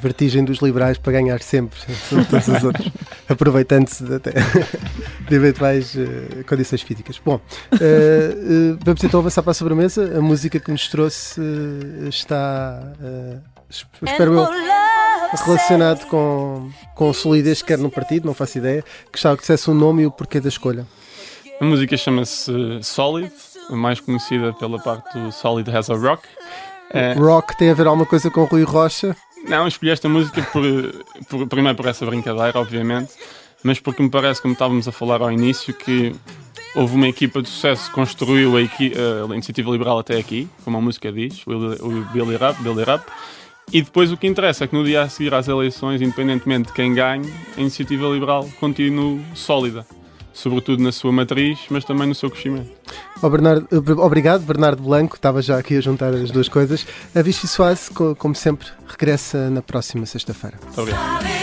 vertigem 0.00 0.44
dos 0.44 0.58
liberais 0.58 0.96
para 0.96 1.12
ganhar 1.14 1.40
sempre 1.42 1.76
sobre 2.08 2.24
todos 2.26 2.46
os 2.48 2.62
outros, 2.62 2.88
aproveitando-se 3.28 4.04
de, 4.04 4.14
até 4.14 4.30
de 5.28 5.34
eventuais 5.34 5.94
uh, 5.96 6.44
condições 6.48 6.82
físicas. 6.82 7.20
Bom, 7.24 7.34
uh, 7.36 7.74
uh, 7.74 8.78
vamos 8.84 9.02
então 9.02 9.18
avançar 9.18 9.42
para 9.42 9.50
a 9.50 9.54
sobremesa. 9.54 10.16
A 10.16 10.20
música 10.20 10.60
que 10.60 10.70
nos 10.70 10.86
trouxe 10.88 11.40
uh, 11.40 12.08
está, 12.08 12.80
uh, 13.00 13.40
es- 13.68 13.84
espero 14.02 14.34
eu, 14.34 14.48
relacionado 15.44 16.06
com, 16.06 16.70
com 16.94 17.12
solidez 17.12 17.60
que 17.60 17.68
quer 17.68 17.78
no 17.78 17.90
partido, 17.90 18.26
não 18.26 18.34
faço 18.34 18.58
ideia. 18.58 18.84
Gostava 19.10 19.34
que 19.36 19.40
dissesse 19.42 19.68
o 19.68 19.74
nome 19.74 20.02
e 20.02 20.06
o 20.06 20.10
porquê 20.12 20.38
da 20.40 20.48
escolha. 20.48 20.86
A 21.60 21.64
música 21.64 21.96
chama-se 21.96 22.52
Solid, 22.82 23.32
mais 23.70 23.98
conhecida 24.00 24.52
pela 24.52 24.78
parte 24.80 25.18
do 25.18 25.32
Solid 25.32 25.68
Has 25.76 25.90
a 25.90 25.94
Rock. 25.94 26.22
Eh, 26.92 27.14
Rock 27.14 27.56
tem 27.56 27.70
a 27.70 27.74
ver 27.74 27.86
alguma 27.86 28.06
coisa 28.06 28.30
com 28.30 28.44
Rui 28.44 28.64
Rocha? 28.64 29.16
Não, 29.48 29.66
escolhi 29.66 29.90
esta 29.92 30.08
música 30.08 30.42
por, 30.52 30.62
por- 31.28 31.46
primeiro 31.48 31.76
por 31.76 31.86
essa 31.86 32.04
brincadeira, 32.06 32.58
obviamente, 32.58 33.12
mas 33.64 33.80
porque 33.80 34.02
me 34.02 34.10
parece, 34.10 34.40
como 34.42 34.52
estávamos 34.52 34.86
a 34.86 34.92
falar 34.92 35.20
ao 35.22 35.32
início, 35.32 35.72
que 35.74 36.14
houve 36.74 36.94
uma 36.94 37.08
equipa 37.08 37.42
de 37.42 37.48
sucesso 37.48 37.88
que 37.88 37.94
construiu 37.94 38.52
a, 38.56 38.60
a 38.60 39.34
iniciativa 39.34 39.70
liberal 39.70 39.98
até 39.98 40.18
aqui, 40.18 40.48
como 40.64 40.78
a 40.78 40.80
música 40.80 41.10
diz, 41.10 41.44
o, 41.46 41.50
o 41.52 42.04
Billy 42.12 42.36
Rap, 42.36 42.62
Billy 42.62 42.84
Rap. 42.84 43.04
E 43.72 43.80
depois 43.80 44.12
o 44.12 44.16
que 44.16 44.26
interessa 44.26 44.64
é 44.64 44.66
que 44.66 44.74
no 44.74 44.84
dia 44.84 45.02
a 45.02 45.08
seguir 45.08 45.32
às 45.34 45.48
eleições, 45.48 46.00
independentemente 46.02 46.68
de 46.68 46.72
quem 46.74 46.92
ganhe, 46.94 47.32
a 47.56 47.60
iniciativa 47.60 48.06
liberal 48.08 48.48
continue 48.60 49.20
sólida, 49.34 49.86
sobretudo 50.32 50.82
na 50.82 50.92
sua 50.92 51.12
matriz, 51.12 51.58
mas 51.70 51.84
também 51.84 52.06
no 52.08 52.14
seu 52.14 52.30
crescimento. 52.30 52.70
Oh, 53.22 53.28
Bernardo, 53.30 53.66
eh, 53.70 53.92
obrigado, 54.00 54.42
Bernardo 54.42 54.82
Blanco. 54.82 55.16
Estava 55.16 55.40
já 55.42 55.58
aqui 55.58 55.76
a 55.76 55.80
juntar 55.80 56.12
as 56.14 56.30
duas 56.30 56.48
coisas. 56.48 56.86
A 57.14 57.22
Vichy 57.22 57.46
Soase, 57.46 57.90
co- 57.90 58.14
como 58.16 58.34
sempre, 58.34 58.66
regressa 58.88 59.48
na 59.50 59.62
próxima 59.62 60.06
sexta-feira. 60.06 60.58
Obrigado. 60.76 61.41